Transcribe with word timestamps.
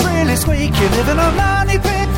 Your 0.00 0.10
really 0.10 0.36
squeak, 0.36 0.74
you 0.80 0.88
live 0.88 1.08
in 1.08 1.18
a 1.18 1.30
money 1.32 1.78
pit. 1.78 2.08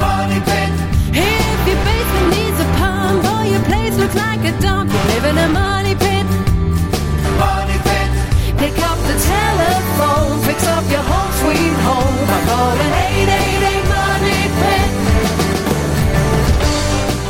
Money 0.00 0.40
pit. 0.40 0.70
If 1.12 1.58
your 1.68 1.76
basement 1.84 2.28
needs 2.36 2.58
a 2.60 2.68
pump 2.80 3.24
or 3.24 3.44
your 3.44 3.62
place 3.64 3.96
looks 3.98 4.14
like 4.14 4.40
a 4.44 4.52
dump, 4.60 4.90
you 4.90 4.98
live 5.12 5.24
in 5.24 5.38
a 5.38 5.48
money 5.48 5.94
pit. 5.94 6.26
Money 7.36 7.78
pit. 7.86 8.10
Pick 8.58 8.78
up 8.88 8.98
the 9.10 9.16
telephone, 9.20 10.40
fix 10.46 10.66
up 10.66 10.84
your 10.90 11.02
home 11.02 11.32
sweet 11.42 11.76
home 11.88 12.16
by 12.30 12.40
calling 12.48 12.92
888 13.10 13.84
Money 13.96 14.40
Pit. 14.60 14.88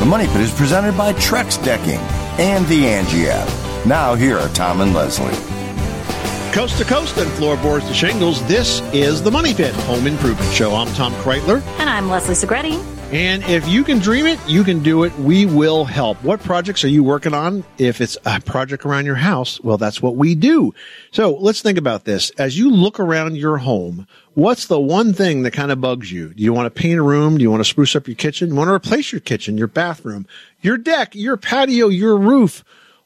The 0.01 0.07
Money 0.07 0.27
Pit 0.27 0.41
is 0.43 0.53
presented 0.53 0.97
by 0.97 1.13
Trex 1.15 1.63
Decking 1.65 2.01
and 2.39 2.67
the 2.67 2.87
Angie 2.87 3.29
app. 3.29 3.49
Now, 3.87 4.15
here 4.15 4.39
are 4.39 4.49
Tom 4.51 4.81
and 4.81 4.95
Leslie. 4.95 5.62
Coast 6.53 6.77
to 6.77 6.85
coast 6.85 7.17
and 7.17 7.31
floorboards 7.33 7.89
to 7.89 7.95
shingles, 7.95 8.47
this 8.47 8.83
is 8.93 9.23
the 9.23 9.31
Money 9.31 9.55
Pit 9.55 9.75
Home 9.75 10.07
Improvement 10.07 10.53
Show. 10.53 10.75
I'm 10.75 10.93
Tom 10.93 11.15
Kraeutler. 11.15 11.63
And 11.79 11.89
I'm 11.89 12.11
Leslie 12.11 12.35
Segrete. 12.35 12.79
And 13.11 13.43
if 13.45 13.67
you 13.67 13.83
can 13.83 14.01
dream 14.01 14.27
it, 14.27 14.39
you 14.47 14.63
can 14.63 14.83
do 14.83 15.05
it. 15.05 15.15
We 15.19 15.47
will 15.47 15.87
help. 15.87 16.23
What 16.23 16.41
projects 16.41 16.85
are 16.85 16.89
you 16.89 17.03
working 17.03 17.33
on? 17.33 17.65
If 17.79 18.03
it's 18.03 18.19
a 18.27 18.39
project 18.39 18.85
around 18.85 19.07
your 19.07 19.15
house, 19.15 19.63
well, 19.63 19.79
that's 19.79 20.03
what 20.03 20.17
we 20.17 20.35
do. 20.35 20.75
So 21.11 21.35
let's 21.37 21.63
think 21.63 21.79
about 21.79 22.05
this. 22.05 22.29
As 22.37 22.59
you 22.59 22.71
look 22.71 23.01
around 23.01 23.39
your 23.39 23.57
home, 23.57 24.07
what's 24.35 24.67
the 24.67 24.79
one 24.79 25.15
thing 25.15 25.45
that 25.45 25.53
kind 25.53 25.73
of 25.73 25.81
bugs 25.81 26.13
you? 26.13 26.35
Do 26.35 26.43
you 26.43 26.53
want 26.53 26.67
to 26.67 26.81
paint 26.83 27.01
a 27.01 27.03
room? 27.03 27.39
Do 27.39 27.43
you 27.43 27.51
want 27.51 27.63
to 27.63 27.69
spruce 27.69 27.97
up 27.97 28.07
your 28.07 28.17
kitchen? 28.17 28.51
You 28.51 28.57
want 28.57 28.69
to 28.69 28.75
replace 28.75 29.11
your 29.11 29.23
kitchen, 29.23 29.57
your 29.57 29.69
bathroom, 29.69 30.27
your 30.61 30.77
deck, 30.77 31.15
your 31.15 31.39
patio, 31.39 31.89
your 31.89 32.19
roof? 32.19 32.63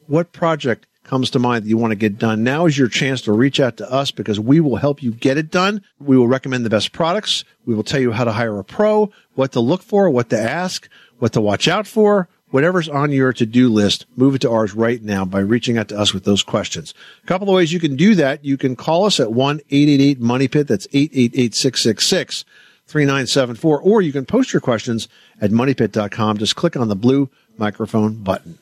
What 0.08 0.32
project 0.32 0.86
comes 1.06 1.30
to 1.30 1.38
mind 1.38 1.64
that 1.64 1.68
you 1.68 1.78
want 1.78 1.92
to 1.92 1.96
get 1.96 2.18
done? 2.18 2.44
Now 2.44 2.66
is 2.66 2.76
your 2.76 2.88
chance 2.88 3.22
to 3.22 3.32
reach 3.32 3.60
out 3.60 3.78
to 3.78 3.90
us 3.90 4.10
because 4.10 4.38
we 4.38 4.60
will 4.60 4.76
help 4.76 5.02
you 5.02 5.12
get 5.12 5.38
it 5.38 5.50
done. 5.50 5.82
We 5.98 6.18
will 6.18 6.28
recommend 6.28 6.64
the 6.64 6.70
best 6.70 6.92
products. 6.92 7.44
We 7.64 7.74
will 7.74 7.84
tell 7.84 8.00
you 8.00 8.12
how 8.12 8.24
to 8.24 8.32
hire 8.32 8.58
a 8.58 8.64
pro, 8.64 9.10
what 9.34 9.52
to 9.52 9.60
look 9.60 9.82
for, 9.82 10.10
what 10.10 10.28
to 10.30 10.38
ask, 10.38 10.88
what 11.18 11.32
to 11.32 11.40
watch 11.40 11.68
out 11.68 11.86
for. 11.86 12.28
Whatever's 12.50 12.88
on 12.88 13.10
your 13.10 13.32
to-do 13.32 13.68
list, 13.68 14.06
move 14.14 14.36
it 14.36 14.42
to 14.42 14.50
ours 14.50 14.72
right 14.72 15.02
now 15.02 15.24
by 15.24 15.40
reaching 15.40 15.78
out 15.78 15.88
to 15.88 15.98
us 15.98 16.14
with 16.14 16.22
those 16.22 16.44
questions. 16.44 16.94
A 17.24 17.26
couple 17.26 17.48
of 17.48 17.56
ways 17.56 17.72
you 17.72 17.80
can 17.80 17.96
do 17.96 18.14
that. 18.14 18.44
You 18.44 18.56
can 18.56 18.76
call 18.76 19.04
us 19.04 19.18
at 19.18 19.26
1-888-MONEYPIT. 19.28 20.68
That's 20.68 20.86
888-666-3974. 20.86 23.80
Or 23.82 24.00
you 24.00 24.12
can 24.12 24.26
post 24.26 24.52
your 24.52 24.60
questions 24.60 25.08
at 25.40 25.50
moneypit.com. 25.50 26.38
Just 26.38 26.54
click 26.54 26.76
on 26.76 26.86
the 26.86 26.94
blue 26.94 27.28
microphone 27.58 28.22
button. 28.22 28.60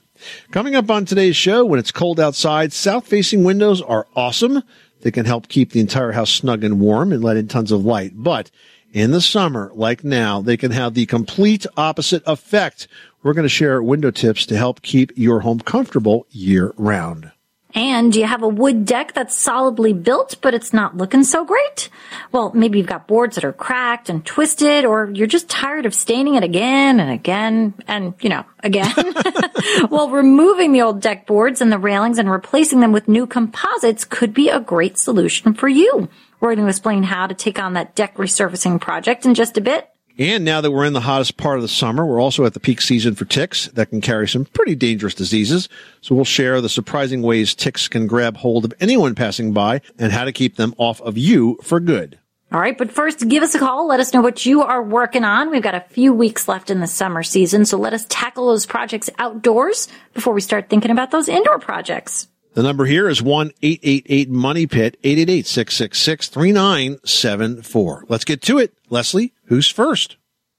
Coming 0.50 0.74
up 0.74 0.90
on 0.90 1.04
today's 1.04 1.36
show, 1.36 1.64
when 1.64 1.78
it's 1.78 1.92
cold 1.92 2.18
outside, 2.20 2.72
south 2.72 3.06
facing 3.06 3.44
windows 3.44 3.82
are 3.82 4.06
awesome. 4.16 4.62
They 5.02 5.10
can 5.10 5.26
help 5.26 5.48
keep 5.48 5.72
the 5.72 5.80
entire 5.80 6.12
house 6.12 6.30
snug 6.30 6.64
and 6.64 6.80
warm 6.80 7.12
and 7.12 7.22
let 7.22 7.36
in 7.36 7.48
tons 7.48 7.70
of 7.70 7.84
light. 7.84 8.12
But 8.14 8.50
in 8.92 9.10
the 9.10 9.20
summer, 9.20 9.70
like 9.74 10.04
now, 10.04 10.40
they 10.40 10.56
can 10.56 10.70
have 10.70 10.94
the 10.94 11.06
complete 11.06 11.66
opposite 11.76 12.22
effect. 12.26 12.88
We're 13.22 13.34
going 13.34 13.42
to 13.42 13.48
share 13.48 13.82
window 13.82 14.10
tips 14.10 14.46
to 14.46 14.56
help 14.56 14.82
keep 14.82 15.12
your 15.16 15.40
home 15.40 15.60
comfortable 15.60 16.26
year 16.30 16.72
round. 16.76 17.32
And 17.74 18.12
do 18.12 18.20
you 18.20 18.26
have 18.26 18.42
a 18.42 18.48
wood 18.48 18.84
deck 18.84 19.14
that's 19.14 19.36
solidly 19.36 19.92
built, 19.92 20.36
but 20.40 20.54
it's 20.54 20.72
not 20.72 20.96
looking 20.96 21.24
so 21.24 21.44
great? 21.44 21.88
Well, 22.30 22.52
maybe 22.54 22.78
you've 22.78 22.86
got 22.86 23.08
boards 23.08 23.34
that 23.34 23.44
are 23.44 23.52
cracked 23.52 24.08
and 24.08 24.24
twisted, 24.24 24.84
or 24.84 25.10
you're 25.12 25.26
just 25.26 25.48
tired 25.48 25.84
of 25.84 25.92
staining 25.92 26.36
it 26.36 26.44
again 26.44 27.00
and 27.00 27.10
again 27.10 27.74
and, 27.88 28.14
you 28.20 28.28
know, 28.28 28.44
again. 28.60 28.94
well, 29.90 30.08
removing 30.08 30.72
the 30.72 30.82
old 30.82 31.00
deck 31.00 31.26
boards 31.26 31.60
and 31.60 31.72
the 31.72 31.78
railings 31.78 32.18
and 32.18 32.30
replacing 32.30 32.78
them 32.78 32.92
with 32.92 33.08
new 33.08 33.26
composites 33.26 34.04
could 34.04 34.32
be 34.32 34.48
a 34.50 34.60
great 34.60 34.96
solution 34.96 35.52
for 35.54 35.68
you. 35.68 36.08
We're 36.40 36.54
going 36.54 36.66
to 36.66 36.70
explain 36.70 37.02
how 37.02 37.26
to 37.26 37.34
take 37.34 37.58
on 37.58 37.72
that 37.72 37.94
deck 37.96 38.16
resurfacing 38.16 38.80
project 38.80 39.26
in 39.26 39.34
just 39.34 39.58
a 39.58 39.60
bit. 39.60 39.88
And 40.16 40.44
now 40.44 40.60
that 40.60 40.70
we're 40.70 40.84
in 40.84 40.92
the 40.92 41.00
hottest 41.00 41.36
part 41.36 41.56
of 41.56 41.62
the 41.62 41.68
summer, 41.68 42.06
we're 42.06 42.20
also 42.20 42.44
at 42.44 42.54
the 42.54 42.60
peak 42.60 42.80
season 42.80 43.16
for 43.16 43.24
ticks 43.24 43.66
that 43.68 43.90
can 43.90 44.00
carry 44.00 44.28
some 44.28 44.44
pretty 44.44 44.76
dangerous 44.76 45.14
diseases. 45.14 45.68
So 46.02 46.14
we'll 46.14 46.24
share 46.24 46.60
the 46.60 46.68
surprising 46.68 47.20
ways 47.20 47.52
ticks 47.52 47.88
can 47.88 48.06
grab 48.06 48.36
hold 48.36 48.64
of 48.64 48.72
anyone 48.80 49.16
passing 49.16 49.52
by 49.52 49.80
and 49.98 50.12
how 50.12 50.24
to 50.24 50.30
keep 50.30 50.54
them 50.54 50.72
off 50.78 51.00
of 51.00 51.18
you 51.18 51.58
for 51.62 51.80
good. 51.80 52.20
All 52.52 52.60
right, 52.60 52.78
but 52.78 52.92
first, 52.92 53.28
give 53.28 53.42
us 53.42 53.56
a 53.56 53.58
call. 53.58 53.88
Let 53.88 53.98
us 53.98 54.14
know 54.14 54.20
what 54.20 54.46
you 54.46 54.62
are 54.62 54.80
working 54.80 55.24
on. 55.24 55.50
We've 55.50 55.60
got 55.60 55.74
a 55.74 55.80
few 55.80 56.12
weeks 56.12 56.46
left 56.46 56.70
in 56.70 56.78
the 56.78 56.86
summer 56.86 57.24
season, 57.24 57.64
so 57.64 57.76
let 57.76 57.92
us 57.92 58.06
tackle 58.08 58.46
those 58.46 58.66
projects 58.66 59.10
outdoors 59.18 59.88
before 60.12 60.32
we 60.32 60.40
start 60.40 60.70
thinking 60.70 60.92
about 60.92 61.10
those 61.10 61.28
indoor 61.28 61.58
projects. 61.58 62.28
The 62.52 62.62
number 62.62 62.84
here 62.84 63.08
is 63.08 63.20
1-888-MONEY-PIT, 63.20 65.02
888-666-3974. 65.02 68.02
Let's 68.08 68.24
get 68.24 68.40
to 68.42 68.58
it. 68.58 68.72
Leslie, 68.88 69.33
who's 69.46 69.68
first? 69.68 70.16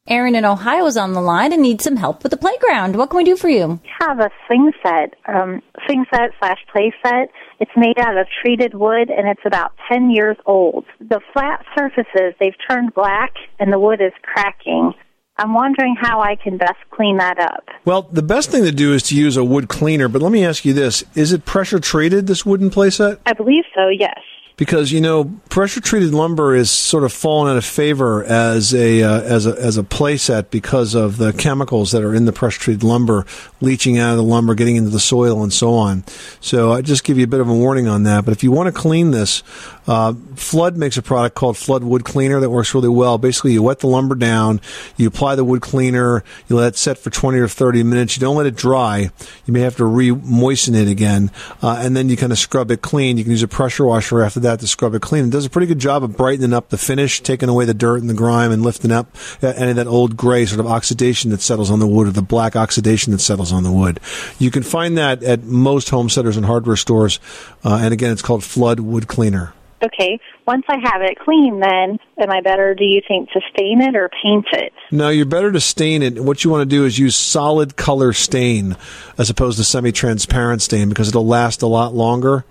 Erin 0.07 0.35
in 0.35 0.45
Ohio 0.45 0.85
is 0.85 0.97
on 0.97 1.13
the 1.13 1.21
line 1.21 1.51
and 1.51 1.63
needs 1.63 1.83
some 1.83 1.95
help 1.95 2.21
with 2.21 2.29
the 2.29 2.37
playground. 2.37 2.95
What 2.95 3.09
can 3.09 3.17
we 3.17 3.23
do 3.23 3.35
for 3.35 3.49
you? 3.49 3.79
have 3.99 4.19
a 4.19 4.29
swing 4.45 4.71
set, 4.83 5.15
um, 5.27 5.63
swing 5.85 6.05
set 6.13 6.29
slash 6.39 6.59
play 6.71 6.93
set. 7.03 7.29
It's 7.59 7.71
made 7.75 7.97
out 7.97 8.15
of 8.17 8.27
treated 8.41 8.75
wood 8.75 9.09
and 9.09 9.27
it's 9.27 9.41
about 9.45 9.71
10 9.91 10.11
years 10.11 10.37
old. 10.45 10.85
The 10.99 11.21
flat 11.33 11.65
surfaces, 11.75 12.35
they've 12.39 12.53
turned 12.69 12.93
black 12.93 13.33
and 13.59 13.73
the 13.73 13.79
wood 13.79 13.99
is 13.99 14.13
cracking. 14.21 14.93
I'm 15.37 15.53
wondering 15.53 15.95
how 15.99 16.21
I 16.21 16.35
can 16.35 16.57
best 16.57 16.77
clean 16.91 17.17
that 17.17 17.39
up. 17.39 17.65
Well, 17.83 18.03
the 18.03 18.21
best 18.21 18.51
thing 18.51 18.63
to 18.63 18.71
do 18.71 18.93
is 18.93 19.03
to 19.03 19.15
use 19.15 19.35
a 19.35 19.43
wood 19.43 19.67
cleaner, 19.67 20.07
but 20.07 20.21
let 20.21 20.31
me 20.31 20.45
ask 20.45 20.63
you 20.63 20.73
this. 20.73 21.03
Is 21.15 21.33
it 21.33 21.45
pressure 21.45 21.79
treated, 21.79 22.27
this 22.27 22.45
wooden 22.45 22.69
playset? 22.69 23.19
I 23.25 23.33
believe 23.33 23.63
so, 23.73 23.89
yes. 23.89 24.19
Because, 24.57 24.91
you 24.91 25.01
know, 25.01 25.25
pressure 25.49 25.81
treated 25.81 26.13
lumber 26.13 26.55
is 26.55 26.71
sort 26.71 27.03
of 27.03 27.11
fallen 27.11 27.51
out 27.51 27.57
of 27.57 27.65
favor 27.65 28.23
as 28.23 28.73
a, 28.73 29.03
uh, 29.03 29.21
as 29.21 29.45
a, 29.45 29.51
as 29.61 29.77
a 29.77 29.83
playset 29.83 30.49
because 30.49 30.95
of 30.95 31.17
the 31.17 31.33
chemicals 31.33 31.91
that 31.91 32.03
are 32.03 32.15
in 32.15 32.25
the 32.25 32.31
pressure 32.31 32.59
treated 32.59 32.83
lumber 32.83 33.25
leaching 33.59 33.97
out 33.97 34.11
of 34.11 34.17
the 34.17 34.23
lumber, 34.23 34.55
getting 34.55 34.77
into 34.77 34.89
the 34.89 34.99
soil 34.99 35.43
and 35.43 35.51
so 35.51 35.73
on. 35.73 36.03
So 36.39 36.71
I 36.71 36.81
just 36.81 37.03
give 37.03 37.17
you 37.17 37.25
a 37.25 37.27
bit 37.27 37.41
of 37.41 37.49
a 37.49 37.53
warning 37.53 37.87
on 37.87 38.03
that. 38.03 38.23
But 38.23 38.31
if 38.31 38.43
you 38.43 38.51
want 38.51 38.73
to 38.73 38.81
clean 38.81 39.11
this, 39.11 39.43
uh, 39.87 40.13
Flood 40.35 40.77
makes 40.77 40.97
a 40.97 41.01
product 41.01 41.35
called 41.35 41.57
Flood 41.57 41.83
Wood 41.83 42.03
Cleaner 42.03 42.39
that 42.39 42.49
works 42.49 42.73
really 42.73 42.89
well. 42.89 43.17
Basically, 43.17 43.53
you 43.53 43.63
wet 43.63 43.79
the 43.79 43.87
lumber 43.87 44.15
down, 44.15 44.61
you 44.97 45.07
apply 45.07 45.35
the 45.35 45.43
wood 45.43 45.61
cleaner, 45.61 46.23
you 46.47 46.55
let 46.55 46.69
it 46.69 46.75
set 46.75 46.97
for 46.97 47.09
20 47.09 47.39
or 47.39 47.47
30 47.47 47.83
minutes. 47.83 48.15
You 48.15 48.21
don't 48.21 48.35
let 48.35 48.45
it 48.45 48.55
dry. 48.55 49.09
You 49.45 49.53
may 49.53 49.61
have 49.61 49.75
to 49.77 49.85
re-moisten 49.85 50.75
it 50.75 50.87
again, 50.87 51.31
uh, 51.61 51.77
and 51.79 51.95
then 51.95 52.09
you 52.09 52.17
kind 52.17 52.31
of 52.31 52.37
scrub 52.37 52.71
it 52.71 52.81
clean. 52.81 53.17
You 53.17 53.23
can 53.23 53.31
use 53.31 53.43
a 53.43 53.47
pressure 53.47 53.85
washer 53.85 54.21
after 54.21 54.39
that 54.45 54.59
to 54.61 54.67
scrub 54.67 54.95
it 54.95 55.01
clean. 55.01 55.25
It 55.25 55.31
does 55.31 55.45
a 55.45 55.49
pretty 55.49 55.67
good 55.67 55.79
job 55.79 56.03
of 56.03 56.15
brightening 56.17 56.53
up 56.53 56.69
the 56.69 56.77
finish, 56.77 57.21
taking 57.21 57.49
away 57.49 57.65
the 57.65 57.73
dirt 57.73 58.01
and 58.01 58.09
the 58.09 58.13
grime, 58.13 58.51
and 58.51 58.63
lifting 58.63 58.91
up 58.91 59.15
uh, 59.43 59.47
any 59.55 59.71
of 59.71 59.75
that 59.75 59.87
old 59.87 60.15
gray 60.15 60.45
sort 60.45 60.59
of 60.59 60.67
oxidation 60.67 61.31
that 61.31 61.41
settles 61.41 61.69
on 61.69 61.79
the 61.79 61.87
wood 61.87 62.07
or 62.07 62.11
the 62.11 62.21
black 62.21 62.55
oxidation 62.55 63.11
that 63.11 63.19
settles 63.19 63.51
on 63.51 63.63
the 63.63 63.71
wood. 63.71 63.99
You 64.39 64.51
can 64.51 64.63
find 64.63 64.97
that 64.97 65.21
at 65.23 65.43
most 65.43 65.89
home 65.89 66.09
centers 66.09 66.37
and 66.37 66.45
hardware 66.45 66.75
stores, 66.77 67.19
uh, 67.63 67.79
and 67.81 67.93
again, 67.93 68.11
it's 68.11 68.21
called 68.21 68.43
Flood 68.43 68.79
Wood 68.79 69.07
Cleaner. 69.07 69.53
Okay, 69.83 70.19
once 70.47 70.63
I 70.69 70.77
have 70.83 71.01
it 71.01 71.19
clean, 71.19 71.59
then 71.59 71.99
am 72.17 72.31
I 72.31 72.41
better, 72.41 72.73
do 72.73 72.85
you 72.85 73.01
think, 73.07 73.29
to 73.31 73.41
stain 73.53 73.81
it 73.81 73.95
or 73.95 74.09
paint 74.23 74.45
it? 74.53 74.73
No, 74.89 75.09
you're 75.09 75.25
better 75.25 75.51
to 75.51 75.59
stain 75.59 76.01
it. 76.01 76.23
What 76.23 76.43
you 76.43 76.49
want 76.49 76.61
to 76.61 76.65
do 76.65 76.85
is 76.85 76.97
use 76.97 77.15
solid 77.15 77.75
color 77.75 78.13
stain 78.13 78.77
as 79.17 79.29
opposed 79.29 79.57
to 79.57 79.63
semi-transparent 79.63 80.61
stain 80.61 80.89
because 80.89 81.09
it'll 81.09 81.27
last 81.27 81.61
a 81.61 81.67
lot 81.67 81.93
longer. 81.93 82.45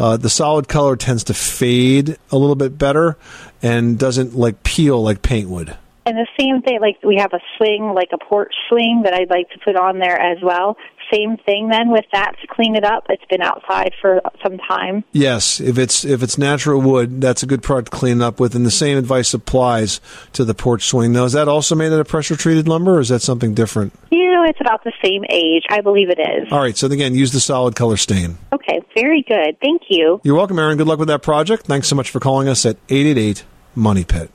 Uh, 0.00 0.16
the 0.16 0.30
solid 0.30 0.66
color 0.66 0.96
tends 0.96 1.24
to 1.24 1.34
fade 1.34 2.16
a 2.32 2.38
little 2.38 2.56
bit 2.56 2.78
better 2.78 3.18
and 3.62 3.98
doesn't 3.98 4.34
like 4.34 4.62
peel 4.62 5.02
like 5.02 5.20
paint 5.20 5.50
would. 5.50 5.76
And 6.06 6.16
the 6.16 6.26
same 6.38 6.62
thing, 6.62 6.80
like 6.80 6.96
we 7.04 7.16
have 7.16 7.34
a 7.34 7.40
swing, 7.58 7.92
like 7.94 8.08
a 8.14 8.18
porch 8.18 8.54
swing 8.70 9.02
that 9.04 9.12
I'd 9.12 9.28
like 9.28 9.50
to 9.50 9.58
put 9.62 9.76
on 9.76 9.98
there 9.98 10.18
as 10.18 10.38
well. 10.42 10.78
Same 11.12 11.36
thing 11.36 11.68
then 11.68 11.90
with 11.90 12.06
that 12.12 12.36
to 12.40 12.46
clean 12.46 12.76
it 12.76 12.84
up. 12.84 13.06
It's 13.10 13.24
been 13.26 13.42
outside 13.42 13.92
for 14.00 14.22
some 14.42 14.56
time. 14.58 15.04
Yes, 15.12 15.60
if 15.60 15.76
it's 15.76 16.04
if 16.04 16.22
it's 16.22 16.38
natural 16.38 16.80
wood, 16.80 17.20
that's 17.20 17.42
a 17.42 17.46
good 17.46 17.62
product 17.62 17.92
to 17.92 17.98
clean 17.98 18.22
up 18.22 18.40
with. 18.40 18.54
And 18.54 18.64
the 18.64 18.70
same 18.70 18.96
advice 18.96 19.34
applies 19.34 20.00
to 20.32 20.46
the 20.46 20.54
porch 20.54 20.84
swing. 20.86 21.12
Now, 21.12 21.24
is 21.24 21.32
that 21.32 21.48
also 21.48 21.74
made 21.74 21.92
out 21.92 22.00
of 22.00 22.08
pressure 22.08 22.36
treated 22.36 22.68
lumber, 22.68 22.96
or 22.96 23.00
is 23.00 23.10
that 23.10 23.20
something 23.20 23.54
different? 23.54 23.92
You 24.10 24.32
know, 24.32 24.44
it's 24.44 24.60
about 24.60 24.82
the 24.84 24.92
same 25.04 25.24
age. 25.28 25.64
I 25.68 25.80
believe 25.80 26.08
it 26.08 26.20
is. 26.20 26.50
All 26.50 26.60
right. 26.60 26.76
So 26.76 26.86
again, 26.86 27.14
use 27.14 27.32
the 27.32 27.40
solid 27.40 27.74
color 27.76 27.96
stain. 27.96 28.38
Okay, 28.52 28.79
Very 28.94 29.22
good. 29.22 29.58
Thank 29.60 29.82
you. 29.88 30.20
You're 30.24 30.36
welcome, 30.36 30.58
Erin. 30.58 30.78
Good 30.78 30.86
luck 30.86 30.98
with 30.98 31.08
that 31.08 31.22
project. 31.22 31.66
Thanks 31.66 31.88
so 31.88 31.96
much 31.96 32.10
for 32.10 32.20
calling 32.20 32.48
us 32.48 32.66
at 32.66 32.76
888 32.88 33.44
Money 33.74 34.04
Pit. 34.04 34.30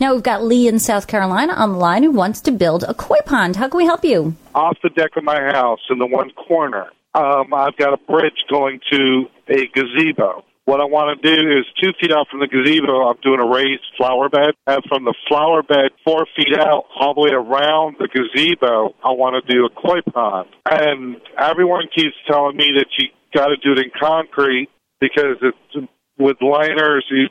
Now 0.00 0.14
we've 0.14 0.22
got 0.22 0.44
Lee 0.44 0.68
in 0.68 0.78
South 0.78 1.08
Carolina 1.08 1.54
on 1.54 1.72
the 1.72 1.78
line 1.78 2.04
who 2.04 2.12
wants 2.12 2.40
to 2.42 2.52
build 2.52 2.84
a 2.84 2.94
koi 2.94 3.18
pond. 3.26 3.56
How 3.56 3.68
can 3.68 3.78
we 3.78 3.84
help 3.84 4.04
you? 4.04 4.36
off 4.58 4.76
the 4.82 4.90
deck 4.90 5.16
of 5.16 5.24
my 5.24 5.40
house 5.52 5.80
in 5.90 5.98
the 5.98 6.06
one 6.06 6.30
corner. 6.30 6.86
Um, 7.14 7.54
I've 7.54 7.76
got 7.76 7.92
a 7.92 7.96
bridge 7.96 8.44
going 8.50 8.80
to 8.92 9.24
a 9.48 9.66
gazebo. 9.74 10.44
What 10.64 10.80
I 10.80 10.84
want 10.84 11.22
to 11.22 11.34
do 11.34 11.58
is 11.58 11.64
two 11.80 11.92
feet 11.98 12.12
out 12.12 12.28
from 12.28 12.40
the 12.40 12.46
gazebo, 12.46 13.08
I'm 13.08 13.16
doing 13.22 13.40
a 13.40 13.48
raised 13.48 13.86
flower 13.96 14.28
bed. 14.28 14.50
And 14.66 14.84
from 14.86 15.04
the 15.04 15.14
flower 15.26 15.62
bed, 15.62 15.92
four 16.04 16.26
feet 16.36 16.52
out, 16.58 16.84
all 17.00 17.14
the 17.14 17.22
way 17.22 17.30
around 17.32 17.96
the 17.98 18.08
gazebo, 18.08 18.94
I 19.02 19.12
want 19.12 19.42
to 19.42 19.52
do 19.52 19.64
a 19.64 19.70
koi 19.70 20.02
pond. 20.12 20.48
And 20.70 21.16
everyone 21.38 21.88
keeps 21.94 22.16
telling 22.26 22.56
me 22.56 22.72
that 22.76 22.86
you 22.98 23.08
got 23.34 23.46
to 23.46 23.56
do 23.56 23.72
it 23.72 23.78
in 23.78 23.90
concrete 23.98 24.68
because 25.00 25.36
it's 25.42 25.88
with 26.18 26.36
liners, 26.40 27.04
you, 27.10 27.26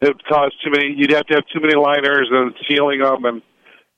it 0.00 0.08
would 0.08 0.24
cause 0.26 0.52
too 0.64 0.70
many, 0.70 0.94
you'd 0.96 1.12
have 1.12 1.26
to 1.26 1.34
have 1.34 1.44
too 1.52 1.60
many 1.60 1.74
liners 1.76 2.28
and 2.30 2.54
sealing 2.68 3.00
them, 3.00 3.24
and 3.24 3.42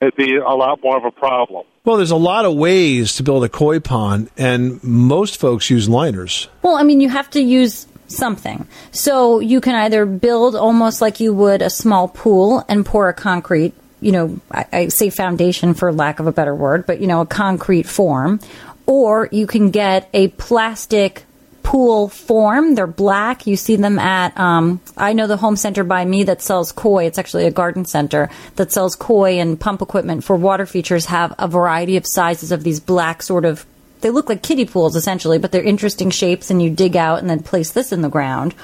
it'd 0.00 0.16
be 0.16 0.36
a 0.36 0.50
lot 0.50 0.80
more 0.82 0.96
of 0.96 1.04
a 1.04 1.10
problem. 1.10 1.64
Well, 1.84 1.96
there's 1.96 2.10
a 2.10 2.16
lot 2.16 2.44
of 2.44 2.54
ways 2.54 3.14
to 3.16 3.22
build 3.22 3.44
a 3.44 3.48
koi 3.48 3.80
pond, 3.80 4.30
and 4.36 4.82
most 4.84 5.40
folks 5.40 5.70
use 5.70 5.88
liners. 5.88 6.48
Well, 6.62 6.76
I 6.76 6.82
mean, 6.82 7.00
you 7.00 7.08
have 7.08 7.30
to 7.30 7.40
use 7.40 7.86
something. 8.08 8.66
So 8.90 9.40
you 9.40 9.60
can 9.60 9.74
either 9.74 10.04
build 10.04 10.56
almost 10.56 11.00
like 11.00 11.20
you 11.20 11.32
would 11.32 11.62
a 11.62 11.70
small 11.70 12.08
pool 12.08 12.64
and 12.68 12.84
pour 12.84 13.08
a 13.08 13.14
concrete, 13.14 13.72
you 14.00 14.12
know, 14.12 14.40
I, 14.50 14.66
I 14.72 14.88
say 14.88 15.10
foundation 15.10 15.74
for 15.74 15.92
lack 15.92 16.20
of 16.20 16.26
a 16.26 16.32
better 16.32 16.54
word, 16.54 16.86
but 16.86 17.00
you 17.00 17.06
know, 17.06 17.20
a 17.20 17.26
concrete 17.26 17.86
form. 17.86 18.40
Or 18.86 19.28
you 19.30 19.46
can 19.46 19.70
get 19.70 20.08
a 20.12 20.28
plastic 20.28 21.24
pool 21.62 22.08
form. 22.08 22.74
They're 22.74 22.86
black. 22.86 23.46
You 23.46 23.56
see 23.56 23.76
them 23.76 23.98
at, 23.98 24.36
um, 24.38 24.80
I 24.96 25.12
know 25.12 25.26
the 25.26 25.36
home 25.36 25.56
center 25.56 25.84
by 25.84 26.04
me 26.04 26.24
that 26.24 26.42
sells 26.42 26.72
koi. 26.72 27.06
It's 27.06 27.18
actually 27.18 27.46
a 27.46 27.50
garden 27.50 27.84
center 27.84 28.30
that 28.56 28.72
sells 28.72 28.96
koi 28.96 29.38
and 29.38 29.60
pump 29.60 29.82
equipment 29.82 30.24
for 30.24 30.36
water 30.36 30.66
features 30.66 31.06
have 31.06 31.34
a 31.38 31.46
variety 31.46 31.96
of 31.96 32.06
sizes 32.06 32.50
of 32.50 32.64
these 32.64 32.80
black 32.80 33.22
sort 33.22 33.44
of 33.44 33.64
they 34.00 34.10
look 34.10 34.28
like 34.28 34.42
kiddie 34.42 34.64
pools 34.64 34.96
essentially, 34.96 35.38
but 35.38 35.52
they're 35.52 35.62
interesting 35.62 36.10
shapes 36.10 36.50
and 36.50 36.62
you 36.62 36.70
dig 36.70 36.96
out 36.96 37.18
and 37.20 37.28
then 37.28 37.42
place 37.42 37.72
this 37.72 37.92
in 37.92 38.00
the 38.02 38.08
ground. 38.08 38.54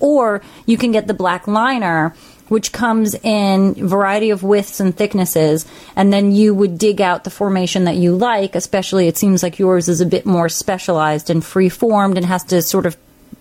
Or 0.00 0.42
you 0.64 0.76
can 0.76 0.92
get 0.92 1.06
the 1.06 1.14
black 1.14 1.46
liner, 1.46 2.14
which 2.48 2.72
comes 2.72 3.14
in 3.14 3.74
variety 3.74 4.30
of 4.30 4.42
widths 4.42 4.80
and 4.80 4.96
thicknesses, 4.96 5.66
and 5.94 6.12
then 6.12 6.32
you 6.32 6.54
would 6.54 6.78
dig 6.78 7.00
out 7.00 7.24
the 7.24 7.30
formation 7.30 7.84
that 7.84 7.96
you 7.96 8.14
like, 8.14 8.54
especially 8.54 9.08
it 9.08 9.16
seems 9.16 9.42
like 9.42 9.58
yours 9.58 9.88
is 9.88 10.00
a 10.00 10.06
bit 10.06 10.26
more 10.26 10.48
specialized 10.48 11.30
and 11.30 11.44
free 11.44 11.68
formed 11.68 12.16
and 12.16 12.26
has 12.26 12.44
to 12.44 12.62
sort 12.62 12.86
of 12.86 12.96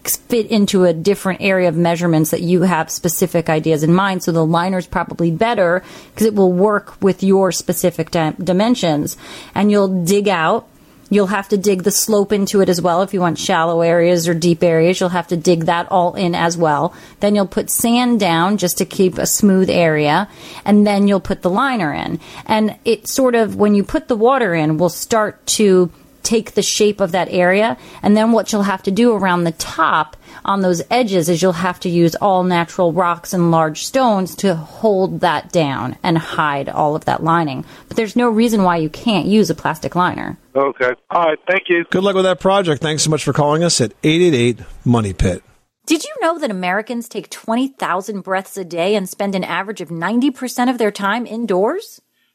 fit 0.09 0.47
into 0.47 0.85
a 0.85 0.93
different 0.93 1.41
area 1.41 1.67
of 1.67 1.75
measurements 1.75 2.31
that 2.31 2.41
you 2.41 2.61
have 2.61 2.91
specific 2.91 3.49
ideas 3.49 3.83
in 3.83 3.93
mind. 3.93 4.23
So 4.23 4.31
the 4.31 4.45
liner 4.45 4.77
is 4.77 4.87
probably 4.87 5.31
better 5.31 5.83
because 6.11 6.27
it 6.27 6.35
will 6.35 6.53
work 6.53 7.01
with 7.01 7.23
your 7.23 7.51
specific 7.51 8.11
di- 8.11 8.35
dimensions. 8.37 9.17
And 9.55 9.71
you'll 9.71 10.03
dig 10.03 10.27
out 10.27 10.67
You'll 11.09 11.27
have 11.27 11.49
to 11.49 11.57
dig 11.57 11.83
the 11.83 11.91
slope 11.91 12.31
into 12.31 12.61
it 12.61 12.69
as 12.69 12.81
well. 12.81 13.01
If 13.01 13.13
you 13.13 13.19
want 13.19 13.37
shallow 13.37 13.81
areas 13.81 14.27
or 14.27 14.33
deep 14.33 14.63
areas, 14.63 14.99
you'll 14.99 15.09
have 15.09 15.27
to 15.27 15.37
dig 15.37 15.65
that 15.65 15.91
all 15.91 16.15
in 16.15 16.33
as 16.33 16.57
well. 16.57 16.93
Then 17.19 17.35
you'll 17.35 17.47
put 17.47 17.69
sand 17.69 18.19
down 18.19 18.57
just 18.57 18.79
to 18.79 18.85
keep 18.85 19.17
a 19.17 19.27
smooth 19.27 19.69
area. 19.69 20.27
And 20.65 20.85
then 20.85 21.07
you'll 21.07 21.19
put 21.19 21.43
the 21.43 21.49
liner 21.49 21.93
in. 21.93 22.19
And 22.45 22.77
it 22.85 23.07
sort 23.07 23.35
of, 23.35 23.55
when 23.55 23.75
you 23.75 23.83
put 23.83 24.07
the 24.07 24.15
water 24.15 24.55
in, 24.55 24.77
will 24.77 24.89
start 24.89 25.45
to 25.47 25.91
take 26.25 26.53
the 26.53 26.61
shape 26.61 26.99
of 26.99 27.13
that 27.13 27.29
area. 27.29 27.77
And 28.01 28.17
then 28.17 28.33
what 28.33 28.51
you'll 28.51 28.63
have 28.63 28.83
to 28.83 28.91
do 28.91 29.13
around 29.13 29.45
the 29.45 29.53
top 29.53 30.17
on 30.43 30.61
those 30.61 30.81
edges 30.91 31.29
is 31.29 31.41
you'll 31.41 31.53
have 31.53 31.79
to 31.81 31.89
use 31.89 32.15
all 32.15 32.43
natural 32.43 32.91
rocks 32.91 33.33
and 33.33 33.51
large 33.51 33.85
stones 33.85 34.35
to 34.37 34.55
hold 34.55 35.21
that 35.21 35.51
down 35.51 35.97
and 36.03 36.17
hide 36.17 36.67
all 36.67 36.95
of 36.95 37.05
that 37.05 37.23
lining. 37.23 37.63
But 37.87 37.95
there's 37.95 38.15
no 38.15 38.29
reason 38.29 38.63
why 38.63 38.77
you 38.77 38.89
can't 38.89 39.27
use 39.27 39.49
a 39.49 39.55
plastic 39.55 39.95
liner. 39.95 40.37
Okay. 40.55 40.91
All 41.09 41.25
right. 41.25 41.39
Thank 41.47 41.63
you. 41.69 41.85
Good 41.89 42.03
luck 42.03 42.15
with 42.15 42.25
that 42.25 42.39
project. 42.39 42.81
Thanks 42.81 43.03
so 43.03 43.09
much 43.09 43.23
for 43.23 43.33
calling 43.33 43.63
us 43.63 43.79
at 43.79 43.93
888 44.03 44.59
Money 44.83 45.13
Pit. 45.13 45.43
Did 45.85 46.03
you 46.03 46.15
know 46.19 46.39
that 46.39 46.49
Americans 46.49 47.07
take 47.07 47.29
20,000 47.29 48.21
breaths 48.21 48.57
a 48.57 48.65
day 48.65 48.95
and 48.95 49.07
spend 49.07 49.35
an 49.35 49.43
average 49.43 49.81
of 49.81 49.89
90% 49.89 50.69
of 50.69 50.79
their 50.79 50.89
time 50.89 51.27
indoors? 51.27 52.01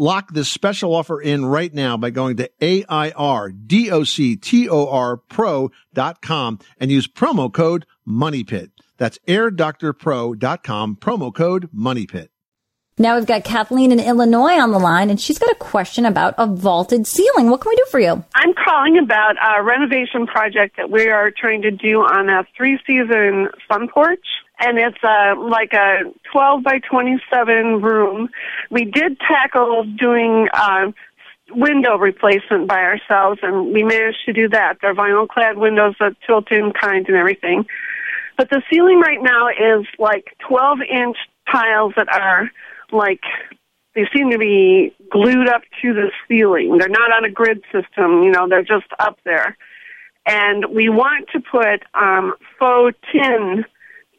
Lock 0.00 0.32
this 0.32 0.48
special 0.48 0.94
offer 0.94 1.20
in 1.20 1.44
right 1.44 1.74
now 1.74 1.96
by 1.96 2.10
going 2.10 2.36
to 2.36 2.48
A-I-R-D-O-C-T-O-R 2.62 3.16
pro.com 5.16 6.58
and 6.78 6.90
use 6.92 7.08
promo 7.08 7.52
code 7.52 7.84
MONEYPIT. 8.06 8.70
That's 8.96 9.18
airdoctorpro.com, 9.26 10.96
promo 11.00 11.34
code 11.34 11.68
MONEYPIT. 11.74 12.28
Now 13.00 13.16
we've 13.16 13.26
got 13.26 13.42
Kathleen 13.42 13.90
in 13.90 13.98
Illinois 13.98 14.60
on 14.60 14.70
the 14.70 14.78
line, 14.78 15.10
and 15.10 15.20
she's 15.20 15.38
got 15.38 15.50
a 15.50 15.56
question 15.56 16.04
about 16.04 16.34
a 16.38 16.46
vaulted 16.46 17.06
ceiling. 17.08 17.50
What 17.50 17.60
can 17.60 17.70
we 17.70 17.76
do 17.76 17.86
for 17.90 17.98
you? 17.98 18.24
I'm 18.36 18.54
calling 18.54 18.98
about 18.98 19.34
a 19.40 19.64
renovation 19.64 20.28
project 20.28 20.76
that 20.76 20.90
we 20.90 21.08
are 21.08 21.32
trying 21.32 21.62
to 21.62 21.72
do 21.72 22.02
on 22.02 22.28
a 22.28 22.46
three 22.56 22.78
season 22.86 23.48
sun 23.68 23.88
porch. 23.88 24.26
And 24.60 24.78
it's 24.78 24.98
uh, 25.02 25.34
like 25.38 25.72
a 25.72 26.00
12 26.32 26.62
by 26.64 26.80
27 26.80 27.80
room. 27.80 28.28
We 28.70 28.84
did 28.84 29.18
tackle 29.20 29.84
doing 29.84 30.48
uh, 30.52 30.90
window 31.50 31.96
replacement 31.96 32.68
by 32.68 32.80
ourselves, 32.80 33.40
and 33.42 33.72
we 33.72 33.84
managed 33.84 34.24
to 34.26 34.32
do 34.32 34.48
that. 34.48 34.78
They're 34.82 34.94
vinyl 34.94 35.28
clad 35.28 35.58
windows 35.58 35.94
that 36.00 36.16
tilt 36.26 36.50
in 36.50 36.72
kind 36.72 37.06
and 37.06 37.16
everything. 37.16 37.66
But 38.36 38.50
the 38.50 38.62
ceiling 38.70 39.00
right 39.00 39.22
now 39.22 39.48
is 39.48 39.86
like 39.98 40.36
12 40.48 40.78
inch 40.82 41.16
tiles 41.50 41.92
that 41.96 42.08
are 42.08 42.50
like 42.92 43.22
they 43.94 44.06
seem 44.14 44.30
to 44.30 44.38
be 44.38 44.94
glued 45.10 45.48
up 45.48 45.62
to 45.82 45.92
the 45.92 46.10
ceiling. 46.28 46.78
They're 46.78 46.88
not 46.88 47.12
on 47.12 47.24
a 47.24 47.30
grid 47.30 47.64
system, 47.72 48.22
you 48.22 48.30
know, 48.30 48.48
they're 48.48 48.62
just 48.62 48.86
up 49.00 49.18
there. 49.24 49.56
And 50.24 50.66
we 50.66 50.88
want 50.88 51.28
to 51.32 51.40
put 51.40 51.82
um, 51.94 52.34
faux 52.58 52.96
tin 53.10 53.64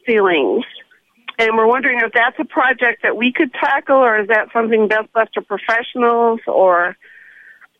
ceilings. 0.09 0.65
And 1.37 1.55
we're 1.55 1.67
wondering 1.67 1.99
if 1.99 2.11
that's 2.11 2.37
a 2.39 2.45
project 2.45 3.03
that 3.03 3.15
we 3.15 3.31
could 3.31 3.53
tackle, 3.53 3.97
or 3.97 4.19
is 4.19 4.27
that 4.27 4.47
something 4.51 4.87
best 4.87 5.07
left 5.15 5.35
to 5.35 5.41
professionals, 5.41 6.41
or 6.47 6.97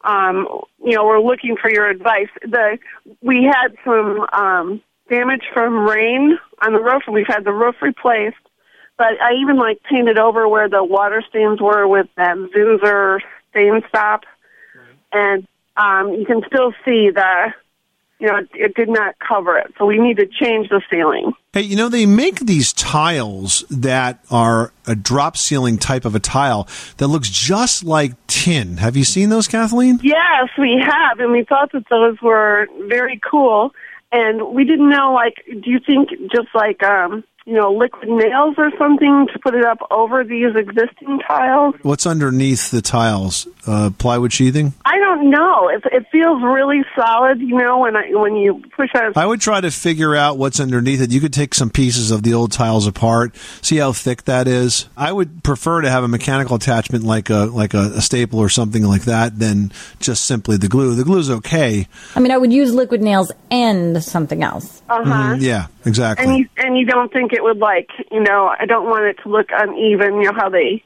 um, 0.01 0.47
you 0.83 0.95
know, 0.95 1.05
we're 1.05 1.19
looking 1.19 1.57
for 1.61 1.69
your 1.69 1.89
advice. 1.89 2.29
The 2.41 2.77
we 3.21 3.43
had 3.43 3.75
some 3.83 4.25
um, 4.31 4.81
damage 5.09 5.43
from 5.53 5.87
rain 5.89 6.37
on 6.61 6.73
the 6.73 6.79
roof, 6.79 7.03
and 7.05 7.13
we've 7.13 7.27
had 7.27 7.43
the 7.43 7.51
roof 7.51 7.75
replaced. 7.81 8.37
But 8.97 9.21
I 9.21 9.33
even 9.41 9.57
like 9.57 9.81
painted 9.83 10.17
over 10.17 10.47
where 10.47 10.69
the 10.69 10.83
water 10.83 11.23
stains 11.29 11.59
were 11.61 11.87
with 11.87 12.07
that 12.15 12.37
Zinsser 12.37 13.19
stain 13.51 13.81
stop, 13.89 14.23
and 15.11 15.47
um, 15.75 16.13
you 16.13 16.25
can 16.25 16.43
still 16.47 16.71
see 16.85 17.09
the, 17.09 17.53
you 18.19 18.27
know, 18.27 18.37
it, 18.37 18.49
it 18.53 18.75
did 18.75 18.89
not 18.89 19.15
cover 19.19 19.57
it. 19.57 19.73
So 19.77 19.85
we 19.85 19.97
need 19.97 20.17
to 20.17 20.25
change 20.25 20.69
the 20.69 20.81
ceiling. 20.91 21.31
Hey, 21.53 21.61
you 21.61 21.75
know, 21.75 21.89
they 21.89 22.05
make 22.05 22.39
these 22.41 22.73
tiles 22.73 23.63
that 23.69 24.23
are 24.29 24.71
a 24.85 24.95
drop 24.95 25.37
ceiling 25.37 25.77
type 25.77 26.05
of 26.05 26.15
a 26.15 26.19
tile 26.19 26.67
that 26.97 27.07
looks 27.07 27.29
just 27.29 27.83
like 27.83 28.13
tin. 28.27 28.77
Have 28.77 28.95
you 28.95 29.03
seen 29.03 29.29
those, 29.29 29.47
Kathleen? 29.47 29.99
Yes, 30.03 30.49
we 30.57 30.81
have, 30.83 31.19
and 31.19 31.31
we 31.31 31.43
thought 31.43 31.71
that 31.71 31.87
those 31.89 32.21
were 32.21 32.67
very 32.87 33.19
cool. 33.29 33.73
And 34.11 34.53
we 34.53 34.63
didn't 34.63 34.89
know, 34.89 35.13
like, 35.13 35.35
do 35.45 35.69
you 35.69 35.79
think 35.79 36.09
just 36.31 36.47
like, 36.53 36.81
um, 36.83 37.23
you 37.49 37.55
know, 37.55 37.71
liquid 37.73 38.07
nails 38.07 38.53
or 38.59 38.69
something 38.77 39.27
to 39.33 39.39
put 39.39 39.55
it 39.55 39.65
up 39.65 39.79
over 39.89 40.23
these 40.23 40.55
existing 40.55 41.19
tiles. 41.27 41.73
What's 41.81 42.05
underneath 42.05 42.69
the 42.69 42.83
tiles? 42.83 43.47
Uh, 43.65 43.89
plywood 43.97 44.31
sheathing? 44.31 44.73
I 44.85 44.97
don't 44.99 45.29
know. 45.31 45.67
It, 45.69 45.83
it 45.91 46.05
feels 46.11 46.41
really 46.43 46.83
solid, 46.95 47.39
you 47.39 47.57
know, 47.57 47.79
when 47.79 47.95
I 47.95 48.09
when 48.11 48.35
you 48.35 48.63
push 48.75 48.89
on. 48.95 49.13
I 49.15 49.25
would 49.25 49.41
try 49.41 49.61
to 49.61 49.71
figure 49.71 50.15
out 50.15 50.37
what's 50.37 50.59
underneath 50.59 51.01
it. 51.01 51.11
You 51.11 51.19
could 51.19 51.33
take 51.33 51.53
some 51.55 51.69
pieces 51.71 52.11
of 52.11 52.21
the 52.23 52.33
old 52.35 52.51
tiles 52.51 52.85
apart, 52.85 53.35
see 53.61 53.77
how 53.77 53.93
thick 53.93 54.25
that 54.25 54.47
is. 54.47 54.87
I 54.95 55.11
would 55.11 55.43
prefer 55.43 55.81
to 55.81 55.89
have 55.89 56.03
a 56.03 56.07
mechanical 56.07 56.55
attachment 56.55 57.03
like 57.03 57.29
a 57.29 57.45
like 57.45 57.73
a, 57.73 57.93
a 57.95 58.01
staple 58.01 58.39
or 58.39 58.49
something 58.49 58.83
like 58.83 59.03
that 59.03 59.39
than 59.39 59.71
just 59.99 60.25
simply 60.25 60.57
the 60.57 60.67
glue. 60.67 60.93
The 60.93 61.03
glue's 61.03 61.29
okay. 61.29 61.87
I 62.15 62.19
mean, 62.19 62.31
I 62.31 62.37
would 62.37 62.53
use 62.53 62.73
liquid 62.73 63.01
nails 63.01 63.31
and 63.49 64.03
something 64.03 64.43
else. 64.43 64.81
Uh 64.89 65.03
huh. 65.03 65.35
Mhm, 65.35 65.41
yeah, 65.41 65.67
exactly. 65.85 66.25
And 66.25 66.37
you 66.37 66.49
and 66.57 66.77
you 66.77 66.85
don't 66.85 67.11
think 67.11 67.33
it 67.33 67.38
would 67.41 67.59
like 67.59 67.89
you 68.11 68.21
know 68.21 68.53
I 68.57 68.65
don't 68.65 68.89
want 68.89 69.05
it 69.05 69.21
to 69.23 69.29
look 69.29 69.47
uneven. 69.51 70.21
You 70.21 70.31
know 70.31 70.37
how 70.37 70.49
they 70.49 70.83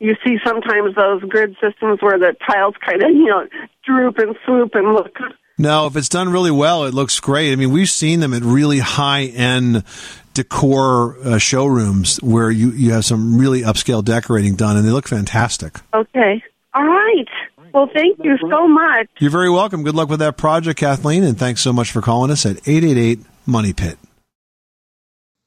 you 0.00 0.14
see 0.24 0.36
sometimes 0.44 0.94
those 0.94 1.22
grid 1.22 1.56
systems 1.60 2.02
where 2.02 2.18
the 2.18 2.36
tiles 2.46 2.74
kind 2.84 3.02
of 3.02 3.10
you 3.14 3.26
know 3.26 3.46
droop 3.84 4.18
and 4.18 4.36
swoop 4.44 4.74
and 4.74 4.94
look. 4.94 5.16
No, 5.56 5.86
if 5.86 5.96
it's 5.96 6.08
done 6.08 6.30
really 6.30 6.50
well, 6.50 6.84
it 6.84 6.94
looks 6.94 7.20
great. 7.20 7.52
I 7.52 7.56
mean, 7.56 7.70
we've 7.70 7.88
seen 7.88 8.18
them 8.18 8.34
at 8.34 8.42
really 8.42 8.80
high 8.80 9.26
end 9.26 9.84
decor 10.32 11.16
uh, 11.24 11.38
showrooms 11.38 12.20
where 12.22 12.50
you, 12.50 12.72
you 12.72 12.92
have 12.92 13.04
some 13.04 13.38
really 13.38 13.62
upscale 13.62 14.04
decorating 14.04 14.56
done, 14.56 14.76
and 14.76 14.84
they 14.84 14.90
look 14.90 15.06
fantastic. 15.06 15.78
Okay. 15.94 16.42
All 16.74 16.84
right. 16.84 17.28
Well, 17.72 17.88
thank 17.92 18.18
you 18.22 18.36
so 18.50 18.68
much. 18.68 19.08
You're 19.18 19.30
very 19.30 19.50
welcome. 19.50 19.84
Good 19.84 19.94
luck 19.94 20.08
with 20.08 20.20
that 20.20 20.36
project, 20.36 20.78
Kathleen, 20.78 21.22
and 21.22 21.38
thanks 21.38 21.60
so 21.60 21.72
much 21.72 21.90
for 21.92 22.00
calling 22.00 22.30
us 22.30 22.44
at 22.44 22.56
888 22.68 23.20
Money 23.46 23.72
Pit. 23.72 23.96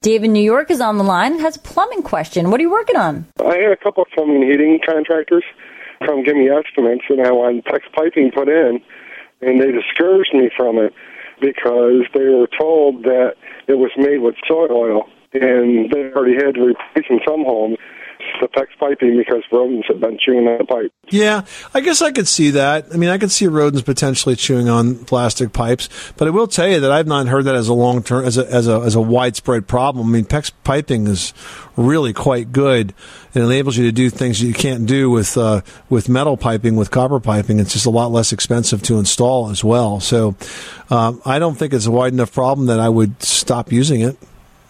Dave 0.01 0.23
in 0.23 0.31
New 0.31 0.43
York 0.43 0.69
is 0.69 0.79
on 0.79 0.97
the 0.97 1.03
line 1.03 1.33
and 1.33 1.41
has 1.41 1.55
a 1.55 1.59
plumbing 1.59 2.03
question. 2.03 2.51
What 2.51 2.59
are 2.59 2.63
you 2.63 2.69
working 2.69 2.95
on? 2.95 3.25
I 3.43 3.57
had 3.57 3.71
a 3.71 3.77
couple 3.77 4.03
of 4.03 4.09
plumbing 4.13 4.43
heating 4.43 4.79
contractors 4.85 5.43
come 6.05 6.23
give 6.23 6.35
me 6.35 6.49
estimates, 6.49 7.03
and 7.09 7.25
I 7.25 7.31
wanted 7.31 7.65
PEX 7.65 7.81
piping 7.95 8.31
put 8.31 8.47
in, 8.47 8.79
and 9.41 9.59
they 9.59 9.71
discouraged 9.71 10.33
me 10.33 10.51
from 10.55 10.77
it 10.77 10.93
because 11.41 12.05
they 12.13 12.25
were 12.25 12.47
told 12.59 13.03
that 13.03 13.33
it 13.67 13.73
was 13.73 13.89
made 13.97 14.19
with 14.19 14.35
soy 14.47 14.67
oil, 14.69 15.09
and 15.41 15.91
they 15.91 16.11
already 16.15 16.35
had 16.35 16.55
to 16.55 16.61
replace 16.61 17.05
in 17.09 17.19
some 17.27 17.43
homes 17.43 17.77
the 18.41 18.47
PEX 18.47 18.67
piping 18.79 19.17
because 19.17 19.43
rodents 19.51 19.87
had 19.87 19.99
been 19.99 20.17
chewing 20.19 20.47
on 20.47 20.57
the 20.59 20.65
pipe. 20.65 20.91
Yeah, 21.09 21.45
I 21.73 21.81
guess 21.81 22.01
I 22.01 22.11
could 22.11 22.27
see 22.27 22.51
that. 22.51 22.87
I 22.93 22.97
mean, 22.97 23.09
I 23.09 23.17
could 23.17 23.31
see 23.31 23.47
rodents 23.47 23.83
potentially 23.83 24.35
chewing 24.35 24.69
on 24.69 25.05
plastic 25.05 25.53
pipes, 25.53 25.89
but 26.17 26.27
I 26.27 26.31
will 26.31 26.47
tell 26.47 26.67
you 26.67 26.79
that 26.79 26.91
I've 26.91 27.07
not 27.07 27.27
heard 27.27 27.45
that 27.45 27.55
as 27.55 27.67
a 27.67 27.73
long 27.73 28.03
term, 28.03 28.25
as 28.25 28.37
a, 28.37 28.45
as 28.47 28.67
a, 28.67 28.79
as 28.81 28.95
a 28.95 29.01
widespread 29.01 29.67
problem. 29.67 30.07
I 30.07 30.09
mean, 30.11 30.25
PEX 30.25 30.51
piping 30.63 31.07
is 31.07 31.33
really 31.75 32.13
quite 32.13 32.51
good. 32.51 32.93
It 33.33 33.41
enables 33.41 33.77
you 33.77 33.85
to 33.85 33.91
do 33.91 34.09
things 34.09 34.39
that 34.39 34.47
you 34.47 34.53
can't 34.53 34.85
do 34.85 35.09
with, 35.09 35.37
uh, 35.37 35.61
with 35.89 36.09
metal 36.09 36.37
piping, 36.37 36.75
with 36.75 36.91
copper 36.91 37.19
piping. 37.19 37.59
It's 37.59 37.73
just 37.73 37.85
a 37.85 37.91
lot 37.91 38.11
less 38.11 38.33
expensive 38.33 38.81
to 38.83 38.97
install 38.99 39.49
as 39.49 39.63
well. 39.63 39.99
So, 39.99 40.35
um, 40.89 41.21
I 41.25 41.39
don't 41.39 41.55
think 41.55 41.73
it's 41.73 41.85
a 41.85 41.91
wide 41.91 42.13
enough 42.13 42.33
problem 42.33 42.67
that 42.67 42.79
I 42.79 42.89
would 42.89 43.21
stop 43.21 43.71
using 43.71 44.01
it. 44.01 44.17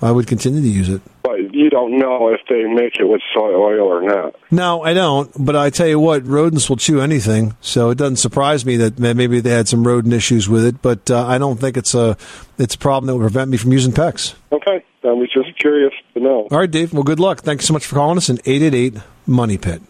I 0.02 0.12
would 0.12 0.28
continue 0.28 0.62
to 0.62 0.68
use 0.68 0.90
it. 0.90 1.02
But 1.24 1.54
you 1.54 1.70
don't 1.70 1.98
know 1.98 2.30
if 2.30 2.42
they 2.48 2.64
make 2.64 2.98
it 3.00 3.06
with 3.06 3.22
soy 3.34 3.54
oil 3.54 3.88
or 3.88 4.02
not. 4.02 4.36
No, 4.52 4.84
I 4.84 4.94
don't. 4.94 5.32
But 5.38 5.56
I 5.56 5.70
tell 5.70 5.88
you 5.88 6.00
what, 6.00 6.26
rodents 6.26 6.70
will 6.70 6.78
chew 6.78 7.02
anything, 7.02 7.56
so 7.62 7.90
it 7.90 7.98
doesn't 7.98 8.18
surprise 8.18 8.66
me 8.66 8.78
that 8.78 9.00
maybe 9.00 9.40
they 9.40 9.52
had 9.52 9.68
some 9.68 9.86
rodent 9.86 10.14
issues 10.14 10.48
with 10.48 10.66
it. 10.66 10.82
But 10.82 11.10
uh, 11.12 11.26
I 11.26 11.38
don't 11.38 11.60
think 11.60 11.78
it's 11.78 11.94
a 11.94 12.16
it's 12.58 12.76
a 12.76 12.78
problem 12.78 13.08
that 13.08 13.16
would 13.16 13.22
prevent 13.24 13.50
me 13.52 13.58
from 13.58 13.72
using 13.72 13.92
PEX. 13.92 14.36
Okay, 14.52 14.84
I 15.04 15.08
was 15.08 15.30
just 15.34 15.58
curious 15.60 15.94
to 16.14 16.20
know. 16.20 16.48
All 16.52 16.60
right, 16.60 16.72
Dave. 16.72 16.94
Well, 16.94 17.04
good 17.04 17.20
luck. 17.20 17.42
Thanks 17.42 17.66
so 17.66 17.74
much 17.74 17.86
for 17.86 17.96
calling 17.96 18.18
us. 18.18 18.30
An 18.30 18.38
eight 18.46 18.62
eight 18.62 18.74
eight 18.74 18.96
Money 19.26 19.58
Pit. 19.58 19.82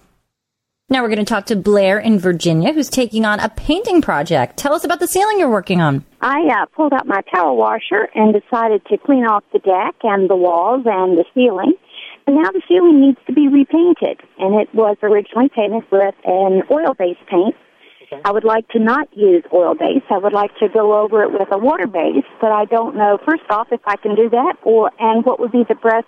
Now 0.89 1.01
we're 1.01 1.09
going 1.09 1.19
to 1.19 1.25
talk 1.25 1.47
to 1.47 1.57
Blair 1.57 1.99
in 1.99 2.17
Virginia, 2.17 2.71
who's 2.71 2.89
taking 2.89 3.25
on 3.25 3.41
a 3.41 3.49
painting 3.49 4.01
project. 4.01 4.55
Tell 4.55 4.73
us 4.73 4.85
about 4.85 5.01
the 5.01 5.07
ceiling 5.07 5.37
you're 5.37 5.51
working 5.51 5.81
on. 5.81 6.05
I 6.21 6.39
uh, 6.47 6.65
pulled 6.67 6.93
out 6.93 7.05
my 7.05 7.19
power 7.29 7.53
washer 7.53 8.07
and 8.15 8.33
decided 8.33 8.85
to 8.85 8.97
clean 8.97 9.25
off 9.25 9.43
the 9.51 9.59
deck 9.59 9.95
and 10.03 10.29
the 10.29 10.37
walls 10.37 10.83
and 10.85 11.17
the 11.17 11.25
ceiling. 11.35 11.73
And 12.25 12.37
now 12.37 12.49
the 12.51 12.61
ceiling 12.69 13.01
needs 13.01 13.17
to 13.27 13.33
be 13.33 13.49
repainted. 13.49 14.21
And 14.39 14.61
it 14.61 14.73
was 14.73 14.95
originally 15.03 15.49
painted 15.53 15.83
with 15.91 16.15
an 16.23 16.63
oil-based 16.71 17.27
paint. 17.29 17.55
I 18.23 18.31
would 18.31 18.45
like 18.45 18.69
to 18.69 18.79
not 18.79 19.09
use 19.11 19.43
oil-based. 19.53 20.05
I 20.09 20.19
would 20.19 20.31
like 20.31 20.55
to 20.59 20.69
go 20.69 20.97
over 20.97 21.21
it 21.21 21.33
with 21.33 21.49
a 21.51 21.57
water-based, 21.57 22.31
but 22.39 22.53
I 22.53 22.63
don't 22.63 22.95
know, 22.95 23.19
first 23.25 23.43
off, 23.49 23.67
if 23.73 23.81
I 23.85 23.97
can 23.97 24.15
do 24.15 24.29
that 24.29 24.53
or, 24.63 24.91
and 24.99 25.25
what 25.25 25.41
would 25.41 25.51
be 25.51 25.65
the 25.67 25.75
best 25.75 26.07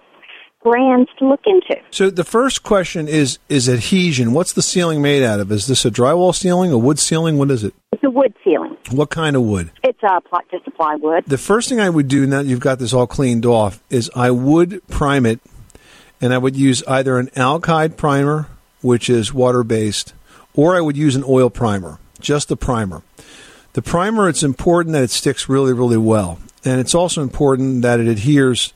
brands 0.63 1.09
to 1.19 1.27
look 1.27 1.41
into. 1.45 1.81
So 1.91 2.09
the 2.09 2.23
first 2.23 2.63
question 2.63 3.07
is 3.07 3.39
is 3.49 3.69
adhesion. 3.69 4.33
What's 4.33 4.53
the 4.53 4.61
ceiling 4.61 5.01
made 5.01 5.23
out 5.23 5.39
of? 5.39 5.51
Is 5.51 5.67
this 5.67 5.85
a 5.85 5.91
drywall 5.91 6.35
ceiling, 6.35 6.71
a 6.71 6.77
wood 6.77 6.99
ceiling? 6.99 7.37
What 7.37 7.51
is 7.51 7.63
it? 7.63 7.73
It's 7.91 8.03
a 8.03 8.09
wood 8.09 8.33
ceiling. 8.43 8.77
What 8.91 9.09
kind 9.09 9.35
of 9.35 9.43
wood? 9.43 9.71
It's 9.83 9.99
uh, 10.03 10.19
pl- 10.21 10.41
just 10.51 10.67
a 10.67 10.71
plywood. 10.71 11.25
The 11.25 11.37
first 11.37 11.69
thing 11.69 11.79
I 11.79 11.89
would 11.89 12.07
do 12.07 12.25
now 12.25 12.41
that 12.41 12.47
you've 12.47 12.59
got 12.59 12.79
this 12.79 12.93
all 12.93 13.07
cleaned 13.07 13.45
off 13.45 13.81
is 13.89 14.09
I 14.15 14.31
would 14.31 14.85
prime 14.87 15.25
it, 15.25 15.39
and 16.21 16.33
I 16.33 16.37
would 16.37 16.55
use 16.55 16.83
either 16.87 17.17
an 17.17 17.27
alkyd 17.35 17.97
primer, 17.97 18.47
which 18.81 19.09
is 19.09 19.33
water 19.33 19.63
based, 19.63 20.13
or 20.53 20.75
I 20.75 20.81
would 20.81 20.97
use 20.97 21.15
an 21.15 21.23
oil 21.27 21.49
primer, 21.49 21.99
just 22.19 22.47
the 22.49 22.57
primer. 22.57 23.01
The 23.73 23.81
primer, 23.81 24.27
it's 24.27 24.43
important 24.43 24.93
that 24.93 25.03
it 25.03 25.11
sticks 25.11 25.47
really, 25.47 25.73
really 25.73 25.97
well, 25.97 26.39
and 26.65 26.79
it's 26.79 26.95
also 26.95 27.21
important 27.21 27.81
that 27.83 27.99
it 27.99 28.07
adheres 28.07 28.73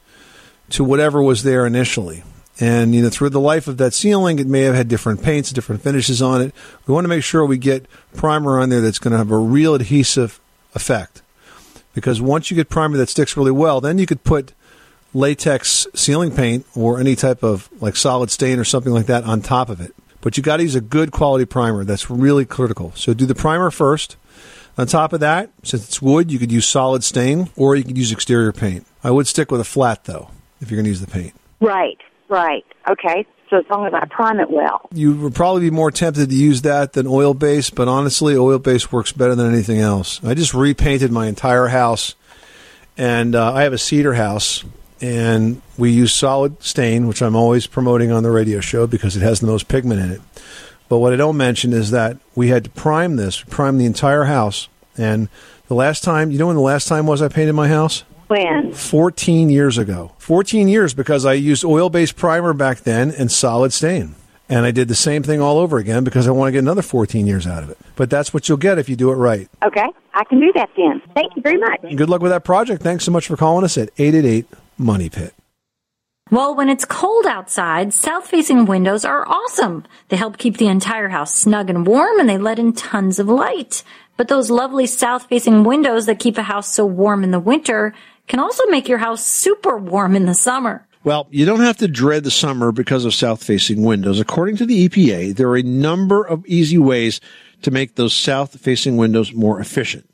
to 0.74 0.84
whatever 0.84 1.22
was 1.22 1.44
there 1.44 1.66
initially. 1.68 2.24
And 2.60 2.94
you 2.94 3.04
know, 3.04 3.10
through 3.10 3.30
the 3.30 3.40
life 3.40 3.68
of 3.68 3.78
that 3.78 3.94
ceiling, 3.94 4.40
it 4.40 4.48
may 4.48 4.62
have 4.62 4.76
had 4.76 4.88
different 4.88 5.24
paints, 5.24 5.52
different 5.52 5.82
finishes 5.82 6.22
on 6.22 6.42
it. 6.42 6.54
We 6.86 6.94
want 6.94 7.06
to 7.06 7.10
make 7.10 7.24
sure 7.24 7.46
we 7.46 7.58
get 7.58 7.86
primer 8.16 8.60
on 8.60 8.70
there 8.70 8.82
that's 8.82 9.00
going 9.00 9.12
to 9.12 9.18
have 9.18 9.32
a 9.32 9.38
real 9.38 9.76
adhesive 9.76 10.40
effect. 10.74 11.22
Because 11.94 12.22
once 12.22 12.50
you 12.50 12.56
get 12.56 12.70
primer 12.70 12.98
that 12.98 13.10
sticks 13.10 13.38
really 13.38 13.52
well, 13.52 13.82
then 13.82 14.00
you 14.00 14.08
could 14.08 14.24
put 14.24 14.54
latex 15.14 15.86
ceiling 15.94 16.36
paint 16.36 16.66
or 16.76 17.00
any 17.00 17.16
type 17.16 17.44
of 17.44 17.70
like 17.80 17.96
solid 17.96 18.32
stain 18.32 18.58
or 18.58 18.64
something 18.64 18.94
like 18.94 19.06
that 19.06 19.24
on 19.26 19.42
top 19.42 19.70
of 19.70 19.80
it. 19.80 19.94
But 20.22 20.38
you 20.38 20.44
got 20.44 20.58
to 20.58 20.64
use 20.64 20.76
a 20.76 20.82
good 20.82 21.12
quality 21.12 21.46
primer. 21.46 21.84
That's 21.84 22.10
really 22.10 22.46
critical. 22.46 22.94
So 22.96 23.14
do 23.14 23.28
the 23.28 23.36
primer 23.36 23.70
first. 23.70 24.18
On 24.76 24.88
top 24.88 25.14
of 25.14 25.20
that, 25.20 25.52
since 25.62 25.86
it's 25.86 26.02
wood, 26.02 26.32
you 26.32 26.40
could 26.40 26.52
use 26.52 26.68
solid 26.68 27.04
stain 27.04 27.52
or 27.56 27.76
you 27.76 27.84
could 27.84 27.98
use 27.98 28.12
exterior 28.12 28.52
paint. 28.52 28.88
I 29.04 29.12
would 29.12 29.28
stick 29.28 29.52
with 29.52 29.62
a 29.62 29.66
flat 29.66 30.06
though 30.06 30.30
if 30.64 30.72
you're 30.72 30.78
going 30.78 30.86
to 30.86 30.90
use 30.90 31.02
the 31.02 31.08
paint. 31.08 31.34
Right, 31.60 32.00
right. 32.30 32.66
Okay. 32.90 33.26
So 33.50 33.60
as 33.60 33.66
long 33.70 33.86
as 33.86 33.94
I 33.94 34.06
prime 34.06 34.40
it 34.40 34.50
well. 34.50 34.90
You 34.94 35.16
would 35.18 35.36
probably 35.36 35.62
be 35.62 35.70
more 35.70 35.92
tempted 35.92 36.30
to 36.30 36.36
use 36.36 36.64
that 36.64 36.94
than 36.94 37.06
oil 37.06 37.36
based, 37.36 37.76
but 37.76 37.88
honestly, 37.88 38.36
oil 38.36 38.58
based 38.58 38.92
works 38.92 39.12
better 39.12 39.36
than 39.36 39.52
anything 39.54 39.80
else. 39.80 40.20
I 40.24 40.34
just 40.34 40.56
repainted 40.56 41.12
my 41.12 41.28
entire 41.28 41.68
house, 41.68 42.16
and 42.98 43.36
uh, 43.36 43.54
I 43.54 43.62
have 43.64 43.74
a 43.74 43.78
cedar 43.78 44.16
house, 44.16 44.64
and 45.02 45.62
we 45.78 45.92
use 45.92 46.14
solid 46.14 46.64
stain, 46.64 47.08
which 47.08 47.22
I'm 47.22 47.36
always 47.36 47.68
promoting 47.68 48.12
on 48.12 48.24
the 48.24 48.32
radio 48.32 48.60
show 48.60 48.88
because 48.88 49.16
it 49.16 49.22
has 49.22 49.40
the 49.40 49.48
most 49.48 49.68
pigment 49.68 50.02
in 50.02 50.12
it. 50.14 50.22
But 50.90 50.98
what 50.98 51.14
I 51.14 51.16
don't 51.16 51.38
mention 51.38 51.74
is 51.74 51.92
that 51.92 52.18
we 52.34 52.48
had 52.48 52.64
to 52.64 52.70
prime 52.72 53.18
this, 53.18 53.42
prime 53.42 53.78
the 53.78 53.86
entire 53.86 54.24
house, 54.24 54.68
and 54.98 55.30
the 55.68 55.76
last 55.76 56.04
time, 56.04 56.32
you 56.32 56.40
know 56.40 56.48
when 56.48 56.56
the 56.56 56.62
last 56.62 56.88
time 56.88 57.06
was 57.06 57.22
I 57.22 57.28
painted 57.28 57.54
my 57.54 57.68
house? 57.68 58.04
When? 58.34 58.74
14 58.74 59.52
years 59.52 59.78
ago. 59.78 60.12
14 60.18 60.68
years 60.68 60.96
because 60.96 61.24
I 61.24 61.34
used 61.34 61.64
oil 61.64 61.92
based 61.92 62.16
primer 62.16 62.52
back 62.54 62.80
then 62.80 63.12
and 63.12 63.32
solid 63.32 63.72
stain. 63.74 64.16
And 64.50 64.66
I 64.66 64.72
did 64.72 64.88
the 64.88 64.96
same 64.96 65.22
thing 65.22 65.40
all 65.40 65.60
over 65.60 65.78
again 65.78 66.04
because 66.04 66.28
I 66.28 66.32
want 66.32 66.48
to 66.48 66.52
get 66.52 66.60
another 66.60 66.82
14 66.82 67.28
years 67.28 67.46
out 67.46 67.62
of 67.62 67.70
it. 67.70 67.78
But 67.96 68.10
that's 68.10 68.34
what 68.34 68.50
you'll 68.50 68.58
get 68.58 68.80
if 68.80 68.90
you 68.90 68.96
do 68.96 69.12
it 69.12 69.18
right. 69.18 69.48
Okay. 69.64 69.86
I 70.16 70.24
can 70.24 70.40
do 70.40 70.52
that 70.56 70.72
then. 70.76 71.00
Thank 71.14 71.36
you 71.36 71.44
very 71.44 71.60
much. 71.60 71.82
Good 71.96 72.10
luck 72.10 72.24
with 72.24 72.32
that 72.32 72.44
project. 72.44 72.82
Thanks 72.82 73.04
so 73.04 73.12
much 73.12 73.28
for 73.28 73.38
calling 73.38 73.64
us 73.64 73.78
at 73.78 73.90
888 74.00 74.48
Money 74.80 75.12
Pit. 75.12 75.36
Well, 76.32 76.56
when 76.56 76.70
it's 76.70 76.86
cold 76.86 77.28
outside, 77.28 77.94
south 77.94 78.28
facing 78.28 78.66
windows 78.66 79.06
are 79.06 79.28
awesome. 79.28 79.84
They 80.10 80.18
help 80.18 80.40
keep 80.40 80.58
the 80.58 80.70
entire 80.70 81.10
house 81.10 81.36
snug 81.36 81.70
and 81.70 81.86
warm 81.86 82.20
and 82.20 82.28
they 82.28 82.40
let 82.40 82.58
in 82.58 82.74
tons 82.74 83.20
of 83.20 83.28
light. 83.28 83.84
But 84.18 84.28
those 84.28 84.50
lovely 84.50 84.88
south 84.88 85.28
facing 85.28 85.64
windows 85.64 86.08
that 86.08 86.20
keep 86.20 86.38
a 86.38 86.44
house 86.44 86.74
so 86.74 86.86
warm 86.86 87.24
in 87.24 87.32
the 87.32 87.40
winter 87.40 87.94
can 88.28 88.40
also 88.40 88.66
make 88.68 88.88
your 88.88 88.98
house 88.98 89.26
super 89.26 89.78
warm 89.78 90.16
in 90.16 90.26
the 90.26 90.34
summer. 90.34 90.88
Well, 91.04 91.28
you 91.32 91.46
don't 91.46 91.60
have 91.60 91.78
to 91.78 91.88
dread 91.90 92.24
the 92.24 92.32
summer 92.32 92.72
because 92.72 93.04
of 93.04 93.14
south 93.14 93.44
facing 93.44 93.84
windows. 93.84 94.22
According 94.22 94.58
to 94.58 94.66
the 94.66 94.88
EPA, 94.88 95.36
there 95.36 95.50
are 95.50 95.58
a 95.58 95.64
number 95.64 96.26
of 96.26 96.46
easy 96.46 96.78
ways 96.78 97.20
to 97.64 97.72
make 97.72 97.96
those 97.96 98.14
south 98.14 98.60
facing 98.60 98.96
windows 98.96 99.34
more 99.34 99.60
efficient. 99.60 100.10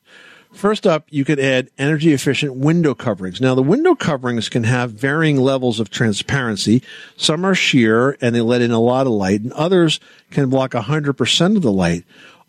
First 0.52 0.88
up, 0.88 1.06
you 1.10 1.26
could 1.26 1.40
add 1.40 1.70
energy 1.78 2.12
efficient 2.12 2.56
window 2.56 2.96
coverings. 2.96 3.40
Now, 3.40 3.54
the 3.54 3.62
window 3.62 3.94
coverings 3.94 4.50
can 4.50 4.64
have 4.64 4.92
varying 4.92 5.38
levels 5.38 5.80
of 5.80 5.92
transparency. 5.92 6.82
Some 7.16 7.46
are 7.46 7.54
sheer 7.54 8.18
and 8.20 8.34
they 8.34 8.42
let 8.42 8.64
in 8.64 8.72
a 8.72 8.80
lot 8.80 9.06
of 9.06 9.14
light, 9.14 9.42
and 9.42 9.54
others 9.54 10.00
can 10.32 10.50
block 10.50 10.72
100% 10.72 11.56
of 11.56 11.62
the 11.62 11.72
light. 11.72 12.04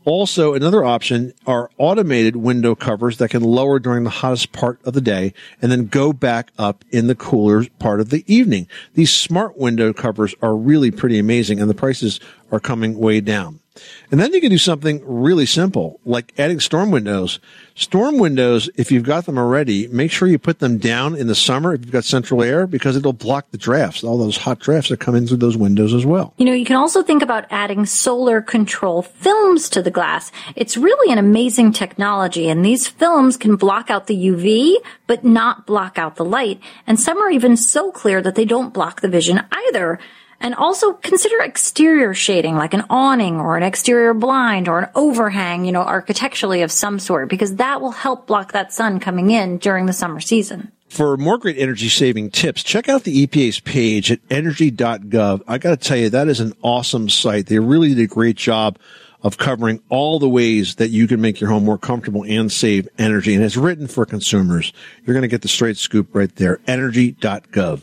Also, 0.05 0.55
another 0.55 0.83
option 0.83 1.35
are 1.47 1.71
automated 1.77 2.37
window 2.37 2.75
covers 2.75 3.19
that 3.19 3.29
can 3.29 3.43
lower 3.43 3.79
during 3.79 4.05
the 4.05 4.11
hottest 4.11 4.51
part 4.53 4.81
of 4.85 4.95
the 4.95 5.01
day 5.01 5.35
and 5.61 5.71
then 5.71 5.87
go 5.87 6.13
back 6.13 6.51
up 6.59 6.85
in 6.91 7.07
the 7.07 7.15
cooler 7.15 7.67
part 7.79 8.01
of 8.01 8.09
the 8.09 8.25
evening. 8.27 8.67
These 8.95 9.13
smart 9.13 9.59
window 9.59 9.93
covers 9.93 10.35
are 10.41 10.57
really 10.57 10.91
pretty 10.91 11.19
amazing 11.19 11.61
and 11.61 11.69
the 11.69 11.75
prices 11.75 12.19
are 12.51 12.61
coming 12.61 12.99
way 12.99 13.21
down. 13.21 13.61
And 14.11 14.21
then 14.21 14.33
you 14.33 14.41
can 14.41 14.51
do 14.51 14.59
something 14.59 15.03
really 15.05 15.47
simple, 15.47 16.01
like 16.05 16.33
adding 16.39 16.61
storm 16.61 16.91
windows. 16.91 17.39
Storm 17.75 18.19
windows, 18.19 18.69
if 18.77 18.93
you've 18.93 19.05
got 19.05 19.27
them 19.27 19.39
already, 19.39 19.87
make 19.89 20.11
sure 20.11 20.29
you 20.29 20.39
put 20.39 20.59
them 20.59 20.79
down 20.79 21.17
in 21.17 21.29
the 21.29 21.35
summer 21.35 21.73
if 21.73 21.81
you've 21.81 21.93
got 21.93 22.05
central 22.05 22.43
air 22.43 22.67
because 22.67 22.97
it'll 22.97 23.13
block 23.13 23.51
the 23.53 23.59
drafts, 23.59 24.05
all 24.05 24.19
those 24.19 24.37
hot 24.37 24.59
drafts 24.59 24.91
that 24.91 24.99
come 24.99 25.15
in 25.15 25.27
through 25.27 25.39
those 25.39 25.57
windows 25.57 25.95
as 25.95 26.05
well. 26.05 26.35
You 26.37 26.45
know, 26.45 26.53
you 26.53 26.65
can 26.65 26.77
also 26.77 27.03
think 27.03 27.23
about 27.23 27.47
adding 27.51 27.87
solar 27.87 28.43
control 28.43 29.03
films 29.03 29.69
to 29.71 29.83
the 29.83 29.91
glass. 29.91 30.31
It's 30.57 30.77
really 30.77 31.13
an 31.13 31.19
amazing 31.19 31.73
technology, 31.73 32.49
and 32.49 32.65
these 32.65 32.89
films 32.89 33.37
can 33.37 33.57
block 33.57 33.91
out 33.91 34.09
the 34.09 34.17
UV, 34.17 34.75
but 35.07 35.25
not 35.25 35.67
block 35.67 35.99
out 35.99 36.17
the 36.17 36.25
light. 36.25 36.61
And 36.87 36.99
some 37.01 37.19
are 37.19 37.31
even 37.31 37.57
so 37.57 37.91
clear 37.93 38.21
that 38.21 38.35
they 38.35 38.45
don't 38.45 38.75
block 38.75 39.01
the 39.01 39.09
vision 39.09 39.41
either. 39.53 39.99
And 40.41 40.55
also 40.55 40.95
consider 40.95 41.41
exterior 41.41 42.15
shading, 42.15 42.57
like 42.57 42.73
an 42.73 42.85
awning 42.89 43.41
or 43.41 43.57
an 43.57 43.63
exterior 43.63 44.15
blind 44.15 44.69
or 44.69 44.79
an 44.79 44.91
overhang, 44.95 45.67
you 45.67 45.73
know, 45.73 45.83
architecturally 45.83 46.63
of 46.63 46.73
some 46.73 46.99
sort, 46.99 47.29
because 47.29 47.57
that 47.57 47.83
will 47.83 47.91
help 47.91 48.27
block 48.27 48.53
that 48.53 48.73
sun 48.73 49.01
coming 49.01 49.31
in 49.31 49.59
during 49.59 49.87
the 49.87 49.93
summer 49.93 50.21
season. 50.21 50.73
For 50.89 51.17
more 51.17 51.39
great 51.39 51.59
energy 51.59 51.89
saving 51.89 52.31
tips, 52.31 52.65
check 52.65 52.89
out 52.89 53.05
the 53.05 53.27
EPA's 53.27 53.61
page 53.61 54.11
at 54.11 54.19
energy.gov. 54.29 55.43
I 55.47 55.59
got 55.59 55.71
to 55.71 55.89
tell 55.89 55.97
you, 55.97 56.11
that 56.11 56.27
is 56.27 56.41
an 56.41 56.55
awesome 56.63 57.09
site. 57.09 57.47
They 57.47 57.61
really 57.61 57.91
did 57.91 58.01
a 58.01 58.07
great 58.07 58.37
job 58.37 58.77
of 59.23 59.37
covering 59.39 59.83
all 59.89 60.19
the 60.19 60.29
ways 60.29 60.77
that 60.77 60.89
you 60.89 61.07
can 61.07 61.21
make 61.21 61.41
your 61.41 61.51
home 61.51 61.65
more 61.65 61.79
comfortable 61.79 62.25
and 62.25 62.51
save 62.51 62.89
energy. 62.99 63.35
And 63.35 63.45
it's 63.45 63.57
written 63.57 63.87
for 63.87 64.07
consumers. 64.07 64.73
You're 65.05 65.15
going 65.15 65.23
to 65.23 65.29
get 65.29 65.43
the 65.43 65.49
straight 65.49 65.77
scoop 65.77 66.15
right 66.15 66.35
there. 66.37 66.59
Energy.gov. 66.67 67.83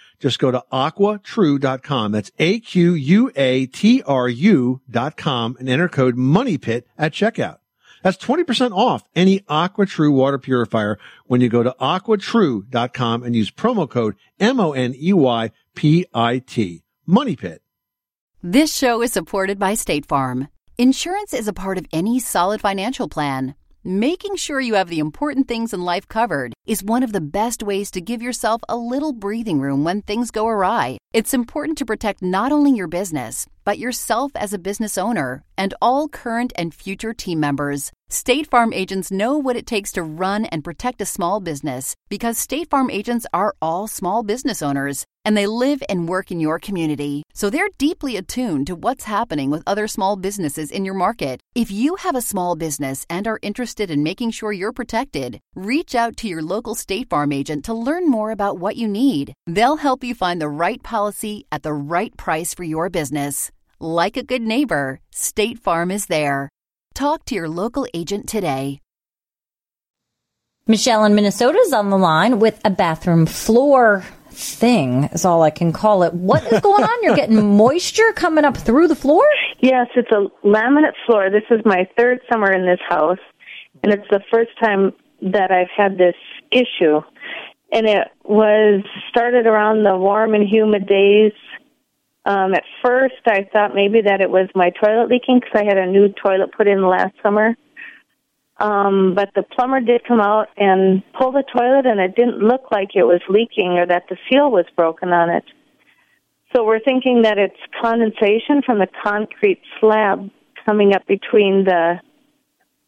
Just 0.21 0.39
go 0.39 0.51
to 0.51 0.63
aquatru.com. 0.71 2.11
That's 2.11 2.31
A-Q-U-A-T-R-U 2.39 3.31
dot 4.89 5.17
com 5.17 5.57
and 5.59 5.67
enter 5.67 5.89
code 5.89 6.15
MONEYPIT 6.15 6.83
at 6.97 7.11
checkout. 7.11 7.57
That's 8.03 8.17
20% 8.17 8.71
off 8.71 9.03
any 9.15 9.39
AquaTru 9.41 10.13
water 10.13 10.37
purifier 10.37 10.97
when 11.25 11.41
you 11.41 11.49
go 11.49 11.63
to 11.63 11.75
aquatru.com 11.79 13.23
and 13.23 13.35
use 13.35 13.51
promo 13.51 13.89
code 13.89 14.15
M-O-N-E-Y-P-I-T. 14.39 14.83
Money 17.07 17.35
Pit. 17.35 17.61
This 18.43 18.75
show 18.75 19.01
is 19.01 19.11
supported 19.11 19.59
by 19.59 19.73
State 19.73 20.05
Farm. 20.07 20.47
Insurance 20.77 21.33
is 21.33 21.47
a 21.47 21.53
part 21.53 21.77
of 21.77 21.85
any 21.91 22.19
solid 22.19 22.61
financial 22.61 23.07
plan. 23.07 23.55
Making 23.83 24.35
sure 24.35 24.59
you 24.59 24.75
have 24.75 24.89
the 24.89 24.99
important 24.99 25.47
things 25.47 25.73
in 25.73 25.81
life 25.81 26.07
covered 26.07 26.53
is 26.65 26.83
one 26.83 27.03
of 27.03 27.11
the 27.11 27.21
best 27.21 27.63
ways 27.63 27.89
to 27.91 28.01
give 28.01 28.21
yourself 28.21 28.61
a 28.69 28.77
little 28.77 29.13
breathing 29.13 29.59
room 29.59 29.83
when 29.83 30.01
things 30.01 30.31
go 30.31 30.47
awry. 30.47 30.97
It's 31.13 31.33
important 31.33 31.77
to 31.79 31.85
protect 31.85 32.21
not 32.21 32.51
only 32.51 32.71
your 32.71 32.87
business, 32.87 33.47
but 33.63 33.79
yourself 33.79 34.31
as 34.35 34.53
a 34.53 34.59
business 34.59 34.97
owner 34.97 35.43
and 35.57 35.73
all 35.81 36.07
current 36.07 36.53
and 36.55 36.73
future 36.73 37.13
team 37.13 37.39
members. 37.39 37.91
State 38.09 38.49
Farm 38.49 38.73
agents 38.73 39.09
know 39.09 39.37
what 39.37 39.55
it 39.55 39.65
takes 39.65 39.93
to 39.93 40.03
run 40.03 40.45
and 40.45 40.65
protect 40.65 41.01
a 41.01 41.05
small 41.05 41.39
business 41.39 41.95
because 42.09 42.37
State 42.37 42.69
Farm 42.69 42.89
agents 42.89 43.25
are 43.33 43.55
all 43.61 43.87
small 43.87 44.21
business 44.21 44.61
owners 44.61 45.05
and 45.23 45.37
they 45.37 45.47
live 45.47 45.81
and 45.87 46.09
work 46.09 46.31
in 46.31 46.39
your 46.39 46.59
community. 46.59 47.23
So 47.33 47.49
they're 47.49 47.69
deeply 47.77 48.17
attuned 48.17 48.67
to 48.67 48.75
what's 48.75 49.05
happening 49.05 49.49
with 49.49 49.63
other 49.65 49.87
small 49.87 50.17
businesses 50.17 50.71
in 50.71 50.83
your 50.83 50.93
market. 50.95 51.39
If 51.55 51.71
you 51.71 51.95
have 51.97 52.15
a 52.15 52.21
small 52.21 52.55
business 52.55 53.05
and 53.09 53.27
are 53.27 53.39
interested 53.41 53.89
in 53.89 54.03
making 54.03 54.31
sure 54.31 54.51
you're 54.51 54.73
protected, 54.73 55.39
reach 55.55 55.95
out 55.95 56.17
to 56.17 56.27
your 56.27 56.41
local 56.41 56.60
State 56.75 57.09
Farm 57.09 57.31
agent 57.31 57.65
to 57.65 57.73
learn 57.73 58.07
more 58.07 58.31
about 58.31 58.59
what 58.59 58.75
you 58.75 58.87
need. 58.87 59.33
They'll 59.47 59.77
help 59.77 60.03
you 60.03 60.13
find 60.13 60.39
the 60.39 60.47
right 60.47 60.81
policy 60.83 61.45
at 61.51 61.63
the 61.63 61.73
right 61.73 62.15
price 62.15 62.53
for 62.53 62.63
your 62.63 62.89
business. 62.89 63.51
Like 63.79 64.15
a 64.17 64.23
good 64.23 64.43
neighbor, 64.43 64.99
State 65.11 65.57
Farm 65.57 65.89
is 65.89 66.05
there. 66.05 66.49
Talk 66.93 67.25
to 67.25 67.35
your 67.35 67.49
local 67.49 67.87
agent 67.93 68.29
today. 68.29 68.79
Michelle 70.67 71.03
in 71.05 71.15
Minnesota 71.15 71.57
is 71.65 71.73
on 71.73 71.89
the 71.89 71.97
line 71.97 72.39
with 72.39 72.61
a 72.63 72.69
bathroom 72.69 73.25
floor 73.25 74.05
thing, 74.29 75.05
is 75.05 75.25
all 75.25 75.41
I 75.41 75.49
can 75.49 75.73
call 75.73 76.03
it. 76.03 76.13
What 76.13 76.43
is 76.51 76.61
going 76.61 76.83
on? 76.83 77.03
You're 77.03 77.15
getting 77.15 77.57
moisture 77.57 78.13
coming 78.13 78.45
up 78.45 78.55
through 78.55 78.87
the 78.87 78.95
floor? 78.95 79.25
Yes, 79.59 79.87
it's 79.95 80.11
a 80.11 80.27
laminate 80.45 80.93
floor. 81.05 81.29
This 81.29 81.43
is 81.49 81.59
my 81.65 81.87
third 81.97 82.19
summer 82.31 82.51
in 82.51 82.65
this 82.65 82.79
house, 82.87 83.19
and 83.83 83.91
it's 83.93 84.07
the 84.09 84.21
first 84.31 84.51
time 84.63 84.93
that 85.21 85.51
I've 85.51 85.69
had 85.75 85.97
this 85.97 86.15
issue. 86.51 87.01
And 87.71 87.87
it 87.87 88.07
was 88.23 88.83
started 89.09 89.47
around 89.47 89.83
the 89.83 89.95
warm 89.95 90.33
and 90.33 90.47
humid 90.47 90.87
days. 90.87 91.33
Um, 92.25 92.53
at 92.53 92.63
first, 92.83 93.21
I 93.25 93.47
thought 93.51 93.73
maybe 93.73 94.01
that 94.01 94.21
it 94.21 94.29
was 94.29 94.49
my 94.53 94.71
toilet 94.71 95.09
leaking 95.09 95.39
because 95.39 95.55
I 95.55 95.63
had 95.63 95.77
a 95.77 95.87
new 95.87 96.09
toilet 96.09 96.51
put 96.55 96.67
in 96.67 96.85
last 96.85 97.15
summer. 97.23 97.55
Um, 98.57 99.15
but 99.15 99.29
the 99.33 99.41
plumber 99.41 99.79
did 99.79 100.05
come 100.07 100.19
out 100.21 100.49
and 100.55 101.01
pull 101.17 101.31
the 101.31 101.43
toilet, 101.43 101.87
and 101.87 101.99
it 101.99 102.15
didn't 102.15 102.39
look 102.39 102.69
like 102.71 102.89
it 102.93 103.03
was 103.03 103.21
leaking 103.27 103.79
or 103.79 103.87
that 103.87 104.03
the 104.07 104.17
seal 104.29 104.51
was 104.51 104.65
broken 104.75 105.09
on 105.09 105.31
it. 105.31 105.43
So 106.53 106.63
we're 106.63 106.79
thinking 106.79 107.23
that 107.23 107.39
it's 107.39 107.55
condensation 107.81 108.61
from 108.63 108.77
the 108.77 108.87
concrete 109.03 109.61
slab 109.79 110.29
coming 110.65 110.93
up 110.93 111.07
between 111.07 111.63
the 111.63 111.99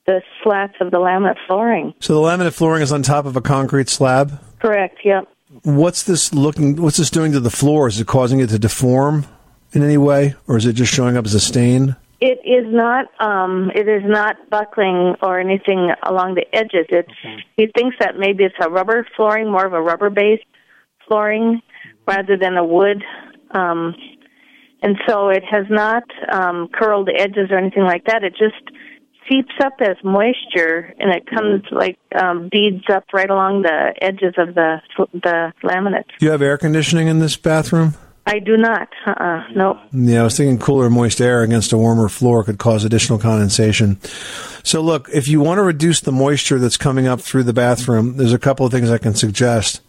the 0.06 0.22
slats 0.44 0.76
of 0.82 0.92
the 0.92 0.98
laminate 0.98 1.38
flooring. 1.48 1.94
So 2.00 2.14
the 2.16 2.22
laminate 2.22 2.54
flooring 2.54 2.82
is 2.82 2.92
on 2.92 3.04
top 3.04 3.26
of 3.26 3.36
a 3.36 3.42
concrete 3.42 3.90
slab? 3.90 4.40
Correct, 4.60 5.00
yep. 5.04 5.28
What's 5.64 6.04
this 6.04 6.34
looking 6.34 6.82
what's 6.82 6.98
this 6.98 7.10
doing 7.10 7.32
to 7.34 7.40
the 7.40 7.52
floor? 7.52 7.88
Is 7.88 8.00
it 8.00 8.08
causing 8.08 8.40
it 8.40 8.50
to 8.50 8.60
deform 8.60 9.26
in 9.72 9.84
any 9.84 9.98
way 9.98 10.36
or 10.48 10.58
is 10.58 10.66
it 10.66 10.74
just 10.74 10.92
showing 10.92 11.16
up 11.16 11.26
as 11.26 11.34
a 11.34 11.40
stain? 11.40 11.96
It 12.20 12.40
is 12.46 12.74
not 12.74 13.06
um 13.22 13.72
it 13.76 13.88
is 13.88 14.02
not 14.04 14.50
buckling 14.50 15.16
or 15.22 15.40
anything 15.40 15.92
along 16.04 16.36
the 16.36 16.46
edges. 16.56 16.88
It's 16.90 17.12
he 17.56 17.68
thinks 17.68 17.98
that 18.00 18.18
maybe 18.18 18.44
it's 18.46 18.56
a 18.60 18.70
rubber 18.70 19.06
flooring, 19.16 19.52
more 19.52 19.66
of 19.66 19.74
a 19.74 19.82
rubber 19.82 20.10
based 20.10 20.44
flooring, 21.08 21.62
rather 22.08 22.36
than 22.38 22.58
a 22.58 22.66
wood. 22.66 23.04
Um, 23.52 23.96
and 24.82 24.98
so 25.08 25.30
it 25.30 25.44
has 25.50 25.66
not 25.70 26.04
um, 26.32 26.68
curled 26.74 27.10
edges 27.16 27.52
or 27.52 27.58
anything 27.58 27.84
like 27.84 28.06
that. 28.06 28.24
It 28.24 28.34
just 28.38 28.76
seeps 29.30 29.54
up 29.64 29.74
as 29.80 29.98
moisture, 30.04 30.94
and 31.00 31.12
it 31.12 31.26
comes 31.28 31.64
like 31.72 31.98
um, 32.16 32.50
beads 32.50 32.84
up 32.92 33.06
right 33.14 33.30
along 33.30 33.64
the 33.64 33.94
edges 34.02 34.34
of 34.38 34.56
the 34.56 34.82
the 35.14 35.54
laminate. 35.64 36.06
Do 36.20 36.26
you 36.26 36.32
have 36.32 36.42
air 36.42 36.58
conditioning 36.58 37.08
in 37.08 37.20
this 37.20 37.36
bathroom? 37.38 37.96
I 38.26 38.40
do 38.40 38.56
not. 38.56 38.88
Uh-uh. 39.06 39.50
Nope. 39.54 39.78
Yeah, 39.92 40.22
I 40.22 40.24
was 40.24 40.38
thinking 40.38 40.58
cooler, 40.58 40.90
moist 40.90 41.20
air 41.20 41.42
against 41.42 41.74
a 41.74 41.78
warmer 41.78 42.08
floor 42.08 42.44
could 42.44 42.58
cause 42.58 42.86
additional 42.86 43.20
condensation. 43.20 44.00
So, 44.64 44.82
look, 44.82 45.10
if 45.14 45.28
you 45.28 45.42
want 45.42 45.58
to 45.58 45.64
reduce 45.64 46.00
the 46.00 46.14
moisture 46.14 46.58
that's 46.58 46.78
coming 46.78 47.06
up 47.06 47.20
through 47.20 47.44
the 47.44 47.54
bathroom, 47.54 48.16
there's 48.16 48.32
a 48.32 48.40
couple 48.40 48.66
of 48.66 48.72
things 48.72 48.90
I 48.90 48.98
can 48.98 49.14
suggest. 49.14 49.82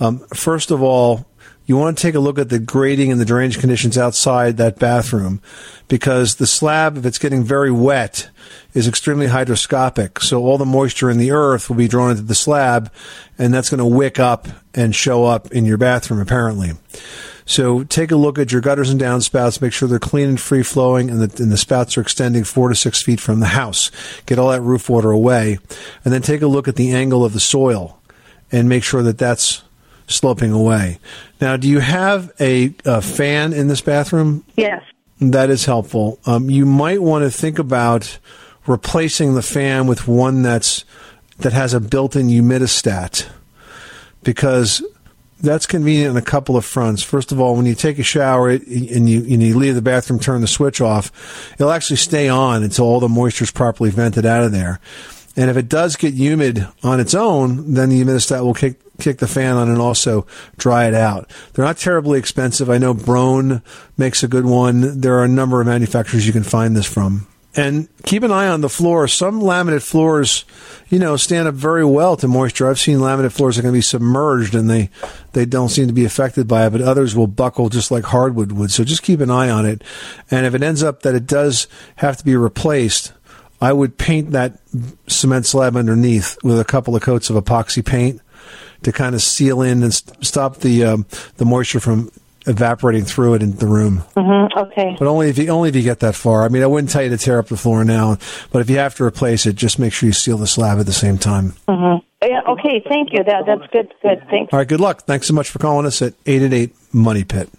Um, 0.00 0.20
first 0.34 0.70
of 0.70 0.82
all, 0.82 1.26
you 1.66 1.76
want 1.76 1.98
to 1.98 2.02
take 2.02 2.14
a 2.14 2.20
look 2.20 2.38
at 2.38 2.48
the 2.48 2.60
grading 2.60 3.10
and 3.10 3.20
the 3.20 3.24
drainage 3.24 3.58
conditions 3.58 3.98
outside 3.98 4.56
that 4.56 4.78
bathroom 4.78 5.42
because 5.88 6.36
the 6.36 6.46
slab, 6.46 6.96
if 6.96 7.04
it's 7.04 7.18
getting 7.18 7.42
very 7.42 7.72
wet, 7.72 8.30
is 8.72 8.86
extremely 8.86 9.26
hydroscopic. 9.26 10.22
So 10.22 10.44
all 10.44 10.58
the 10.58 10.64
moisture 10.64 11.10
in 11.10 11.18
the 11.18 11.32
earth 11.32 11.68
will 11.68 11.76
be 11.76 11.88
drawn 11.88 12.12
into 12.12 12.22
the 12.22 12.36
slab 12.36 12.92
and 13.36 13.52
that's 13.52 13.68
going 13.68 13.78
to 13.78 13.84
wick 13.84 14.20
up 14.20 14.46
and 14.74 14.94
show 14.94 15.24
up 15.24 15.50
in 15.52 15.64
your 15.64 15.76
bathroom 15.76 16.20
apparently. 16.20 16.72
So 17.46 17.84
take 17.84 18.10
a 18.10 18.16
look 18.16 18.38
at 18.38 18.52
your 18.52 18.60
gutters 18.60 18.90
and 18.90 19.00
downspouts, 19.00 19.60
make 19.60 19.72
sure 19.72 19.88
they're 19.88 19.98
clean 19.98 20.28
and 20.28 20.40
free 20.40 20.62
flowing 20.62 21.10
and 21.10 21.20
the, 21.20 21.42
and 21.42 21.50
the 21.50 21.56
spouts 21.56 21.96
are 21.96 22.00
extending 22.00 22.44
four 22.44 22.68
to 22.68 22.74
six 22.74 23.02
feet 23.02 23.20
from 23.20 23.40
the 23.40 23.46
house. 23.46 23.90
Get 24.26 24.38
all 24.38 24.50
that 24.50 24.62
roof 24.62 24.88
water 24.88 25.10
away 25.10 25.58
and 26.04 26.14
then 26.14 26.22
take 26.22 26.42
a 26.42 26.48
look 26.48 26.68
at 26.68 26.76
the 26.76 26.92
angle 26.92 27.24
of 27.24 27.32
the 27.32 27.40
soil 27.40 28.00
and 28.52 28.68
make 28.68 28.84
sure 28.84 29.02
that 29.02 29.18
that's 29.18 29.62
sloping 30.06 30.52
away. 30.52 30.98
Now, 31.40 31.56
do 31.56 31.68
you 31.68 31.80
have 31.80 32.32
a, 32.40 32.74
a 32.84 33.02
fan 33.02 33.52
in 33.52 33.68
this 33.68 33.80
bathroom? 33.80 34.44
Yes. 34.56 34.82
That 35.20 35.50
is 35.50 35.64
helpful. 35.64 36.18
Um, 36.26 36.50
you 36.50 36.66
might 36.66 37.02
want 37.02 37.24
to 37.24 37.30
think 37.30 37.58
about 37.58 38.18
replacing 38.66 39.34
the 39.34 39.42
fan 39.42 39.86
with 39.86 40.06
one 40.06 40.42
that's 40.42 40.84
that 41.38 41.52
has 41.52 41.74
a 41.74 41.80
built-in 41.80 42.28
humidistat 42.28 43.26
because 44.22 44.82
that's 45.40 45.66
convenient 45.66 46.12
on 46.12 46.16
a 46.16 46.22
couple 46.22 46.56
of 46.56 46.64
fronts. 46.64 47.02
First 47.02 47.30
of 47.30 47.40
all, 47.40 47.56
when 47.56 47.66
you 47.66 47.74
take 47.74 47.98
a 47.98 48.02
shower 48.02 48.48
and 48.48 49.08
you, 49.08 49.20
and 49.20 49.42
you 49.42 49.56
leave 49.56 49.74
the 49.74 49.82
bathroom, 49.82 50.18
turn 50.18 50.40
the 50.40 50.46
switch 50.46 50.80
off, 50.80 51.12
it'll 51.54 51.70
actually 51.70 51.96
stay 51.96 52.28
on 52.28 52.62
until 52.62 52.86
all 52.86 53.00
the 53.00 53.08
moisture 53.08 53.44
is 53.44 53.50
properly 53.50 53.90
vented 53.90 54.24
out 54.24 54.44
of 54.44 54.52
there. 54.52 54.80
And 55.36 55.50
if 55.50 55.56
it 55.56 55.68
does 55.68 55.96
get 55.96 56.14
humid 56.14 56.66
on 56.82 56.98
its 56.98 57.14
own, 57.14 57.74
then 57.74 57.90
the 57.90 58.02
humidistat 58.02 58.42
will 58.42 58.54
kick 58.54 58.80
kick 58.98 59.18
the 59.18 59.28
fan 59.28 59.56
on 59.56 59.68
and 59.68 59.78
also 59.78 60.26
dry 60.56 60.86
it 60.86 60.94
out. 60.94 61.30
They're 61.52 61.64
not 61.64 61.76
terribly 61.76 62.18
expensive. 62.18 62.70
I 62.70 62.78
know 62.78 62.94
Broan 62.94 63.62
makes 63.98 64.22
a 64.22 64.28
good 64.28 64.46
one. 64.46 65.00
There 65.00 65.18
are 65.18 65.24
a 65.24 65.28
number 65.28 65.60
of 65.60 65.66
manufacturers 65.66 66.26
you 66.26 66.32
can 66.32 66.42
find 66.42 66.74
this 66.74 66.86
from. 66.86 67.26
And 67.54 67.88
keep 68.04 68.22
an 68.22 68.32
eye 68.32 68.48
on 68.48 68.60
the 68.60 68.68
floor. 68.68 69.08
Some 69.08 69.40
laminate 69.40 69.82
floors, 69.82 70.44
you 70.90 70.98
know, 70.98 71.16
stand 71.16 71.48
up 71.48 71.54
very 71.54 71.86
well 71.86 72.16
to 72.18 72.28
moisture. 72.28 72.68
I've 72.68 72.78
seen 72.78 72.98
laminate 72.98 73.32
floors 73.32 73.56
that 73.56 73.62
can 73.62 73.72
be 73.72 73.80
submerged 73.80 74.54
and 74.54 74.68
they, 74.68 74.90
they 75.32 75.46
don't 75.46 75.70
seem 75.70 75.86
to 75.86 75.94
be 75.94 76.04
affected 76.04 76.46
by 76.46 76.66
it, 76.66 76.70
but 76.70 76.82
others 76.82 77.16
will 77.16 77.26
buckle 77.26 77.70
just 77.70 77.90
like 77.90 78.04
hardwood 78.04 78.52
would. 78.52 78.70
So 78.70 78.84
just 78.84 79.02
keep 79.02 79.20
an 79.20 79.30
eye 79.30 79.48
on 79.48 79.64
it. 79.64 79.82
And 80.30 80.44
if 80.44 80.54
it 80.54 80.62
ends 80.62 80.82
up 80.82 81.00
that 81.02 81.14
it 81.14 81.26
does 81.26 81.66
have 81.96 82.18
to 82.18 82.24
be 82.24 82.36
replaced, 82.36 83.14
I 83.60 83.72
would 83.72 83.98
paint 83.98 84.32
that 84.32 84.58
cement 85.06 85.46
slab 85.46 85.76
underneath 85.76 86.36
with 86.42 86.60
a 86.60 86.64
couple 86.64 86.94
of 86.94 87.02
coats 87.02 87.30
of 87.30 87.42
epoxy 87.42 87.84
paint 87.84 88.20
to 88.82 88.92
kind 88.92 89.14
of 89.14 89.22
seal 89.22 89.62
in 89.62 89.82
and 89.82 89.92
st- 89.94 90.24
stop 90.24 90.58
the 90.58 90.84
um, 90.84 91.06
the 91.38 91.44
moisture 91.44 91.80
from 91.80 92.10
evaporating 92.46 93.04
through 93.04 93.34
it 93.34 93.42
in 93.42 93.56
the 93.56 93.66
room. 93.66 94.04
Mm-hmm. 94.16 94.58
Okay. 94.58 94.96
But 94.98 95.08
only 95.08 95.28
if 95.28 95.38
you 95.38 95.48
only 95.48 95.70
if 95.70 95.76
you 95.76 95.82
get 95.82 96.00
that 96.00 96.14
far. 96.14 96.44
I 96.44 96.48
mean, 96.48 96.62
I 96.62 96.66
wouldn't 96.66 96.90
tell 96.90 97.02
you 97.02 97.10
to 97.10 97.16
tear 97.16 97.38
up 97.38 97.48
the 97.48 97.56
floor 97.56 97.84
now, 97.84 98.18
but 98.52 98.60
if 98.60 98.70
you 98.70 98.78
have 98.78 98.94
to 98.96 99.04
replace 99.04 99.46
it, 99.46 99.56
just 99.56 99.78
make 99.78 99.92
sure 99.92 100.06
you 100.06 100.12
seal 100.12 100.38
the 100.38 100.46
slab 100.46 100.78
at 100.78 100.86
the 100.86 100.92
same 100.92 101.18
time. 101.18 101.54
Mm-hmm. 101.68 102.04
Yeah. 102.22 102.40
Okay. 102.48 102.82
Thank 102.88 103.12
you. 103.12 103.24
That 103.24 103.44
that's 103.46 103.70
good. 103.72 103.92
Good. 104.02 104.22
Thanks. 104.30 104.52
All 104.52 104.58
right. 104.58 104.68
Good 104.68 104.80
luck. 104.80 105.02
Thanks 105.02 105.26
so 105.26 105.34
much 105.34 105.50
for 105.50 105.58
calling 105.58 105.86
us 105.86 106.02
at 106.02 106.14
eight 106.26 106.42
eight 106.42 106.52
eight 106.52 106.76
Money 106.92 107.24
Pit. 107.24 107.50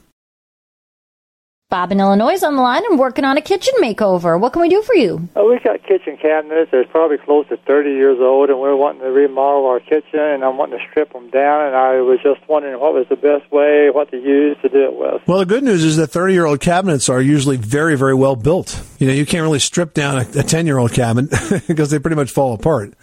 Bob 1.69 1.91
in 1.91 1.99
Illinois 1.99 2.31
is 2.31 2.43
on 2.43 2.55
the 2.55 2.61
line 2.61 2.81
and 2.89 2.97
working 2.97 3.25
on 3.25 3.35
a 3.35 3.41
kitchen 3.41 3.73
makeover. 3.81 4.39
What 4.39 4.53
can 4.53 4.61
we 4.61 4.69
do 4.69 4.81
for 4.83 4.95
you? 4.95 5.27
Oh, 5.35 5.49
we've 5.51 5.61
got 5.61 5.83
kitchen 5.83 6.15
cabinets. 6.15 6.71
They're 6.71 6.85
probably 6.85 7.17
close 7.17 7.45
to 7.49 7.57
30 7.57 7.89
years 7.89 8.19
old, 8.21 8.49
and 8.49 8.57
we're 8.57 8.77
wanting 8.77 9.01
to 9.01 9.11
remodel 9.11 9.65
our 9.65 9.81
kitchen, 9.81 10.17
and 10.17 10.45
I'm 10.45 10.57
wanting 10.57 10.79
to 10.79 10.85
strip 10.89 11.11
them 11.11 11.29
down. 11.29 11.67
And 11.67 11.75
I 11.75 11.99
was 11.99 12.19
just 12.23 12.39
wondering 12.47 12.79
what 12.79 12.93
was 12.93 13.05
the 13.09 13.17
best 13.17 13.51
way, 13.51 13.89
what 13.89 14.09
to 14.11 14.17
use 14.17 14.55
to 14.61 14.69
do 14.69 14.81
it 14.85 14.95
with. 14.95 15.27
Well, 15.27 15.39
the 15.39 15.45
good 15.45 15.65
news 15.65 15.83
is 15.83 15.97
that 15.97 16.07
30 16.07 16.33
year 16.33 16.45
old 16.45 16.61
cabinets 16.61 17.09
are 17.09 17.19
usually 17.19 17.57
very, 17.57 17.97
very 17.97 18.15
well 18.15 18.37
built. 18.37 18.81
You 18.97 19.07
know, 19.07 19.13
you 19.13 19.25
can't 19.25 19.43
really 19.43 19.59
strip 19.59 19.93
down 19.93 20.19
a 20.19 20.23
10 20.23 20.67
year 20.67 20.77
old 20.77 20.93
cabinet 20.93 21.31
because 21.67 21.89
they 21.89 21.99
pretty 21.99 22.15
much 22.15 22.31
fall 22.31 22.53
apart. 22.53 22.93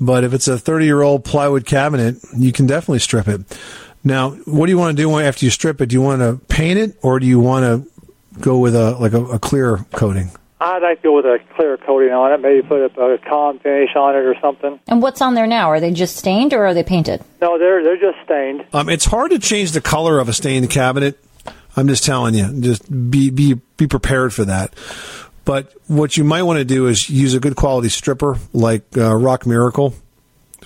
But 0.00 0.24
if 0.24 0.34
it's 0.34 0.48
a 0.48 0.58
30 0.58 0.86
year 0.86 1.02
old 1.02 1.24
plywood 1.24 1.66
cabinet, 1.66 2.16
you 2.36 2.50
can 2.50 2.66
definitely 2.66 2.98
strip 2.98 3.28
it. 3.28 3.42
Now, 4.06 4.30
what 4.30 4.66
do 4.66 4.70
you 4.70 4.78
want 4.78 4.96
to 4.96 5.02
do 5.02 5.18
after 5.18 5.44
you 5.44 5.50
strip 5.50 5.80
it? 5.80 5.86
Do 5.86 5.94
you 5.94 6.00
want 6.00 6.20
to 6.20 6.40
paint 6.46 6.78
it 6.78 6.96
or 7.02 7.18
do 7.18 7.26
you 7.26 7.40
want 7.40 7.64
to 7.64 8.40
go 8.40 8.58
with 8.58 8.76
a 8.76 8.92
like 8.92 9.12
a, 9.12 9.24
a 9.24 9.38
clear 9.40 9.78
coating? 9.94 10.30
I'd 10.60 10.80
like 10.80 11.02
to 11.02 11.08
go 11.08 11.16
with 11.16 11.24
a 11.26 11.40
clear 11.56 11.76
coating 11.76 12.12
on 12.12 12.32
it, 12.32 12.40
maybe 12.40 12.62
put 12.62 12.96
a, 12.96 13.00
a 13.00 13.18
calm 13.18 13.58
finish 13.58 13.90
on 13.96 14.14
it 14.14 14.20
or 14.20 14.36
something. 14.40 14.78
And 14.86 15.02
what's 15.02 15.20
on 15.20 15.34
there 15.34 15.48
now? 15.48 15.70
Are 15.70 15.80
they 15.80 15.90
just 15.90 16.16
stained 16.16 16.54
or 16.54 16.64
are 16.64 16.72
they 16.72 16.84
painted? 16.84 17.20
No, 17.42 17.58
they're 17.58 17.82
they're 17.82 17.98
just 17.98 18.24
stained. 18.24 18.64
Um, 18.72 18.88
it's 18.88 19.06
hard 19.06 19.32
to 19.32 19.40
change 19.40 19.72
the 19.72 19.80
color 19.80 20.20
of 20.20 20.28
a 20.28 20.32
stained 20.32 20.70
cabinet. 20.70 21.18
I'm 21.76 21.88
just 21.88 22.04
telling 22.04 22.34
you, 22.34 22.60
just 22.60 22.88
be 23.10 23.30
be 23.30 23.54
be 23.76 23.88
prepared 23.88 24.32
for 24.32 24.44
that. 24.44 24.72
But 25.44 25.72
what 25.88 26.16
you 26.16 26.22
might 26.22 26.44
want 26.44 26.58
to 26.58 26.64
do 26.64 26.86
is 26.86 27.10
use 27.10 27.34
a 27.34 27.40
good 27.40 27.56
quality 27.56 27.88
stripper 27.88 28.38
like 28.52 28.96
uh, 28.96 29.16
Rock 29.16 29.46
Miracle, 29.46 29.94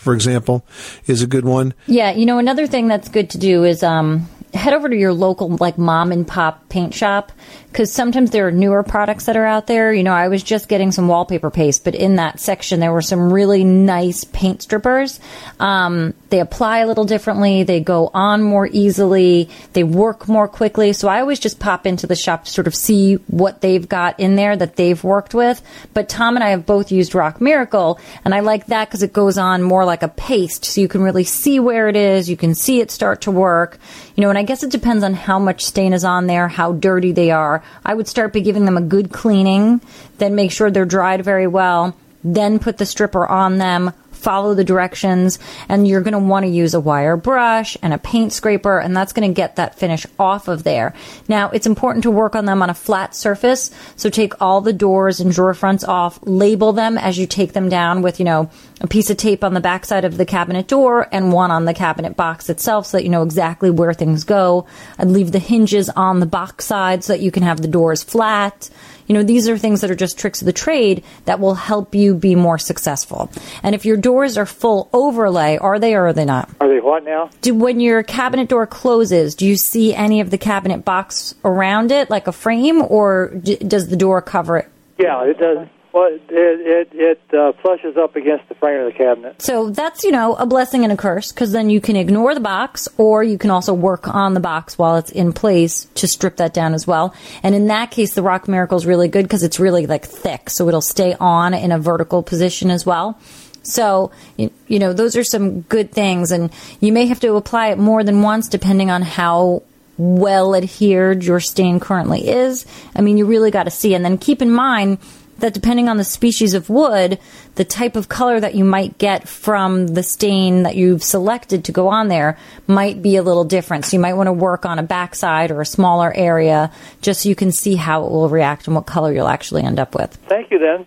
for 0.00 0.14
example, 0.14 0.64
is 1.06 1.22
a 1.22 1.26
good 1.26 1.44
one. 1.44 1.74
Yeah, 1.86 2.12
you 2.12 2.26
know, 2.26 2.38
another 2.38 2.66
thing 2.66 2.88
that's 2.88 3.08
good 3.08 3.30
to 3.30 3.38
do 3.38 3.64
is 3.64 3.82
um, 3.82 4.28
head 4.54 4.72
over 4.72 4.88
to 4.88 4.96
your 4.96 5.12
local 5.12 5.56
like 5.56 5.78
mom 5.78 6.10
and 6.10 6.26
pop 6.26 6.68
paint 6.68 6.94
shop 6.94 7.32
because 7.70 7.92
sometimes 7.92 8.30
there 8.30 8.48
are 8.48 8.52
newer 8.52 8.82
products 8.82 9.26
that 9.26 9.36
are 9.36 9.46
out 9.46 9.68
there. 9.68 9.92
You 9.92 10.02
know, 10.02 10.12
I 10.12 10.28
was 10.28 10.42
just 10.42 10.68
getting 10.68 10.90
some 10.90 11.06
wallpaper 11.06 11.50
paste, 11.50 11.84
but 11.84 11.94
in 11.94 12.16
that 12.16 12.40
section 12.40 12.80
there 12.80 12.92
were 12.92 13.02
some 13.02 13.32
really 13.32 13.62
nice 13.62 14.24
paint 14.24 14.62
strippers. 14.62 15.20
Um, 15.60 16.14
they 16.30 16.40
apply 16.40 16.78
a 16.78 16.86
little 16.86 17.04
differently. 17.04 17.62
They 17.62 17.80
go 17.80 18.10
on 18.12 18.42
more 18.42 18.66
easily. 18.66 19.48
They 19.72 19.84
work 19.84 20.28
more 20.28 20.48
quickly. 20.48 20.92
So 20.92 21.08
I 21.08 21.20
always 21.20 21.38
just 21.38 21.60
pop 21.60 21.86
into 21.86 22.06
the 22.06 22.16
shop 22.16 22.44
to 22.44 22.50
sort 22.50 22.66
of 22.66 22.74
see 22.74 23.14
what 23.28 23.60
they've 23.60 23.88
got 23.88 24.18
in 24.18 24.34
there 24.34 24.56
that 24.56 24.76
they've 24.76 25.02
worked 25.02 25.34
with. 25.34 25.62
But 25.94 26.08
Tom 26.08 26.36
and 26.36 26.42
I 26.42 26.50
have 26.50 26.66
both 26.66 26.90
used 26.90 27.14
Rock 27.14 27.40
Miracle, 27.40 28.00
and 28.24 28.34
I 28.34 28.40
like 28.40 28.66
that 28.66 28.88
because 28.88 29.02
it 29.02 29.12
goes 29.12 29.38
on 29.38 29.62
more 29.62 29.84
like 29.84 30.02
a 30.02 30.08
paste, 30.08 30.64
so 30.64 30.80
you 30.80 30.88
can 30.88 31.02
really 31.02 31.24
see 31.24 31.60
where 31.60 31.88
it 31.88 31.96
is. 31.96 32.28
You 32.28 32.36
can 32.36 32.54
see 32.54 32.80
it 32.80 32.90
start 32.90 33.22
to 33.22 33.30
work. 33.30 33.78
You 34.16 34.22
know, 34.22 34.28
and 34.28 34.38
I 34.38 34.42
guess 34.42 34.62
it 34.62 34.70
depends 34.70 35.04
on 35.04 35.14
how 35.14 35.38
much 35.38 35.64
stain 35.64 35.92
is 35.92 36.04
on 36.04 36.26
there, 36.26 36.48
how 36.48 36.72
dirty 36.72 37.12
they 37.12 37.30
are. 37.30 37.59
I 37.84 37.94
would 37.94 38.08
start 38.08 38.32
by 38.32 38.40
giving 38.40 38.64
them 38.64 38.76
a 38.76 38.82
good 38.82 39.12
cleaning, 39.12 39.80
then 40.18 40.34
make 40.34 40.52
sure 40.52 40.70
they're 40.70 40.84
dried 40.84 41.24
very 41.24 41.46
well, 41.46 41.96
then 42.22 42.58
put 42.58 42.78
the 42.78 42.86
stripper 42.86 43.26
on 43.26 43.58
them, 43.58 43.92
follow 44.20 44.54
the 44.54 44.64
directions, 44.64 45.38
and 45.68 45.88
you're 45.88 46.02
going 46.02 46.12
to 46.12 46.18
want 46.18 46.44
to 46.44 46.50
use 46.50 46.74
a 46.74 46.80
wire 46.80 47.16
brush 47.16 47.76
and 47.82 47.92
a 47.92 47.98
paint 47.98 48.32
scraper, 48.32 48.78
and 48.78 48.96
that's 48.96 49.12
going 49.12 49.28
to 49.28 49.34
get 49.34 49.56
that 49.56 49.78
finish 49.78 50.06
off 50.18 50.48
of 50.48 50.62
there. 50.62 50.94
Now, 51.28 51.50
it's 51.50 51.66
important 51.66 52.04
to 52.04 52.10
work 52.10 52.36
on 52.36 52.44
them 52.44 52.62
on 52.62 52.70
a 52.70 52.74
flat 52.74 53.14
surface, 53.14 53.70
so 53.96 54.10
take 54.10 54.40
all 54.40 54.60
the 54.60 54.72
doors 54.72 55.20
and 55.20 55.32
drawer 55.32 55.54
fronts 55.54 55.84
off, 55.84 56.18
label 56.22 56.72
them 56.72 56.98
as 56.98 57.18
you 57.18 57.26
take 57.26 57.52
them 57.52 57.68
down 57.68 58.02
with, 58.02 58.18
you 58.18 58.24
know, 58.24 58.50
a 58.80 58.86
piece 58.86 59.10
of 59.10 59.16
tape 59.16 59.44
on 59.44 59.54
the 59.54 59.60
backside 59.60 60.04
of 60.04 60.16
the 60.16 60.24
cabinet 60.24 60.66
door 60.66 61.06
and 61.12 61.32
one 61.32 61.50
on 61.50 61.66
the 61.66 61.74
cabinet 61.74 62.16
box 62.16 62.48
itself 62.48 62.86
so 62.86 62.96
that 62.96 63.04
you 63.04 63.10
know 63.10 63.22
exactly 63.22 63.70
where 63.70 63.92
things 63.92 64.24
go. 64.24 64.66
I'd 64.98 65.08
leave 65.08 65.32
the 65.32 65.38
hinges 65.38 65.90
on 65.90 66.20
the 66.20 66.26
box 66.26 66.64
side 66.64 67.04
so 67.04 67.12
that 67.12 67.20
you 67.20 67.30
can 67.30 67.42
have 67.42 67.60
the 67.60 67.68
doors 67.68 68.02
flat. 68.02 68.70
You 69.10 69.14
know, 69.14 69.24
these 69.24 69.48
are 69.48 69.58
things 69.58 69.80
that 69.80 69.90
are 69.90 69.96
just 69.96 70.20
tricks 70.20 70.40
of 70.40 70.46
the 70.46 70.52
trade 70.52 71.02
that 71.24 71.40
will 71.40 71.56
help 71.56 71.96
you 71.96 72.14
be 72.14 72.36
more 72.36 72.58
successful. 72.58 73.28
And 73.60 73.74
if 73.74 73.84
your 73.84 73.96
doors 73.96 74.38
are 74.38 74.46
full 74.46 74.88
overlay, 74.92 75.56
are 75.56 75.80
they 75.80 75.96
or 75.96 76.06
are 76.06 76.12
they 76.12 76.24
not? 76.24 76.48
Are 76.60 76.68
they 76.68 76.78
what 76.78 77.02
now? 77.02 77.28
Do 77.40 77.52
when 77.52 77.80
your 77.80 78.04
cabinet 78.04 78.48
door 78.48 78.68
closes, 78.68 79.34
do 79.34 79.48
you 79.48 79.56
see 79.56 79.92
any 79.92 80.20
of 80.20 80.30
the 80.30 80.38
cabinet 80.38 80.84
box 80.84 81.34
around 81.44 81.90
it, 81.90 82.08
like 82.08 82.28
a 82.28 82.32
frame, 82.32 82.82
or 82.82 83.34
d- 83.34 83.56
does 83.56 83.88
the 83.88 83.96
door 83.96 84.22
cover 84.22 84.58
it? 84.58 84.68
Yeah, 84.96 85.24
it 85.24 85.38
does. 85.40 85.66
Well, 85.92 86.08
it 86.12 86.22
it 86.30 86.88
it 86.92 87.34
uh, 87.34 87.52
flushes 87.60 87.96
up 87.96 88.14
against 88.14 88.48
the 88.48 88.54
frame 88.54 88.80
of 88.80 88.92
the 88.92 88.96
cabinet. 88.96 89.42
So 89.42 89.70
that's, 89.70 90.04
you 90.04 90.12
know, 90.12 90.34
a 90.34 90.46
blessing 90.46 90.84
and 90.84 90.92
a 90.92 90.96
curse 90.96 91.32
because 91.32 91.50
then 91.50 91.68
you 91.68 91.80
can 91.80 91.96
ignore 91.96 92.32
the 92.32 92.40
box 92.40 92.88
or 92.96 93.24
you 93.24 93.38
can 93.38 93.50
also 93.50 93.74
work 93.74 94.06
on 94.06 94.34
the 94.34 94.40
box 94.40 94.78
while 94.78 94.96
it's 94.96 95.10
in 95.10 95.32
place 95.32 95.86
to 95.96 96.06
strip 96.06 96.36
that 96.36 96.54
down 96.54 96.74
as 96.74 96.86
well. 96.86 97.14
And 97.42 97.54
in 97.54 97.66
that 97.68 97.90
case, 97.90 98.14
the 98.14 98.22
Rock 98.22 98.46
Miracle 98.46 98.76
is 98.76 98.86
really 98.86 99.08
good 99.08 99.24
because 99.24 99.42
it's 99.42 99.58
really 99.58 99.86
like 99.86 100.04
thick. 100.04 100.50
So 100.50 100.68
it'll 100.68 100.80
stay 100.80 101.16
on 101.18 101.54
in 101.54 101.72
a 101.72 101.78
vertical 101.78 102.22
position 102.22 102.70
as 102.70 102.86
well. 102.86 103.18
So, 103.62 104.12
you, 104.36 104.50
you 104.68 104.78
know, 104.78 104.92
those 104.92 105.16
are 105.16 105.24
some 105.24 105.62
good 105.62 105.92
things. 105.92 106.30
And 106.30 106.52
you 106.80 106.92
may 106.92 107.06
have 107.06 107.20
to 107.20 107.34
apply 107.34 107.68
it 107.68 107.78
more 107.78 108.04
than 108.04 108.22
once 108.22 108.48
depending 108.48 108.90
on 108.90 109.02
how 109.02 109.64
well 109.98 110.54
adhered 110.54 111.24
your 111.24 111.40
stain 111.40 111.78
currently 111.78 112.28
is. 112.28 112.64
I 112.94 113.02
mean, 113.02 113.18
you 113.18 113.26
really 113.26 113.50
got 113.50 113.64
to 113.64 113.70
see. 113.70 113.94
And 113.94 114.04
then 114.04 114.16
keep 114.16 114.40
in 114.40 114.50
mind 114.50 114.98
that 115.40 115.54
depending 115.54 115.88
on 115.88 115.96
the 115.96 116.04
species 116.04 116.54
of 116.54 116.70
wood, 116.70 117.18
the 117.56 117.64
type 117.64 117.96
of 117.96 118.08
color 118.08 118.40
that 118.40 118.54
you 118.54 118.64
might 118.64 118.98
get 118.98 119.28
from 119.28 119.88
the 119.88 120.02
stain 120.02 120.62
that 120.62 120.76
you've 120.76 121.02
selected 121.02 121.64
to 121.64 121.72
go 121.72 121.88
on 121.88 122.08
there 122.08 122.38
might 122.66 123.02
be 123.02 123.16
a 123.16 123.22
little 123.22 123.44
different. 123.44 123.84
So 123.84 123.96
you 123.96 124.00
might 124.00 124.14
want 124.14 124.28
to 124.28 124.32
work 124.32 124.64
on 124.64 124.78
a 124.78 124.82
backside 124.82 125.50
or 125.50 125.60
a 125.60 125.66
smaller 125.66 126.12
area 126.14 126.72
just 127.02 127.22
so 127.22 127.28
you 127.28 127.34
can 127.34 127.52
see 127.52 127.76
how 127.76 128.04
it 128.04 128.10
will 128.10 128.28
react 128.28 128.66
and 128.66 128.74
what 128.74 128.86
color 128.86 129.12
you'll 129.12 129.28
actually 129.28 129.62
end 129.62 129.78
up 129.78 129.94
with. 129.94 130.14
Thank 130.28 130.50
you, 130.50 130.58
then. 130.58 130.86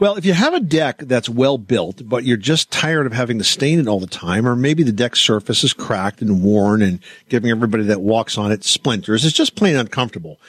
Well, 0.00 0.16
if 0.16 0.24
you 0.24 0.32
have 0.32 0.54
a 0.54 0.60
deck 0.60 1.00
that's 1.00 1.28
well 1.28 1.58
built, 1.58 2.08
but 2.08 2.24
you're 2.24 2.38
just 2.38 2.70
tired 2.70 3.04
of 3.04 3.12
having 3.12 3.36
to 3.36 3.44
stain 3.44 3.78
it 3.78 3.86
all 3.86 4.00
the 4.00 4.06
time, 4.06 4.48
or 4.48 4.56
maybe 4.56 4.82
the 4.82 4.92
deck 4.92 5.14
surface 5.14 5.62
is 5.62 5.74
cracked 5.74 6.22
and 6.22 6.42
worn 6.42 6.80
and 6.80 7.00
giving 7.28 7.50
everybody 7.50 7.82
that 7.84 8.00
walks 8.00 8.38
on 8.38 8.50
it 8.50 8.64
splinters, 8.64 9.26
it's 9.26 9.36
just 9.36 9.56
plain 9.56 9.76
uncomfortable, 9.76 10.40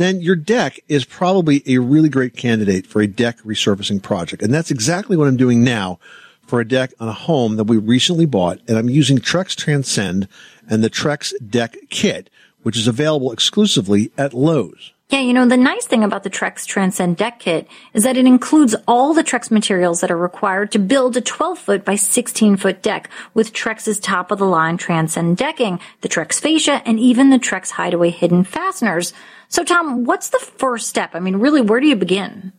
then 0.00 0.20
your 0.20 0.36
deck 0.36 0.80
is 0.88 1.04
probably 1.04 1.62
a 1.66 1.78
really 1.78 2.08
great 2.08 2.36
candidate 2.36 2.86
for 2.86 3.02
a 3.02 3.06
deck 3.06 3.38
resurfacing 3.40 4.02
project. 4.02 4.42
And 4.42 4.52
that's 4.52 4.70
exactly 4.70 5.16
what 5.16 5.28
I'm 5.28 5.36
doing 5.36 5.62
now 5.62 5.98
for 6.46 6.60
a 6.60 6.66
deck 6.66 6.92
on 6.98 7.08
a 7.08 7.12
home 7.12 7.56
that 7.56 7.64
we 7.64 7.76
recently 7.76 8.26
bought. 8.26 8.60
And 8.66 8.78
I'm 8.78 8.88
using 8.88 9.18
Trex 9.18 9.54
Transcend 9.54 10.26
and 10.68 10.82
the 10.82 10.90
Trex 10.90 11.32
Deck 11.48 11.76
Kit, 11.90 12.30
which 12.62 12.76
is 12.76 12.88
available 12.88 13.30
exclusively 13.30 14.10
at 14.16 14.32
Lowe's. 14.32 14.92
Yeah, 15.10 15.20
you 15.20 15.32
know, 15.32 15.44
the 15.44 15.56
nice 15.56 15.86
thing 15.86 16.04
about 16.04 16.22
the 16.22 16.30
Trex 16.30 16.64
Transcend 16.64 17.16
Deck 17.16 17.40
Kit 17.40 17.66
is 17.94 18.04
that 18.04 18.16
it 18.16 18.26
includes 18.26 18.76
all 18.86 19.12
the 19.12 19.24
Trex 19.24 19.50
materials 19.50 20.00
that 20.00 20.10
are 20.10 20.16
required 20.16 20.70
to 20.70 20.78
build 20.78 21.16
a 21.16 21.20
12 21.20 21.58
foot 21.58 21.84
by 21.84 21.96
16 21.96 22.56
foot 22.56 22.80
deck 22.80 23.10
with 23.34 23.52
Trex's 23.52 23.98
top 23.98 24.30
of 24.30 24.38
the 24.38 24.46
line 24.46 24.76
Transcend 24.76 25.36
decking, 25.36 25.80
the 26.02 26.08
Trex 26.08 26.40
fascia, 26.40 26.80
and 26.86 27.00
even 27.00 27.30
the 27.30 27.40
Trex 27.40 27.70
Hideaway 27.70 28.10
hidden 28.10 28.44
fasteners. 28.44 29.12
So 29.50 29.64
Tom, 29.64 30.04
what's 30.04 30.28
the 30.28 30.38
first 30.38 30.88
step? 30.88 31.10
I 31.14 31.20
mean, 31.20 31.36
really, 31.36 31.60
where 31.60 31.80
do 31.80 31.88
you 31.88 31.96
begin? 31.96 32.52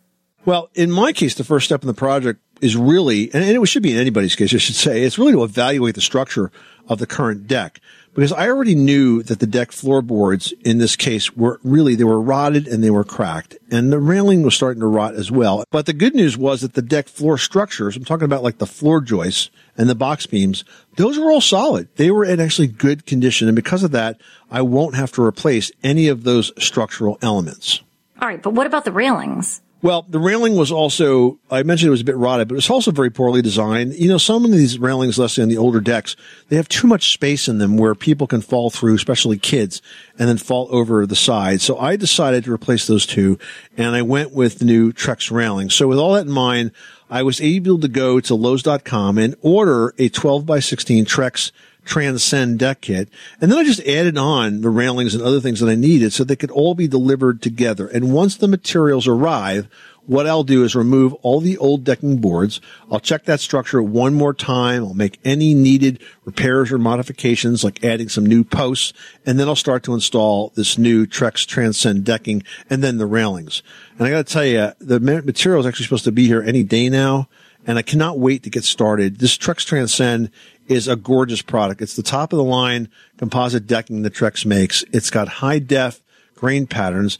Well, 0.44 0.70
in 0.76 0.92
my 0.92 1.14
case, 1.14 1.36
the 1.36 1.46
first 1.46 1.66
step 1.66 1.84
in 1.84 1.88
the 1.88 1.94
project 1.94 2.42
is 2.60 2.76
really, 2.76 3.34
and 3.34 3.44
it 3.44 3.66
should 3.68 3.82
be 3.82 3.94
in 3.94 3.98
anybody's 3.98 4.36
case, 4.36 4.54
I 4.54 4.58
should 4.58 4.76
say, 4.76 5.04
it's 5.04 5.18
really 5.18 5.32
to 5.32 5.44
evaluate 5.44 5.96
the 5.96 6.02
structure 6.02 6.52
of 6.90 7.00
the 7.00 7.08
current 7.08 7.48
deck 7.48 7.80
because 8.13 8.34
I 8.34 8.50
already 8.50 8.76
knew 8.76 9.24
that 9.24 9.39
the 9.39 9.47
deck 9.47 9.71
floorboards 9.71 10.54
in 10.63 10.78
this 10.78 10.95
case 10.95 11.36
were 11.36 11.60
really, 11.63 11.95
they 11.95 12.04
were 12.04 12.21
rotted 12.21 12.67
and 12.67 12.84
they 12.84 12.89
were 12.89 13.04
cracked 13.04 13.58
and 13.71 13.91
the 13.91 14.00
railing 14.00 14.43
was 14.43 14.56
starting 14.56 14.82
to 14.82 14.88
rot 14.88 15.15
as 15.15 15.32
well. 15.32 15.63
But 15.71 15.86
the 15.86 15.93
good 15.93 16.13
news 16.13 16.38
was 16.38 16.62
that 16.62 16.74
the 16.74 16.82
deck 16.82 17.08
floor 17.08 17.38
structures, 17.38 17.95
I'm 17.95 18.06
talking 18.06 18.26
about 18.26 18.43
like 18.43 18.58
the 18.58 18.65
floor 18.65 19.02
joists 19.02 19.50
and 19.78 19.89
the 19.89 19.95
box 19.95 20.26
beams, 20.26 20.65
those 20.97 21.17
were 21.17 21.32
all 21.32 21.41
solid. 21.41 21.88
They 21.95 22.12
were 22.12 22.26
in 22.26 22.39
actually 22.39 22.67
good 22.67 23.06
condition. 23.06 23.47
And 23.47 23.56
because 23.56 23.84
of 23.84 23.91
that, 23.91 24.19
I 24.50 24.62
won't 24.62 24.95
have 24.95 25.12
to 25.13 25.24
replace 25.24 25.71
any 25.84 26.08
of 26.08 26.24
those 26.24 26.52
structural 26.62 27.17
elements. 27.21 27.82
All 28.21 28.28
right, 28.28 28.41
but 28.41 28.54
what 28.54 28.67
about 28.67 28.86
the 28.86 28.91
railings? 28.91 29.62
Well, 29.84 30.06
the 30.08 30.20
railing 30.20 30.56
was 30.56 30.72
also, 30.72 31.39
I 31.50 31.63
mentioned 31.63 31.88
it 31.88 31.91
was 31.91 32.02
a 32.02 32.06
bit 32.06 32.15
rotted, 32.15 32.48
but 32.48 32.54
it 32.54 32.58
was 32.58 32.70
also 32.70 32.91
very 32.91 33.10
poorly 33.10 33.41
designed. 33.41 33.96
You 33.96 34.10
know, 34.10 34.20
some 34.20 34.46
of 34.46 34.52
these 34.52 34.78
railings, 34.78 35.17
let's 35.17 35.34
say 35.34 35.41
on 35.41 35.50
the 35.50 35.58
older 35.58 35.82
decks, 35.82 36.15
they 36.50 36.56
have 36.56 36.70
too 36.70 36.86
much 36.86 37.12
space 37.12 37.48
in 37.48 37.58
them 37.58 37.78
where 37.78 37.96
people 37.96 38.28
can 38.28 38.41
fall 38.41 38.70
through, 38.70 38.94
especially 38.94 39.39
kids, 39.39 39.82
and 40.20 40.30
then 40.30 40.38
fall 40.38 40.67
over 40.70 41.08
the 41.08 41.15
side. 41.15 41.62
So 41.62 41.80
I 41.80 41.96
decided 41.96 42.44
to 42.44 42.54
replace 42.54 42.86
those 42.86 43.08
two, 43.08 43.39
and 43.76 43.96
I 43.96 44.04
went 44.04 44.34
with 44.34 44.60
the 44.60 44.65
new 44.65 44.94
Trex 44.94 45.32
railing. 45.32 45.72
So 45.72 45.88
with 45.88 45.98
all 45.98 46.13
that 46.13 46.28
in 46.28 46.32
mind, 46.32 46.74
I 47.10 47.24
was 47.24 47.41
able 47.41 47.80
to 47.80 47.88
go 47.88 48.20
to 48.20 48.36
Lowe's.com 48.36 49.17
and 49.17 49.36
order 49.41 49.96
a 49.98 50.10
12 50.10 50.46
by 50.46 50.60
16 50.60 51.06
Trex 51.06 51.52
Transcend 51.84 52.60
deck 52.60 52.82
kit. 52.82 53.10
And 53.39 53.52
then 53.52 53.60
I 53.60 53.63
just 53.63 53.86
added 53.88 54.17
on 54.17 54.62
the 54.62 54.70
railings 54.70 55.15
and 55.15 55.24
other 55.24 55.39
things 55.39 55.60
that 55.60 55.70
I 55.70 55.76
needed 55.76 56.13
so 56.13 56.24
they 56.24 56.36
could 56.36 56.52
all 56.52 56.76
be 56.76 56.88
delivered 56.88 57.41
together. 57.41 57.88
And 57.88 58.13
once 58.13 58.38
the 58.38 58.48
materials 58.48 59.08
arrive, 59.08 59.67
what 60.06 60.28
I'll 60.28 60.44
do 60.44 60.63
is 60.63 60.76
remove 60.76 61.13
all 61.22 61.39
the 61.39 61.58
old 61.58 61.84
decking 61.84 62.17
boards. 62.17 62.60
I'll 62.91 63.00
check 63.00 63.26
that 63.26 63.39
structure 63.39 63.82
one 63.82 64.13
more 64.13 64.34
time. 64.34 64.84
I'll 64.84 64.94
make 64.94 65.20
any 65.24 65.54
needed 65.54 66.02
repairs 66.26 66.72
or 66.72 66.78
modifications, 66.78 67.63
like 67.63 67.84
adding 67.84 68.10
some 68.10 68.26
new 68.26 68.44
posts, 68.44 68.94
and 69.26 69.39
then 69.39 69.48
I'll 69.48 69.56
start 69.56 69.84
to 69.84 69.94
install 69.94 70.52
this 70.56 70.78
new 70.78 71.06
Trex 71.06 71.46
Transcend 71.46 72.04
decking 72.04 72.44
and 72.70 72.84
then 72.84 72.98
the 72.98 73.06
railings. 73.06 73.62
And 73.98 74.08
I 74.08 74.10
got 74.10 74.26
to 74.26 74.34
tell 74.34 74.46
you, 74.46 74.72
the 74.80 75.00
material 75.00 75.62
is 75.62 75.67
actually 75.67 75.86
supposed 75.86 76.06
to 76.06 76.12
be 76.12 76.28
here 76.28 76.41
any 76.41 76.63
day 76.63 76.89
now, 76.89 77.30
and 77.67 77.78
I 77.78 77.84
cannot 77.84 78.17
wait 78.17 78.44
to 78.44 78.50
get 78.50 78.63
started. 78.63 79.20
This 79.20 79.38
Trex 79.38 79.63
Transcend 79.65 80.32
is 80.72 80.88
a 80.88 80.96
gorgeous 80.96 81.42
product. 81.42 81.82
It's 81.82 81.98
the 81.98 82.02
top 82.02 82.32
of 82.32 82.38
the 82.38 82.44
line 82.44 82.90
composite 83.18 83.68
decking 83.68 84.04
that 84.04 84.14
Trex 84.14 84.46
makes. 84.46 84.84
It's 84.94 85.10
got 85.10 85.28
high 85.28 85.60
def 85.60 86.02
grain 86.34 86.66
patterns. 86.66 87.18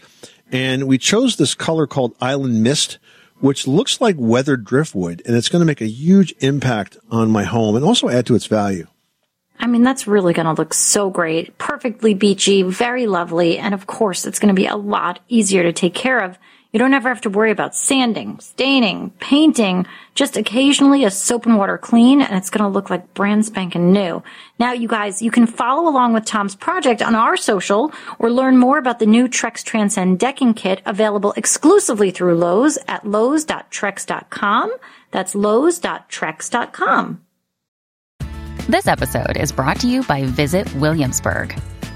And 0.52 0.88
we 0.88 0.98
chose 0.98 1.36
this 1.36 1.54
color 1.54 1.86
called 1.86 2.16
Island 2.22 2.64
Mist, 2.64 2.98
which 3.40 3.68
looks 3.68 4.00
like 4.00 4.16
weathered 4.18 4.64
driftwood. 4.64 5.22
And 5.26 5.36
it's 5.36 5.50
going 5.50 5.60
to 5.60 5.66
make 5.66 5.82
a 5.82 5.88
huge 5.88 6.34
impact 6.40 6.98
on 7.10 7.30
my 7.30 7.44
home 7.44 7.76
and 7.76 7.84
also 7.84 8.08
add 8.08 8.26
to 8.28 8.36
its 8.36 8.46
value. 8.46 8.88
I 9.60 9.68
mean, 9.68 9.84
that's 9.84 10.08
really 10.08 10.34
going 10.34 10.48
to 10.48 10.60
look 10.60 10.74
so 10.74 11.10
great. 11.10 11.58
Perfectly 11.58 12.14
beachy, 12.14 12.64
very 12.64 13.06
lovely. 13.06 13.58
And 13.58 13.74
of 13.74 13.86
course, 13.86 14.26
it's 14.26 14.40
going 14.40 14.56
to 14.56 14.60
be 14.60 14.66
a 14.66 14.78
lot 14.78 15.20
easier 15.28 15.64
to 15.64 15.74
take 15.74 15.94
care 15.94 16.20
of 16.20 16.40
you 16.72 16.80
don't 16.80 16.94
ever 16.94 17.10
have 17.10 17.22
to 17.22 17.30
worry 17.30 17.52
about 17.52 17.76
sanding, 17.76 18.40
staining, 18.40 19.10
painting, 19.20 19.86
just 20.16 20.38
occasionally 20.38 21.04
a 21.04 21.12
soap 21.12 21.46
and 21.46 21.58
water 21.58 21.78
clean 21.78 22.22
and 22.22 22.36
it's 22.36 22.50
going 22.50 22.64
to 22.64 22.68
look 22.70 22.90
like 22.90 23.14
brand 23.14 23.46
spanking 23.46 23.92
new. 23.92 24.24
Now, 24.58 24.72
you 24.72 24.88
guys, 24.88 25.22
you 25.22 25.32
can 25.32 25.48
follow 25.48 25.90
along 25.90 26.14
with 26.14 26.26
Tom's 26.26 26.56
project 26.56 27.02
on 27.02 27.14
our 27.14 27.36
social 27.36 27.92
or 28.20 28.32
learn 28.32 28.58
more 28.58 28.78
about 28.78 29.00
the 29.00 29.06
new 29.06 29.28
Trex 29.28 29.64
Transcend 29.64 30.20
decking 30.20 30.54
kit 30.54 30.82
available 30.86 31.34
exclusively 31.36 32.12
through 32.12 32.36
Lowe's 32.36 32.78
at 32.88 33.06
lowes.trex.com. 33.06 34.72
That's 35.12 35.36
lowes.trex.com. 35.36 37.22
This 38.70 38.88
episode 38.88 39.38
is 39.38 39.52
brought 39.52 39.80
to 39.82 39.88
you 39.88 40.04
by 40.04 40.24
Visit 40.24 40.74
Williamsburg. 40.76 41.60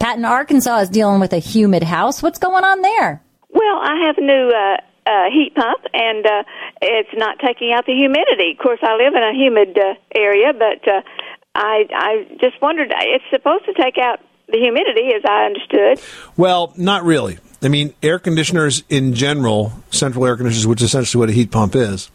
Pat 0.00 0.16
in 0.16 0.24
Arkansas 0.24 0.78
is 0.78 0.88
dealing 0.88 1.20
with 1.20 1.34
a 1.34 1.38
humid 1.38 1.82
house. 1.82 2.22
What's 2.22 2.38
going 2.38 2.64
on 2.64 2.80
there? 2.80 3.22
Well, 3.50 3.76
I 3.76 4.06
have 4.06 4.16
a 4.16 4.22
new 4.22 4.50
uh, 4.50 4.76
uh, 5.06 5.30
heat 5.30 5.54
pump, 5.54 5.84
and 5.92 6.24
uh, 6.24 6.42
it's 6.80 7.10
not 7.14 7.38
taking 7.38 7.72
out 7.74 7.84
the 7.84 7.92
humidity. 7.92 8.52
Of 8.52 8.62
course, 8.62 8.78
I 8.82 8.96
live 8.96 9.12
in 9.14 9.22
a 9.22 9.34
humid 9.34 9.78
uh, 9.78 9.94
area, 10.14 10.54
but 10.54 10.88
uh, 10.88 11.02
I 11.54 11.84
I 11.94 12.26
just 12.40 12.60
wondered. 12.62 12.90
It's 12.96 13.24
supposed 13.30 13.66
to 13.66 13.74
take 13.74 13.98
out 13.98 14.20
the 14.48 14.58
humidity, 14.58 15.14
as 15.14 15.22
I 15.28 15.44
understood. 15.44 16.00
Well, 16.34 16.72
not 16.78 17.04
really. 17.04 17.38
I 17.62 17.68
mean, 17.68 17.92
air 18.02 18.18
conditioners 18.18 18.82
in 18.88 19.12
general, 19.12 19.72
central 19.90 20.24
air 20.24 20.36
conditioners, 20.36 20.66
which 20.66 20.80
is 20.80 20.86
essentially 20.86 21.20
what 21.20 21.28
a 21.28 21.32
heat 21.32 21.50
pump 21.50 21.76
is, 21.76 22.10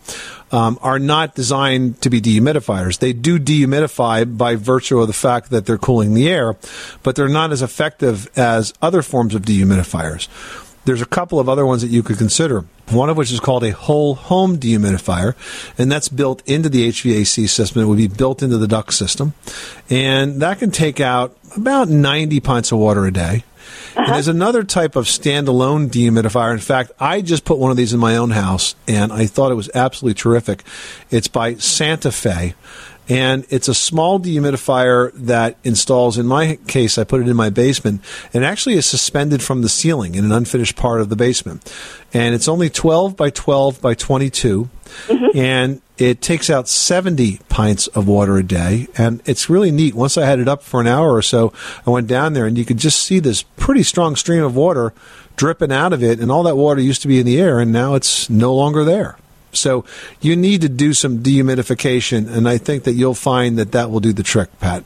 um, 0.56 0.80
are 0.82 1.00
not 1.00 1.36
designed 1.36 2.02
to 2.02 2.10
be 2.10 2.22
dehumidifiers. 2.22 3.00
They 3.00 3.12
do 3.12 3.38
dehumidify 3.38 4.38
by 4.38 4.56
virtue 4.56 5.02
of 5.02 5.08
the 5.08 5.14
fact 5.14 5.50
that 5.50 5.66
they're 5.66 5.78
cooling 5.78 6.14
the 6.14 6.30
air, 6.30 6.56
but 7.04 7.18
they're 7.18 7.28
not 7.28 7.52
as 7.52 7.62
effective 7.62 8.30
as 8.38 8.74
other 8.82 9.02
forms 9.02 9.36
of 9.36 9.42
dehumidifiers. 9.42 10.30
There's 10.86 11.02
a 11.02 11.06
couple 11.06 11.42
of 11.42 11.50
other 11.50 11.66
ones 11.66 11.82
that 11.82 11.90
you 11.90 12.04
could 12.04 12.18
consider. 12.18 12.64
One 12.90 13.10
of 13.10 13.18
which 13.18 13.34
is 13.34 13.40
called 13.40 13.64
a 13.66 13.72
whole 13.72 14.16
home 14.16 14.58
dehumidifier, 14.58 15.34
and 15.78 15.92
that's 15.92 16.08
built 16.08 16.42
into 16.48 16.70
the 16.70 16.88
HVAC 16.88 17.50
system. 17.50 17.82
It 17.82 17.86
would 17.86 17.98
be 17.98 18.08
built 18.08 18.42
into 18.42 18.58
the 18.58 18.68
duct 18.68 18.94
system, 18.94 19.34
and 19.90 20.42
that 20.42 20.60
can 20.60 20.72
take 20.72 21.02
out 21.02 21.36
about 21.58 21.90
90 21.90 22.40
pints 22.40 22.72
of 22.72 22.78
water 22.78 23.06
a 23.06 23.12
day 23.12 23.44
And 23.96 24.06
uh-huh. 24.06 24.14
there's 24.14 24.28
another 24.28 24.64
type 24.64 24.96
of 24.96 25.06
standalone 25.06 25.90
dehumidifier. 25.90 26.54
In 26.54 26.60
fact, 26.60 26.92
I 27.00 27.22
just 27.22 27.46
put 27.46 27.58
one 27.58 27.72
of 27.72 27.78
these 27.78 27.94
in 27.94 28.00
my 28.00 28.18
own 28.18 28.32
house, 28.32 28.76
and 28.88 29.12
I 29.12 29.26
thought 29.26 29.52
it 29.52 29.56
was 29.56 29.70
absolutely 29.74 30.16
terrific. 30.16 30.64
It's 31.12 31.28
by 31.28 31.56
Santa 31.56 32.12
Fe. 32.12 32.56
And 33.08 33.46
it's 33.50 33.68
a 33.68 33.76
small 33.76 34.20
dehumidifier 34.20 35.12
that 35.14 35.58
installs, 35.64 36.18
in 36.18 36.26
my 36.26 36.58
case, 36.68 36.98
I 36.98 37.04
put 37.04 37.22
it 37.22 37.28
in 37.28 37.36
my 37.36 37.50
basement, 37.50 38.02
and 38.34 38.44
actually 38.44 38.76
is 38.76 38.86
suspended 38.86 39.44
from 39.44 39.62
the 39.62 39.70
ceiling 39.70 40.16
in 40.16 40.26
an 40.26 40.32
unfinished 40.32 40.76
part 40.76 41.02
of 41.02 41.10
the 41.10 41.16
basement. 41.16 41.72
And 42.14 42.34
it's 42.34 42.48
only 42.48 42.70
12 42.70 43.16
by 43.16 43.30
12 43.30 43.82
by 43.82 43.94
22, 43.94 44.70
mm-hmm. 45.08 45.38
and 45.38 45.82
it 45.98 46.22
takes 46.22 46.50
out 46.50 46.68
70 46.68 47.40
pints 47.48 47.88
of 47.88 48.08
water 48.08 48.38
a 48.38 48.44
day. 48.44 48.88
And 48.98 49.22
it's 49.26 49.50
really 49.50 49.72
neat. 49.72 49.94
Once 49.94 50.18
I 50.18 50.26
had 50.26 50.40
it 50.40 50.48
up 50.48 50.64
for 50.64 50.82
an 50.82 50.88
hour 50.88 51.14
or 51.14 51.22
so, 51.22 51.54
I 51.86 51.92
went 51.92 52.08
down 52.08 52.34
there, 52.34 52.46
and 52.46 52.58
you 52.58 52.66
could 52.66 52.78
just 52.78 53.02
see 53.02 53.20
this 53.20 53.44
pretty 53.44 53.84
strong 53.84 54.16
stream 54.16 54.44
of 54.44 54.56
water 54.56 54.94
dripping 55.36 55.72
out 55.72 55.94
of 55.94 56.02
it, 56.02 56.20
and 56.20 56.32
all 56.32 56.44
that 56.44 56.56
water 56.56 56.82
used 56.82 57.04
to 57.04 57.08
be 57.08 57.20
in 57.20 57.26
the 57.26 57.40
air, 57.40 57.60
and 57.60 57.72
now 57.72 57.94
it's 57.94 58.30
no 58.30 58.56
longer 58.56 58.84
there. 58.84 59.18
So 59.56 59.86
you 60.22 60.36
need 60.36 60.62
to 60.62 60.70
do 60.70 60.94
some 60.94 61.20
dehumidification, 61.20 62.30
and 62.30 62.48
I 62.48 62.58
think 62.58 62.84
that 62.84 62.94
you'll 62.94 63.16
find 63.16 63.58
that 63.58 63.72
that 63.72 63.92
will 63.92 64.00
do 64.00 64.14
the 64.14 64.24
trick, 64.24 64.50
Pat. 64.60 64.84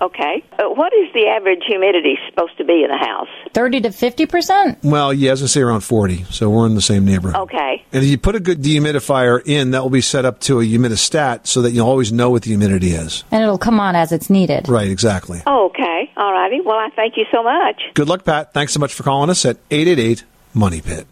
Okay. 0.00 0.44
Uh, 0.52 0.64
what 0.74 0.92
is 0.92 1.12
the 1.14 1.26
average 1.26 1.62
humidity 1.66 2.18
supposed 2.28 2.56
to 2.58 2.64
be 2.64 2.84
in 2.84 2.90
a 2.90 2.98
house? 2.98 3.28
30 3.54 3.82
to 3.82 3.88
50%? 3.88 4.84
Well, 4.84 5.12
yeah, 5.12 5.30
I 5.30 5.32
was 5.32 5.40
going 5.40 5.46
to 5.46 5.52
say 5.52 5.60
around 5.62 5.80
40, 5.80 6.24
so 6.24 6.50
we're 6.50 6.66
in 6.66 6.74
the 6.74 6.82
same 6.82 7.04
neighborhood. 7.04 7.40
Okay. 7.42 7.84
And 7.92 8.04
if 8.04 8.10
you 8.10 8.18
put 8.18 8.34
a 8.34 8.40
good 8.40 8.60
dehumidifier 8.60 9.40
in, 9.46 9.70
that 9.70 9.82
will 9.82 9.90
be 9.90 10.02
set 10.02 10.24
up 10.24 10.40
to 10.40 10.60
a 10.60 10.64
humidistat 10.64 11.46
so 11.46 11.62
that 11.62 11.70
you'll 11.70 11.88
always 11.88 12.12
know 12.12 12.30
what 12.30 12.42
the 12.42 12.50
humidity 12.50 12.90
is. 12.90 13.24
And 13.30 13.42
it'll 13.42 13.58
come 13.58 13.80
on 13.80 13.96
as 13.96 14.12
it's 14.12 14.28
needed. 14.28 14.68
Right, 14.68 14.90
exactly. 14.90 15.40
Oh, 15.46 15.66
okay. 15.66 16.12
All 16.16 16.32
righty. 16.32 16.60
Well, 16.60 16.76
I 16.76 16.90
thank 16.94 17.16
you 17.16 17.24
so 17.32 17.42
much. 17.42 17.80
Good 17.94 18.08
luck, 18.08 18.24
Pat. 18.24 18.52
Thanks 18.52 18.74
so 18.74 18.80
much 18.80 18.92
for 18.92 19.02
calling 19.02 19.30
us 19.30 19.46
at 19.46 19.56
888 19.70 20.24
Money 20.52 20.82
Pit. 20.82 21.06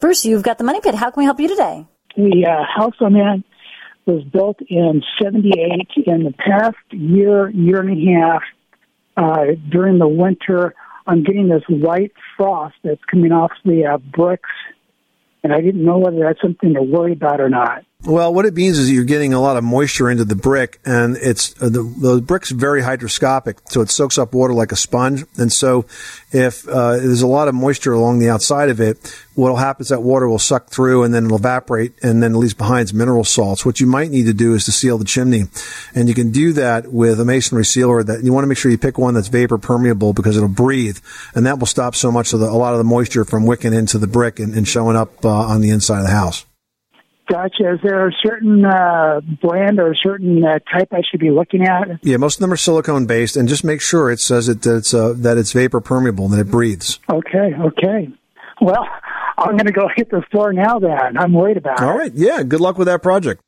Bruce, 0.00 0.24
you've 0.24 0.42
got 0.42 0.58
the 0.58 0.64
Money 0.64 0.80
Pit. 0.80 0.94
How 0.94 1.10
can 1.10 1.22
we 1.22 1.24
help 1.24 1.40
you 1.40 1.48
today? 1.48 1.86
The 2.16 2.46
uh, 2.48 2.64
house 2.64 2.94
I'm 3.00 3.16
in 3.16 3.44
was 4.06 4.22
built 4.24 4.58
in 4.68 5.02
78. 5.22 6.06
In 6.06 6.24
the 6.24 6.32
past 6.32 6.76
year, 6.90 7.48
year 7.50 7.80
and 7.80 7.90
a 7.90 8.20
half, 8.20 8.42
uh, 9.16 9.44
during 9.70 9.98
the 9.98 10.08
winter, 10.08 10.74
I'm 11.06 11.22
getting 11.22 11.48
this 11.48 11.62
white 11.68 12.12
frost 12.36 12.74
that's 12.84 13.00
coming 13.10 13.32
off 13.32 13.52
the 13.64 13.86
uh, 13.86 13.98
bricks, 13.98 14.50
and 15.42 15.52
I 15.52 15.60
didn't 15.60 15.84
know 15.84 15.98
whether 15.98 16.20
that's 16.20 16.40
something 16.42 16.74
to 16.74 16.82
worry 16.82 17.12
about 17.12 17.40
or 17.40 17.48
not. 17.48 17.84
Well, 18.06 18.32
what 18.32 18.46
it 18.46 18.54
means 18.54 18.78
is 18.78 18.92
you're 18.92 19.02
getting 19.02 19.34
a 19.34 19.40
lot 19.40 19.56
of 19.56 19.64
moisture 19.64 20.08
into 20.08 20.24
the 20.24 20.36
brick, 20.36 20.78
and 20.84 21.16
it's 21.16 21.60
uh, 21.60 21.68
the, 21.68 21.82
the 21.82 22.22
brick's 22.22 22.52
very 22.52 22.80
hydroscopic, 22.80 23.58
so 23.68 23.80
it 23.80 23.90
soaks 23.90 24.16
up 24.16 24.32
water 24.32 24.54
like 24.54 24.70
a 24.70 24.76
sponge. 24.76 25.24
And 25.36 25.52
so, 25.52 25.86
if 26.30 26.68
uh, 26.68 26.98
there's 26.98 27.22
a 27.22 27.26
lot 27.26 27.48
of 27.48 27.56
moisture 27.56 27.92
along 27.92 28.20
the 28.20 28.28
outside 28.28 28.68
of 28.68 28.80
it, 28.80 28.98
what 29.34 29.48
will 29.48 29.56
happen 29.56 29.82
is 29.82 29.88
that 29.88 30.04
water 30.04 30.28
will 30.28 30.38
suck 30.38 30.68
through, 30.68 31.02
and 31.02 31.12
then 31.12 31.24
it'll 31.24 31.38
evaporate, 31.38 31.94
and 32.00 32.22
then 32.22 32.34
it 32.34 32.38
leaves 32.38 32.54
behind 32.54 32.94
mineral 32.94 33.24
salts. 33.24 33.66
What 33.66 33.80
you 33.80 33.88
might 33.88 34.10
need 34.12 34.26
to 34.26 34.32
do 34.32 34.54
is 34.54 34.66
to 34.66 34.72
seal 34.72 34.98
the 34.98 35.04
chimney, 35.04 35.46
and 35.92 36.08
you 36.08 36.14
can 36.14 36.30
do 36.30 36.52
that 36.52 36.92
with 36.92 37.18
a 37.18 37.24
masonry 37.24 37.64
sealer. 37.64 38.04
That 38.04 38.22
you 38.22 38.32
want 38.32 38.44
to 38.44 38.48
make 38.48 38.58
sure 38.58 38.70
you 38.70 38.78
pick 38.78 38.98
one 38.98 39.14
that's 39.14 39.26
vapor 39.28 39.58
permeable 39.58 40.12
because 40.12 40.36
it'll 40.36 40.48
breathe, 40.48 40.98
and 41.34 41.44
that 41.46 41.58
will 41.58 41.66
stop 41.66 41.96
so 41.96 42.12
much 42.12 42.32
of 42.32 42.38
the, 42.38 42.46
a 42.46 42.54
lot 42.54 42.72
of 42.72 42.78
the 42.78 42.84
moisture 42.84 43.24
from 43.24 43.46
wicking 43.46 43.74
into 43.74 43.98
the 43.98 44.06
brick 44.06 44.38
and, 44.38 44.54
and 44.54 44.68
showing 44.68 44.96
up 44.96 45.24
uh, 45.24 45.28
on 45.28 45.60
the 45.60 45.70
inside 45.70 45.98
of 45.98 46.04
the 46.04 46.12
house. 46.12 46.44
Gotcha. 47.28 47.72
Is 47.74 47.80
there 47.82 48.06
a 48.06 48.12
certain 48.22 48.64
uh, 48.64 49.20
brand 49.42 49.80
or 49.80 49.90
a 49.90 49.96
certain 49.96 50.44
uh, 50.44 50.60
type 50.72 50.88
I 50.92 51.02
should 51.10 51.18
be 51.18 51.30
looking 51.30 51.64
at? 51.64 51.88
Yeah, 52.02 52.18
most 52.18 52.36
of 52.36 52.40
them 52.40 52.52
are 52.52 52.56
silicone 52.56 53.06
based, 53.06 53.36
and 53.36 53.48
just 53.48 53.64
make 53.64 53.80
sure 53.80 54.10
it 54.10 54.20
says 54.20 54.48
it, 54.48 54.62
that 54.62 54.76
it's 54.76 54.94
uh, 54.94 55.12
that 55.16 55.36
it's 55.36 55.52
vapor 55.52 55.80
permeable 55.80 56.26
and 56.26 56.34
that 56.34 56.40
it 56.40 56.50
breathes. 56.50 57.00
Okay, 57.10 57.52
okay. 57.58 58.08
Well, 58.60 58.86
I'm 59.38 59.52
going 59.56 59.66
to 59.66 59.72
go 59.72 59.88
hit 59.94 60.10
the 60.10 60.22
floor 60.30 60.52
now 60.52 60.78
then. 60.78 61.18
I'm 61.18 61.32
worried 61.32 61.56
about 61.56 61.82
All 61.82 61.90
it. 61.90 61.98
right, 61.98 62.12
yeah. 62.14 62.42
Good 62.42 62.60
luck 62.60 62.78
with 62.78 62.86
that 62.86 63.02
project. 63.02 63.42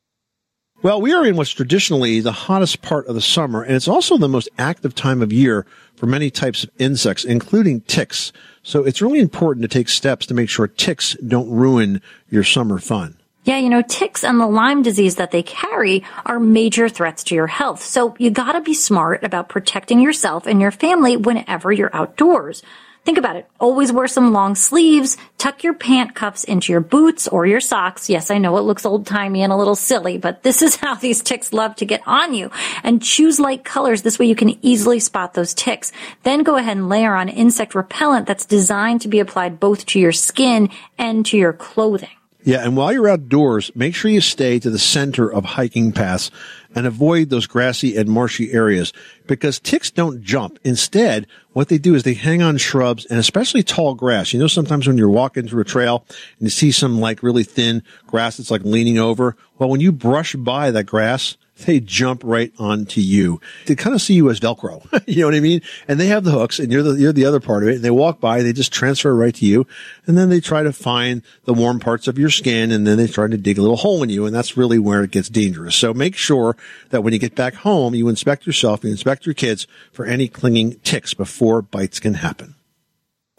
Well, 0.81 1.01
we 1.01 1.11
are 1.13 1.25
in 1.25 1.35
what's 1.35 1.51
traditionally 1.51 2.21
the 2.21 2.31
hottest 2.31 2.81
part 2.81 3.07
of 3.07 3.15
the 3.15 3.21
summer, 3.21 3.63
and 3.63 3.75
it's 3.75 3.87
also 3.87 4.17
the 4.17 4.29
most 4.29 4.47
active 4.57 4.95
time 4.95 5.21
of 5.21 5.33
year 5.33 5.65
for 5.95 6.05
many 6.05 6.29
types 6.29 6.63
of 6.63 6.69
insects, 6.79 7.25
including 7.25 7.81
ticks. 7.81 8.31
So 8.63 8.85
it's 8.85 9.01
really 9.01 9.19
important 9.19 9.63
to 9.63 9.67
take 9.67 9.89
steps 9.89 10.25
to 10.27 10.33
make 10.33 10.47
sure 10.47 10.67
ticks 10.67 11.15
don't 11.15 11.49
ruin 11.49 12.01
your 12.29 12.45
summer 12.45 12.79
fun. 12.79 13.17
Yeah, 13.49 13.57
you 13.57 13.69
know, 13.71 13.81
ticks 13.81 14.23
and 14.23 14.39
the 14.39 14.45
Lyme 14.45 14.83
disease 14.83 15.15
that 15.15 15.31
they 15.31 15.41
carry 15.41 16.03
are 16.23 16.39
major 16.39 16.87
threats 16.87 17.23
to 17.23 17.33
your 17.33 17.47
health. 17.47 17.81
So 17.81 18.15
you 18.19 18.29
gotta 18.29 18.61
be 18.61 18.75
smart 18.75 19.23
about 19.23 19.49
protecting 19.49 19.99
yourself 19.99 20.45
and 20.45 20.61
your 20.61 20.69
family 20.69 21.17
whenever 21.17 21.71
you're 21.71 21.89
outdoors. 21.91 22.61
Think 23.05 23.17
about 23.17 23.37
it. 23.37 23.49
Always 23.59 23.91
wear 23.91 24.05
some 24.07 24.33
long 24.33 24.53
sleeves, 24.53 25.17
tuck 25.39 25.63
your 25.63 25.73
pant 25.73 26.13
cuffs 26.13 26.43
into 26.43 26.71
your 26.71 26.79
boots 26.79 27.27
or 27.27 27.47
your 27.47 27.59
socks. 27.59 28.07
Yes, 28.07 28.29
I 28.29 28.37
know 28.37 28.55
it 28.57 28.69
looks 28.69 28.85
old 28.85 29.07
timey 29.07 29.41
and 29.41 29.51
a 29.51 29.57
little 29.57 29.73
silly, 29.73 30.19
but 30.19 30.43
this 30.43 30.61
is 30.61 30.75
how 30.75 30.93
these 30.93 31.23
ticks 31.23 31.51
love 31.51 31.75
to 31.77 31.85
get 31.85 32.03
on 32.05 32.35
you. 32.35 32.51
And 32.83 33.01
choose 33.01 33.39
light 33.39 33.65
colors. 33.65 34.03
This 34.03 34.19
way 34.19 34.27
you 34.27 34.35
can 34.35 34.63
easily 34.63 34.99
spot 34.99 35.33
those 35.33 35.55
ticks. 35.55 35.91
Then 36.21 36.43
go 36.43 36.55
ahead 36.55 36.77
and 36.77 36.87
layer 36.87 37.15
on 37.15 37.29
insect 37.29 37.73
repellent 37.73 38.27
that's 38.27 38.45
designed 38.45 39.01
to 39.01 39.07
be 39.07 39.17
applied 39.17 39.59
both 39.59 39.87
to 39.87 39.99
your 39.99 40.11
skin 40.11 40.69
and 40.99 41.25
to 41.25 41.35
your 41.35 41.53
clothing. 41.53 42.09
Yeah, 42.43 42.63
and 42.63 42.77
while 42.77 42.93
you're 42.93 43.09
outdoors, 43.09 43.69
make 43.75 43.93
sure 43.93 44.09
you 44.09 44.21
stay 44.21 44.59
to 44.59 44.69
the 44.69 44.79
center 44.79 45.31
of 45.31 45.43
hiking 45.43 45.91
paths 45.91 46.31
and 46.73 46.87
avoid 46.87 47.29
those 47.29 47.47
grassy 47.47 47.97
and 47.97 48.07
marshy 48.07 48.53
areas 48.53 48.93
because 49.27 49.59
ticks 49.59 49.91
don't 49.91 50.23
jump. 50.23 50.57
Instead, 50.63 51.27
what 51.51 51.67
they 51.67 51.77
do 51.77 51.95
is 51.95 52.03
they 52.03 52.13
hang 52.13 52.41
on 52.41 52.57
shrubs 52.57 53.05
and 53.05 53.19
especially 53.19 53.61
tall 53.61 53.93
grass. 53.93 54.31
You 54.31 54.39
know, 54.39 54.47
sometimes 54.47 54.87
when 54.87 54.97
you're 54.97 55.09
walking 55.09 55.49
through 55.49 55.61
a 55.61 55.65
trail 55.65 56.05
and 56.39 56.47
you 56.47 56.49
see 56.49 56.71
some 56.71 57.01
like 57.01 57.23
really 57.23 57.43
thin 57.43 57.83
grass 58.07 58.37
that's 58.37 58.51
like 58.51 58.63
leaning 58.63 58.97
over, 58.97 59.35
well, 59.57 59.69
when 59.69 59.81
you 59.81 59.91
brush 59.91 60.35
by 60.35 60.71
that 60.71 60.85
grass, 60.85 61.35
they 61.65 61.79
jump 61.79 62.21
right 62.23 62.51
onto 62.57 63.01
you. 63.01 63.39
They 63.65 63.75
kind 63.75 63.95
of 63.95 64.01
see 64.01 64.13
you 64.13 64.29
as 64.29 64.39
Velcro. 64.39 64.85
you 65.07 65.21
know 65.21 65.27
what 65.27 65.35
I 65.35 65.39
mean? 65.39 65.61
And 65.87 65.99
they 65.99 66.07
have 66.07 66.23
the 66.23 66.31
hooks 66.31 66.59
and 66.59 66.71
you're 66.71 66.83
the, 66.83 66.93
you're 66.93 67.13
the 67.13 67.25
other 67.25 67.39
part 67.39 67.63
of 67.63 67.69
it. 67.69 67.75
And 67.75 67.83
they 67.83 67.91
walk 67.91 68.19
by, 68.19 68.41
they 68.41 68.53
just 68.53 68.71
transfer 68.71 69.15
right 69.15 69.33
to 69.35 69.45
you. 69.45 69.67
And 70.05 70.17
then 70.17 70.29
they 70.29 70.39
try 70.39 70.63
to 70.63 70.73
find 70.73 71.21
the 71.45 71.53
warm 71.53 71.79
parts 71.79 72.07
of 72.07 72.17
your 72.17 72.29
skin 72.29 72.71
and 72.71 72.85
then 72.85 72.97
they 72.97 73.07
try 73.07 73.27
to 73.27 73.37
dig 73.37 73.57
a 73.57 73.61
little 73.61 73.77
hole 73.77 74.03
in 74.03 74.09
you. 74.09 74.25
And 74.25 74.35
that's 74.35 74.57
really 74.57 74.79
where 74.79 75.03
it 75.03 75.11
gets 75.11 75.29
dangerous. 75.29 75.75
So 75.75 75.93
make 75.93 76.15
sure 76.15 76.55
that 76.89 77.01
when 77.01 77.13
you 77.13 77.19
get 77.19 77.35
back 77.35 77.55
home, 77.55 77.95
you 77.95 78.09
inspect 78.09 78.45
yourself, 78.45 78.83
you 78.83 78.91
inspect 78.91 79.25
your 79.25 79.35
kids 79.35 79.67
for 79.91 80.05
any 80.05 80.27
clinging 80.27 80.79
ticks 80.79 81.13
before 81.13 81.61
bites 81.61 81.99
can 81.99 82.15
happen. 82.15 82.55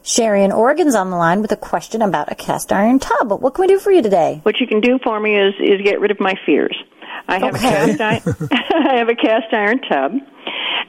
Sherry 0.02 0.44
in 0.44 0.52
Oregon's 0.52 0.94
on 0.94 1.10
the 1.10 1.16
line 1.16 1.42
with 1.42 1.52
a 1.52 1.56
question 1.56 2.00
about 2.00 2.32
a 2.32 2.34
cast 2.34 2.72
iron 2.72 2.98
tub. 2.98 3.30
What 3.30 3.54
can 3.54 3.62
we 3.62 3.68
do 3.68 3.78
for 3.78 3.90
you 3.90 4.02
today? 4.02 4.40
What 4.44 4.58
you 4.58 4.66
can 4.66 4.80
do 4.80 4.98
for 5.02 5.20
me 5.20 5.36
is 5.36 5.54
is 5.60 5.82
get 5.82 6.00
rid 6.00 6.10
of 6.10 6.18
my 6.20 6.34
fears. 6.46 6.76
I 7.30 7.38
have 7.38 7.54
Okay. 7.54 7.92
a 7.92 7.96
cast 7.96 8.00
iron, 8.00 8.48
I 8.92 8.96
have 8.96 9.08
a 9.08 9.14
cast 9.14 9.52
iron 9.52 9.80
tub, 9.88 10.12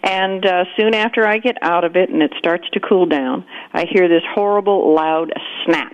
and 0.03 0.45
uh, 0.45 0.63
soon 0.77 0.93
after 0.93 1.27
I 1.27 1.37
get 1.37 1.57
out 1.61 1.83
of 1.83 1.95
it 1.95 2.09
and 2.09 2.21
it 2.21 2.31
starts 2.37 2.67
to 2.73 2.79
cool 2.79 3.05
down, 3.05 3.45
I 3.73 3.85
hear 3.89 4.07
this 4.09 4.23
horrible 4.33 4.93
loud 4.95 5.31
snap, 5.65 5.93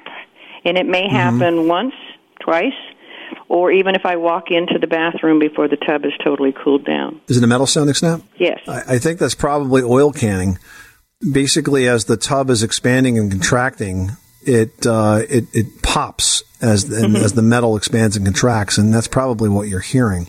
and 0.66 0.78
it 0.78 0.86
may 0.86 1.10
happen 1.10 1.68
once, 1.68 1.94
twice, 2.42 2.72
or 3.50 3.72
even 3.72 3.96
if 3.96 4.06
I 4.06 4.16
walk 4.16 4.46
into 4.52 4.78
the 4.80 4.88
bathroom 4.88 5.40
before 5.40 5.68
the 5.68 5.78
tub 5.78 6.06
is 6.06 6.14
totally 6.24 6.54
cooled 6.54 6.86
down. 6.86 7.20
Is 7.28 7.38
it 7.38 7.44
a 7.44 7.48
metal 7.48 7.68
sounding 7.68 7.94
snap? 7.96 8.22
Yes. 8.38 8.60
I, 8.68 8.96
I 8.96 9.00
think 9.00 9.20
that's 9.20 9.36
probably 9.36 9.84
oil 9.84 10.12
canning. 10.14 10.58
Basically, 11.34 11.88
as 11.88 12.06
the 12.06 12.16
tub 12.18 12.50
is 12.50 12.62
expanding 12.64 13.18
and 13.18 13.32
contracting, 13.32 14.12
it 14.48 14.86
uh, 14.86 15.22
it, 15.30 15.46
it 15.54 15.82
pops 15.82 16.44
as 16.60 16.86
and 16.86 17.16
as 17.16 17.34
the 17.34 17.44
metal 17.44 17.78
expands 17.78 18.16
and 18.18 18.26
contracts, 18.26 18.80
and 18.80 18.92
that's 18.92 19.08
probably 19.08 19.48
what 19.48 19.68
you're 19.68 19.80
hearing. 19.80 20.28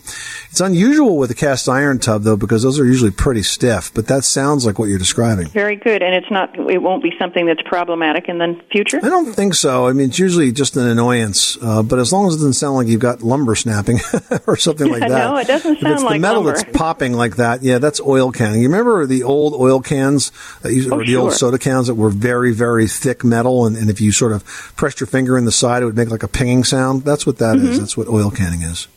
It's 0.51 0.59
unusual 0.59 1.17
with 1.17 1.31
a 1.31 1.33
cast 1.35 1.67
iron 1.67 1.97
tub 1.97 2.21
though, 2.21 2.37
because 2.37 2.61
those 2.61 2.79
are 2.79 2.85
usually 2.85 3.09
pretty 3.09 3.41
stiff. 3.41 3.91
But 3.95 4.07
that 4.07 4.23
sounds 4.23 4.63
like 4.63 4.77
what 4.77 4.89
you're 4.89 4.99
describing. 4.99 5.47
Very 5.47 5.75
good, 5.75 6.03
and 6.03 6.13
it's 6.13 6.29
not. 6.29 6.55
It 6.69 6.79
won't 6.83 7.01
be 7.01 7.13
something 7.17 7.47
that's 7.47 7.61
problematic 7.63 8.29
in 8.29 8.37
the 8.37 8.61
future. 8.71 8.99
I 9.01 9.09
don't 9.09 9.33
think 9.33 9.55
so. 9.55 9.87
I 9.87 9.93
mean, 9.93 10.09
it's 10.09 10.19
usually 10.19 10.51
just 10.51 10.77
an 10.77 10.87
annoyance, 10.87 11.57
uh, 11.63 11.81
but 11.81 11.97
as 11.97 12.13
long 12.13 12.27
as 12.27 12.35
it 12.35 12.37
doesn't 12.37 12.53
sound 12.53 12.75
like 12.75 12.87
you've 12.87 13.01
got 13.01 13.23
lumber 13.23 13.55
snapping 13.55 13.99
or 14.47 14.55
something 14.55 14.87
like 14.91 14.99
that. 15.09 15.09
No, 15.09 15.37
it 15.37 15.47
doesn't 15.47 15.79
sound 15.79 15.93
it's 15.95 16.03
like 16.03 16.13
the 16.13 16.19
metal 16.19 16.43
lumber. 16.43 16.57
that's 16.59 16.71
popping 16.77 17.13
like 17.13 17.37
that. 17.37 17.63
Yeah, 17.63 17.79
that's 17.79 17.99
oil 18.01 18.31
canning. 18.31 18.61
You 18.61 18.69
remember 18.69 19.07
the 19.07 19.23
old 19.23 19.55
oil 19.55 19.81
cans, 19.81 20.31
that 20.61 20.73
used, 20.73 20.91
Oh, 20.91 20.99
or 20.99 21.05
the 21.05 21.15
old 21.15 21.33
soda 21.33 21.57
cans 21.57 21.87
that 21.87 21.95
were 21.95 22.09
very, 22.11 22.53
very 22.53 22.87
thick 22.87 23.23
metal, 23.23 23.65
and, 23.65 23.75
and 23.75 23.89
if 23.89 23.99
you 23.99 24.08
sort 24.11 24.31
of 24.31 24.43
pressed 24.75 24.99
your 24.99 25.07
finger 25.07 25.37
in 25.37 25.45
the 25.45 25.51
side, 25.51 25.81
it 25.81 25.85
would 25.85 25.95
make 25.97 26.09
like 26.09 26.23
a 26.23 26.27
pinging 26.27 26.63
sound. 26.63 27.03
That's 27.03 27.25
what 27.25 27.37
that 27.37 27.57
is. 27.57 27.77
Mhm. 27.77 27.79
That's 27.79 27.97
what 27.97 28.07
oil 28.07 28.31
canning 28.31 28.61
is. 28.61 28.87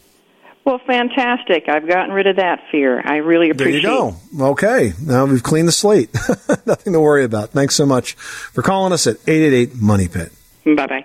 Well, 0.65 0.81
fantastic! 0.87 1.69
I've 1.69 1.89
gotten 1.89 2.13
rid 2.15 2.29
of 2.29 2.37
that 2.37 2.61
fear. 2.71 3.03
I 3.05 3.17
really 3.17 3.51
appreciate 3.51 3.79
it. 3.79 3.83
There 3.83 3.93
you 3.93 4.17
go. 4.39 4.45
Okay, 4.53 4.93
now 5.05 5.25
we've 5.25 5.43
cleaned 5.43 5.67
the 5.67 5.73
slate. 5.73 6.11
Nothing 6.67 6.93
to 6.93 7.01
worry 7.01 7.25
about. 7.25 7.51
Thanks 7.51 7.75
so 7.75 7.85
much 7.85 8.13
for 8.15 8.63
calling 8.63 8.93
us 8.93 9.09
at 9.09 9.17
eight 9.27 9.43
eight 9.43 9.53
eight 9.53 9.75
Money 9.75 10.07
Pit. 10.07 10.31
Bye 10.65 10.87
bye. 10.87 11.05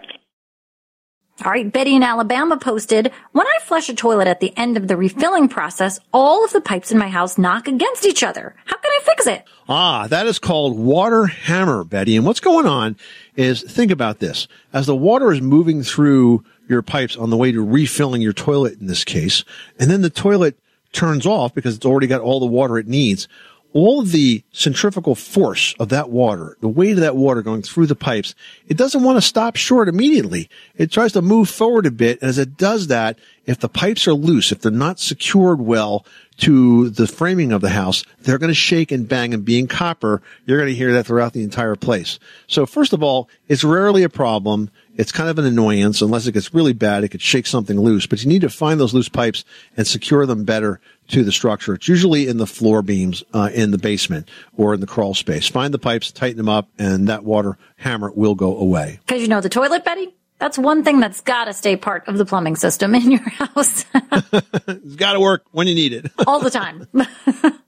All 1.46 1.52
right, 1.52 1.72
Betty 1.72 1.96
in 1.96 2.02
Alabama 2.02 2.58
posted, 2.58 3.12
when 3.32 3.46
I 3.46 3.60
flush 3.62 3.90
a 3.90 3.94
toilet 3.94 4.28
at 4.28 4.40
the 4.40 4.58
end 4.58 4.76
of 4.76 4.88
the 4.88 4.98
refilling 4.98 5.48
process, 5.48 6.00
all 6.12 6.44
of 6.44 6.52
the 6.52 6.62
pipes 6.62 6.92
in 6.92 6.98
my 6.98 7.10
house 7.10 7.38
knock 7.38 7.68
against 7.68 8.08
each 8.08 8.24
other. 8.24 8.56
How 8.66 8.76
can 8.78 8.92
I 8.92 9.00
fix 9.04 9.28
it? 9.28 9.44
Ah, 9.70 10.08
that 10.08 10.26
is 10.26 10.40
called 10.40 10.80
water 10.80 11.28
hammer, 11.28 11.84
Betty. 11.84 12.16
And 12.16 12.26
what's 12.26 12.40
going 12.40 12.66
on 12.66 12.98
is 13.36 13.62
think 13.62 13.92
about 13.92 14.18
this. 14.18 14.48
As 14.74 14.88
the 14.88 14.96
water 14.96 15.32
is 15.32 15.40
moving 15.40 15.84
through 15.84 16.44
your 16.68 16.82
pipes 16.82 17.16
on 17.16 17.30
the 17.30 17.38
way 17.38 17.52
to 17.52 17.64
refilling 17.64 18.24
your 18.24 18.34
toilet 18.34 18.80
in 18.82 18.88
this 18.88 19.04
case, 19.04 19.44
and 19.80 19.92
then 19.92 20.02
the 20.02 20.10
toilet 20.10 20.58
turns 20.92 21.28
off 21.28 21.54
because 21.54 21.76
it's 21.76 21.86
already 21.86 22.08
got 22.08 22.22
all 22.22 22.40
the 22.40 22.48
water 22.48 22.80
it 22.80 22.88
needs. 22.88 23.28
All 23.74 24.02
the 24.02 24.44
centrifugal 24.52 25.14
force 25.14 25.76
of 25.80 25.90
that 25.90 26.10
water, 26.10 26.58
the 26.62 26.68
weight 26.68 26.94
of 26.94 27.00
that 27.02 27.16
water 27.16 27.42
going 27.42 27.62
through 27.62 27.88
the 27.88 27.96
pipes, 27.96 28.34
it 28.68 28.78
doesn't 28.78 29.04
want 29.04 29.18
to 29.18 29.22
stop 29.22 29.56
short 29.56 29.88
immediately. 29.88 30.50
It 30.76 30.92
tries 30.92 31.12
to 31.14 31.22
move 31.22 31.50
forward 31.50 31.86
a 31.86 31.92
bit. 31.92 32.22
And 32.22 32.30
as 32.30 32.38
it 32.38 32.58
does 32.58 32.88
that, 32.88 33.20
if 33.46 33.60
the 33.60 33.70
pipes 33.70 34.08
are 34.08 34.14
loose, 34.14 34.52
if 34.52 34.62
they're 34.62 34.72
not 34.72 35.00
secured 35.00 35.62
well 35.62 36.06
to 36.38 36.90
the 36.90 37.08
framing 37.08 37.52
of 37.52 37.62
the 37.62 37.70
house, 37.70 38.04
they're 38.22 38.38
going 38.38 38.50
to 38.50 38.56
shake 38.56 38.92
and 38.92 39.08
bang 39.08 39.34
and 39.34 39.44
being 39.44 39.68
copper, 39.68 40.22
you're 40.46 40.60
going 40.60 40.70
to 40.70 40.76
hear 40.76 40.94
that 40.94 41.06
throughout 41.06 41.34
the 41.34 41.44
entire 41.44 41.76
place. 41.76 42.20
So 42.48 42.66
first 42.66 42.94
of 42.94 43.02
all, 43.02 43.30
it's 43.48 43.64
rarely 43.64 44.04
a 44.04 44.10
problem. 44.10 44.70
It's 44.96 45.12
kind 45.12 45.30
of 45.30 45.40
an 45.40 45.46
annoyance 45.46 46.02
unless 46.02 46.28
it 46.28 46.34
gets 46.34 46.54
really 46.54 46.74
bad. 46.74 47.04
It 47.04 47.10
could 47.10 47.22
shake 47.22 47.48
something 47.48 47.80
loose, 47.80 48.06
but 48.06 48.22
you 48.22 48.30
need 48.30 48.42
to 48.42 48.50
find 48.50 48.80
those 48.80 48.94
loose 48.94 49.10
pipes 49.10 49.44
and 49.76 49.88
secure 49.88 50.26
them 50.26 50.44
better 50.44 50.80
to 51.10 51.24
the 51.24 51.32
structure. 51.32 51.74
It's 51.74 51.88
usually 51.88 52.28
in 52.28 52.38
the 52.38 52.48
floor 52.48 52.82
beams, 52.82 53.24
uh, 53.34 53.50
in 53.54 53.72
the 53.72 53.78
basement 53.78 54.30
or 54.56 54.74
in 54.74 54.80
the 54.82 54.88
crawl 54.88 55.14
space. 55.14 55.48
Find 55.48 55.74
the 55.74 55.80
pipes, 55.80 56.12
tighten 56.12 56.38
them 56.38 56.50
up, 56.50 56.70
and 56.78 57.08
that 57.10 57.24
water 57.24 57.58
hammer 57.78 58.12
will 58.12 58.36
go 58.36 58.58
away. 58.58 59.00
Because 59.06 59.22
you 59.22 59.28
know 59.28 59.42
the 59.42 59.50
toilet, 59.50 59.84
Betty? 59.86 60.14
That's 60.40 60.58
one 60.58 60.84
thing 60.84 61.00
that's 61.00 61.22
got 61.22 61.46
to 61.46 61.54
stay 61.54 61.76
part 61.76 62.08
of 62.08 62.18
the 62.20 62.26
plumbing 62.26 62.56
system 62.58 62.94
in 62.94 63.10
your 63.10 63.22
house 63.30 63.86
it's 63.94 64.96
got 64.96 65.14
to 65.14 65.20
work 65.20 65.44
when 65.52 65.66
you 65.68 65.74
need 65.74 65.94
it. 65.94 66.12
all 66.28 66.40
the 66.40 66.52
time. 66.52 66.88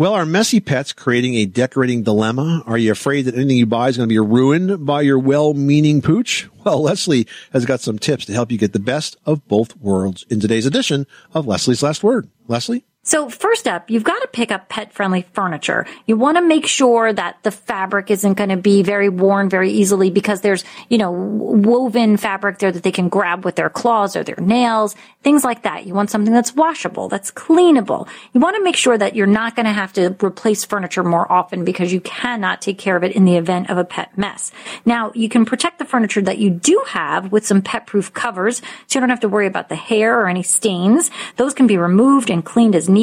Well, 0.00 0.14
are 0.14 0.24
messy 0.24 0.60
pets 0.60 0.94
creating 0.94 1.34
a 1.34 1.44
decorating 1.44 2.04
dilemma? 2.04 2.62
Are 2.64 2.78
you 2.78 2.90
afraid 2.90 3.26
that 3.26 3.34
anything 3.34 3.58
you 3.58 3.66
buy 3.66 3.90
is 3.90 3.98
going 3.98 4.08
to 4.08 4.10
be 4.10 4.18
ruined 4.18 4.86
by 4.86 5.02
your 5.02 5.18
well-meaning 5.18 6.00
pooch? 6.00 6.48
Well, 6.64 6.82
Leslie 6.82 7.26
has 7.52 7.66
got 7.66 7.82
some 7.82 7.98
tips 7.98 8.24
to 8.24 8.32
help 8.32 8.50
you 8.50 8.56
get 8.56 8.72
the 8.72 8.78
best 8.78 9.18
of 9.26 9.46
both 9.46 9.76
worlds 9.76 10.24
in 10.30 10.40
today's 10.40 10.64
edition 10.64 11.06
of 11.34 11.46
Leslie's 11.46 11.82
Last 11.82 12.02
Word. 12.02 12.30
Leslie? 12.48 12.86
So 13.10 13.28
first 13.28 13.66
up, 13.66 13.90
you've 13.90 14.04
got 14.04 14.20
to 14.20 14.28
pick 14.28 14.52
up 14.52 14.68
pet 14.68 14.92
friendly 14.92 15.26
furniture. 15.32 15.84
You 16.06 16.16
want 16.16 16.36
to 16.36 16.42
make 16.42 16.64
sure 16.64 17.12
that 17.12 17.42
the 17.42 17.50
fabric 17.50 18.08
isn't 18.08 18.34
going 18.34 18.50
to 18.50 18.56
be 18.56 18.84
very 18.84 19.08
worn 19.08 19.48
very 19.48 19.72
easily 19.72 20.10
because 20.12 20.42
there's, 20.42 20.62
you 20.88 20.96
know, 20.96 21.10
woven 21.10 22.18
fabric 22.18 22.60
there 22.60 22.70
that 22.70 22.84
they 22.84 22.92
can 22.92 23.08
grab 23.08 23.44
with 23.44 23.56
their 23.56 23.68
claws 23.68 24.14
or 24.14 24.22
their 24.22 24.36
nails, 24.36 24.94
things 25.24 25.42
like 25.42 25.64
that. 25.64 25.86
You 25.86 25.92
want 25.92 26.10
something 26.10 26.32
that's 26.32 26.54
washable, 26.54 27.08
that's 27.08 27.32
cleanable. 27.32 28.06
You 28.32 28.38
want 28.38 28.54
to 28.54 28.62
make 28.62 28.76
sure 28.76 28.96
that 28.96 29.16
you're 29.16 29.26
not 29.26 29.56
going 29.56 29.66
to 29.66 29.72
have 29.72 29.92
to 29.94 30.14
replace 30.24 30.64
furniture 30.64 31.02
more 31.02 31.30
often 31.32 31.64
because 31.64 31.92
you 31.92 32.00
cannot 32.00 32.62
take 32.62 32.78
care 32.78 32.94
of 32.94 33.02
it 33.02 33.16
in 33.16 33.24
the 33.24 33.36
event 33.36 33.70
of 33.70 33.76
a 33.76 33.84
pet 33.84 34.16
mess. 34.16 34.52
Now, 34.84 35.10
you 35.16 35.28
can 35.28 35.44
protect 35.44 35.80
the 35.80 35.84
furniture 35.84 36.22
that 36.22 36.38
you 36.38 36.48
do 36.48 36.84
have 36.86 37.32
with 37.32 37.44
some 37.44 37.60
pet 37.60 37.88
proof 37.88 38.14
covers 38.14 38.62
so 38.86 38.96
you 38.96 39.00
don't 39.00 39.10
have 39.10 39.18
to 39.18 39.28
worry 39.28 39.48
about 39.48 39.68
the 39.68 39.74
hair 39.74 40.20
or 40.20 40.28
any 40.28 40.44
stains. 40.44 41.10
Those 41.38 41.54
can 41.54 41.66
be 41.66 41.76
removed 41.76 42.30
and 42.30 42.44
cleaned 42.44 42.76
as 42.76 42.88
needed. 42.88 42.99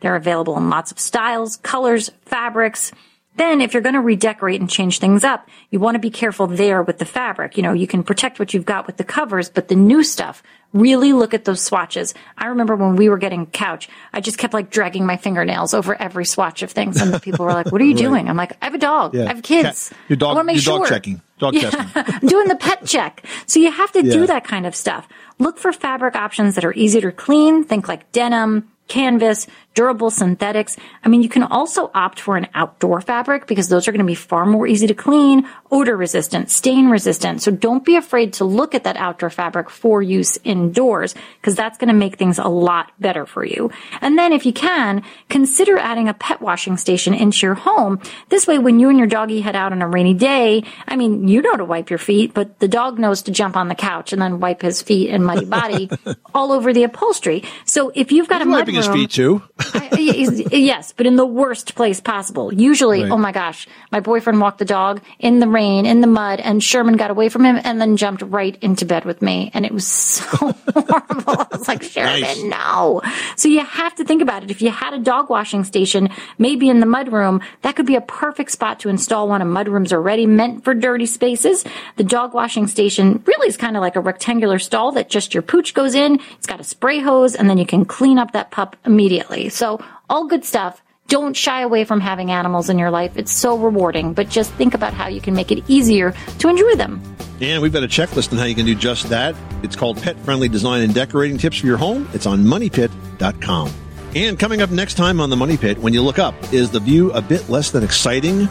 They're 0.00 0.16
available 0.16 0.56
in 0.58 0.68
lots 0.68 0.92
of 0.92 0.98
styles, 0.98 1.56
colors, 1.56 2.10
fabrics. 2.26 2.92
Then 3.36 3.60
if 3.60 3.72
you're 3.72 3.82
going 3.82 3.94
to 3.94 4.00
redecorate 4.00 4.60
and 4.60 4.68
change 4.68 4.98
things 4.98 5.22
up, 5.22 5.48
you 5.70 5.78
want 5.78 5.94
to 5.94 6.00
be 6.00 6.10
careful 6.10 6.48
there 6.48 6.82
with 6.82 6.98
the 6.98 7.04
fabric. 7.04 7.56
You 7.56 7.62
know, 7.62 7.72
you 7.72 7.86
can 7.86 8.02
protect 8.02 8.40
what 8.40 8.52
you've 8.52 8.64
got 8.66 8.86
with 8.88 8.96
the 8.96 9.04
covers, 9.04 9.48
but 9.48 9.68
the 9.68 9.76
new 9.76 10.02
stuff, 10.02 10.42
really 10.72 11.12
look 11.12 11.32
at 11.34 11.44
those 11.44 11.62
swatches. 11.62 12.14
I 12.36 12.46
remember 12.46 12.74
when 12.74 12.96
we 12.96 13.08
were 13.08 13.16
getting 13.16 13.46
couch, 13.46 13.88
I 14.12 14.20
just 14.20 14.38
kept 14.38 14.52
like 14.54 14.70
dragging 14.70 15.06
my 15.06 15.16
fingernails 15.16 15.72
over 15.72 15.94
every 16.02 16.24
swatch 16.24 16.62
of 16.64 16.72
things. 16.72 17.00
And 17.00 17.22
people 17.22 17.44
were 17.46 17.52
like, 17.52 17.70
what 17.70 17.80
are 17.80 17.84
you 17.84 17.92
Right. 17.94 18.02
doing? 18.02 18.28
I'm 18.28 18.36
like, 18.36 18.56
I 18.60 18.64
have 18.66 18.74
a 18.74 18.78
dog. 18.78 19.14
Yeah. 19.14 19.26
I 19.26 19.28
have 19.28 19.42
kids. 19.44 19.88
Cat- 19.90 19.98
your 20.08 20.16
dog- 20.16 20.32
I 20.32 20.34
want 20.34 20.48
to 20.48 20.54
make 20.54 20.66
your 20.66 20.78
dog 20.78 20.86
sure. 20.88 20.96
checking. 20.96 21.22
Dog 21.38 21.54
yeah. 21.54 21.70
testing. 21.70 21.90
I'm 22.22 22.28
doing 22.28 22.48
the 22.48 22.56
pet 22.56 22.84
check. 22.86 23.24
So 23.46 23.60
you 23.60 23.70
have 23.70 23.92
to 23.92 24.04
Yeah. 24.04 24.12
do 24.12 24.26
that 24.26 24.42
kind 24.44 24.66
of 24.66 24.74
stuff. 24.74 25.06
Look 25.38 25.58
for 25.58 25.72
fabric 25.72 26.16
options 26.16 26.56
that 26.56 26.64
are 26.64 26.74
easy 26.74 27.00
to 27.02 27.12
clean. 27.12 27.62
Think 27.62 27.86
like 27.86 28.10
denim, 28.10 28.68
canvas, 28.88 29.46
durable 29.78 30.10
synthetics. 30.10 30.76
I 31.04 31.08
mean, 31.08 31.22
you 31.22 31.28
can 31.28 31.44
also 31.44 31.88
opt 31.94 32.18
for 32.18 32.36
an 32.36 32.48
outdoor 32.52 33.00
fabric 33.00 33.46
because 33.46 33.68
those 33.68 33.86
are 33.86 33.92
going 33.92 34.00
to 34.00 34.04
be 34.04 34.16
far 34.16 34.44
more 34.44 34.66
easy 34.66 34.88
to 34.88 34.94
clean, 34.94 35.48
odor 35.70 35.96
resistant, 35.96 36.50
stain 36.50 36.88
resistant. 36.88 37.42
So 37.42 37.52
don't 37.52 37.84
be 37.84 37.94
afraid 37.94 38.32
to 38.34 38.44
look 38.44 38.74
at 38.74 38.82
that 38.82 38.96
outdoor 38.96 39.30
fabric 39.30 39.70
for 39.70 40.02
use 40.02 40.36
indoors 40.42 41.14
because 41.40 41.54
that's 41.54 41.78
going 41.78 41.86
to 41.88 41.94
make 41.94 42.16
things 42.16 42.40
a 42.40 42.48
lot 42.48 42.90
better 42.98 43.24
for 43.24 43.44
you. 43.44 43.70
And 44.00 44.18
then 44.18 44.32
if 44.32 44.46
you 44.46 44.52
can, 44.52 45.04
consider 45.28 45.78
adding 45.78 46.08
a 46.08 46.14
pet 46.14 46.40
washing 46.40 46.76
station 46.76 47.14
into 47.14 47.46
your 47.46 47.54
home. 47.54 48.00
This 48.30 48.48
way, 48.48 48.58
when 48.58 48.80
you 48.80 48.88
and 48.88 48.98
your 48.98 49.06
doggy 49.06 49.42
head 49.42 49.54
out 49.54 49.70
on 49.70 49.80
a 49.80 49.86
rainy 49.86 50.14
day, 50.14 50.64
I 50.88 50.96
mean, 50.96 51.28
you 51.28 51.40
know 51.40 51.56
to 51.56 51.64
wipe 51.64 51.88
your 51.88 52.00
feet, 52.00 52.34
but 52.34 52.58
the 52.58 52.66
dog 52.66 52.98
knows 52.98 53.22
to 53.22 53.30
jump 53.30 53.56
on 53.56 53.68
the 53.68 53.76
couch 53.76 54.12
and 54.12 54.20
then 54.20 54.40
wipe 54.40 54.60
his 54.60 54.82
feet 54.82 55.10
and 55.10 55.24
muddy 55.24 55.44
body 55.44 55.88
all 56.34 56.50
over 56.50 56.72
the 56.72 56.82
upholstery. 56.82 57.44
So 57.64 57.92
if 57.94 58.10
you've 58.10 58.28
got 58.28 58.42
a 58.42 58.48
Wiping 58.48 58.74
his 58.74 58.88
feet 58.88 59.10
too. 59.12 59.42
I- 59.74 59.88
yes, 59.98 60.92
but 60.96 61.06
in 61.06 61.16
the 61.16 61.26
worst 61.26 61.74
place 61.74 62.00
possible. 62.00 62.52
Usually, 62.52 63.02
Right. 63.02 63.10
oh 63.12 63.16
my 63.18 63.32
gosh, 63.32 63.66
my 63.92 64.00
boyfriend 64.00 64.40
walked 64.40 64.58
the 64.58 64.64
dog 64.64 65.00
in 65.18 65.40
the 65.40 65.48
rain, 65.48 65.86
in 65.86 66.00
the 66.00 66.06
mud, 66.06 66.40
and 66.40 66.62
Sherman 66.62 66.96
got 66.96 67.10
away 67.10 67.28
from 67.28 67.44
him 67.44 67.58
and 67.64 67.80
then 67.80 67.96
jumped 67.96 68.22
right 68.22 68.56
into 68.60 68.84
bed 68.84 69.04
with 69.04 69.22
me. 69.22 69.50
And 69.54 69.64
it 69.66 69.72
was 69.72 69.86
so 69.86 70.26
horrible. 70.74 71.34
I 71.40 71.46
was 71.50 71.68
like, 71.68 71.82
Sherman, 71.82 72.20
Nice. 72.20 72.42
no. 72.42 73.02
So 73.36 73.48
you 73.48 73.60
have 73.64 73.94
to 73.96 74.04
think 74.04 74.22
about 74.22 74.42
it. 74.44 74.50
If 74.50 74.62
you 74.62 74.70
had 74.70 74.94
a 74.94 74.98
dog 74.98 75.30
washing 75.30 75.64
station, 75.64 76.08
maybe 76.38 76.68
in 76.68 76.80
the 76.80 76.86
mudroom, 76.86 77.42
that 77.62 77.76
could 77.76 77.86
be 77.86 77.96
a 77.96 78.00
perfect 78.00 78.50
spot 78.52 78.80
to 78.80 78.88
install 78.88 79.28
one. 79.28 79.42
A 79.42 79.44
mudroom's 79.44 79.92
are 79.92 79.96
already 79.98 80.26
meant 80.26 80.64
for 80.64 80.74
dirty 80.74 81.06
spaces. 81.06 81.64
The 81.96 82.04
dog 82.04 82.34
washing 82.34 82.66
station 82.66 83.22
really 83.26 83.48
is 83.48 83.56
kind 83.56 83.76
of 83.76 83.80
like 83.80 83.96
a 83.96 84.00
rectangular 84.00 84.58
stall 84.58 84.92
that 84.92 85.08
just 85.10 85.34
your 85.34 85.42
pooch 85.42 85.74
goes 85.74 85.94
in. 85.94 86.20
It's 86.36 86.46
got 86.46 86.60
a 86.60 86.64
spray 86.64 87.00
hose 87.00 87.34
and 87.34 87.48
then 87.50 87.58
you 87.58 87.66
can 87.66 87.84
clean 87.84 88.18
up 88.18 88.32
that 88.32 88.50
pup 88.50 88.76
immediately. 88.84 89.47
So 89.48 89.82
all 90.08 90.26
good 90.26 90.44
stuff. 90.44 90.82
Don't 91.08 91.34
shy 91.34 91.62
away 91.62 91.84
from 91.84 92.00
having 92.00 92.30
animals 92.30 92.68
in 92.68 92.78
your 92.78 92.90
life. 92.90 93.16
It's 93.16 93.32
so 93.32 93.56
rewarding, 93.56 94.12
but 94.12 94.28
just 94.28 94.52
think 94.52 94.74
about 94.74 94.92
how 94.92 95.08
you 95.08 95.22
can 95.22 95.34
make 95.34 95.50
it 95.50 95.64
easier 95.68 96.12
to 96.38 96.48
enjoy 96.48 96.74
them. 96.74 97.02
And 97.40 97.62
we've 97.62 97.72
got 97.72 97.82
a 97.82 97.88
checklist 97.88 98.32
on 98.32 98.38
how 98.38 98.44
you 98.44 98.54
can 98.54 98.66
do 98.66 98.74
just 98.74 99.08
that. 99.08 99.34
It's 99.62 99.76
called 99.76 100.02
Pet 100.02 100.16
Friendly 100.18 100.48
Design 100.48 100.82
and 100.82 100.92
Decorating 100.92 101.38
Tips 101.38 101.58
for 101.58 101.66
Your 101.66 101.78
Home. 101.78 102.08
It's 102.12 102.26
on 102.26 102.44
moneypit.com. 102.44 103.72
And 104.14 104.38
coming 104.38 104.62
up 104.62 104.70
next 104.70 104.94
time 104.94 105.20
on 105.20 105.30
the 105.30 105.36
Money 105.36 105.56
Pit, 105.56 105.78
when 105.78 105.92
you 105.92 106.02
look 106.02 106.18
up, 106.18 106.34
is 106.52 106.70
the 106.70 106.80
view 106.80 107.10
a 107.12 107.22
bit 107.22 107.48
less 107.48 107.70
than 107.70 107.84
exciting? 107.84 108.48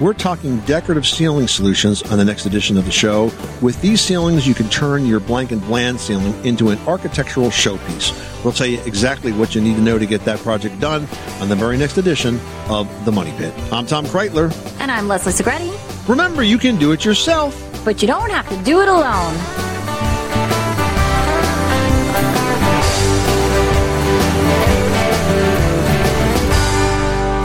We're 0.00 0.12
talking 0.12 0.60
decorative 0.60 1.04
ceiling 1.04 1.48
solutions 1.48 2.04
on 2.04 2.18
the 2.18 2.24
next 2.24 2.46
edition 2.46 2.78
of 2.78 2.84
the 2.84 2.92
show. 2.92 3.32
With 3.60 3.80
these 3.82 4.00
ceilings, 4.00 4.46
you 4.46 4.54
can 4.54 4.68
turn 4.68 5.04
your 5.04 5.18
blank 5.18 5.50
and 5.50 5.60
bland 5.60 5.98
ceiling 5.98 6.32
into 6.44 6.68
an 6.68 6.78
architectural 6.86 7.48
showpiece. 7.48 8.14
We'll 8.44 8.52
tell 8.52 8.68
you 8.68 8.80
exactly 8.82 9.32
what 9.32 9.56
you 9.56 9.60
need 9.60 9.74
to 9.74 9.80
know 9.80 9.98
to 9.98 10.06
get 10.06 10.24
that 10.24 10.38
project 10.38 10.78
done 10.78 11.08
on 11.40 11.48
the 11.48 11.56
very 11.56 11.76
next 11.76 11.98
edition 11.98 12.38
of 12.68 12.86
The 13.04 13.10
Money 13.10 13.32
Pit. 13.38 13.52
I'm 13.72 13.86
Tom 13.86 14.06
Kraeutler. 14.06 14.54
And 14.78 14.92
I'm 14.92 15.08
Leslie 15.08 15.32
Segrete. 15.32 16.08
Remember, 16.08 16.44
you 16.44 16.58
can 16.58 16.78
do 16.78 16.92
it 16.92 17.04
yourself. 17.04 17.64
But 17.84 18.00
you 18.00 18.06
don't 18.06 18.30
have 18.30 18.48
to 18.50 18.64
do 18.64 18.80
it 18.80 18.88
alone. 18.88 19.34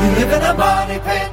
You 0.03 0.09
live 0.19 0.33
in 0.33 0.43
a 0.43 0.53
money 0.53 0.99
pit. 0.99 1.32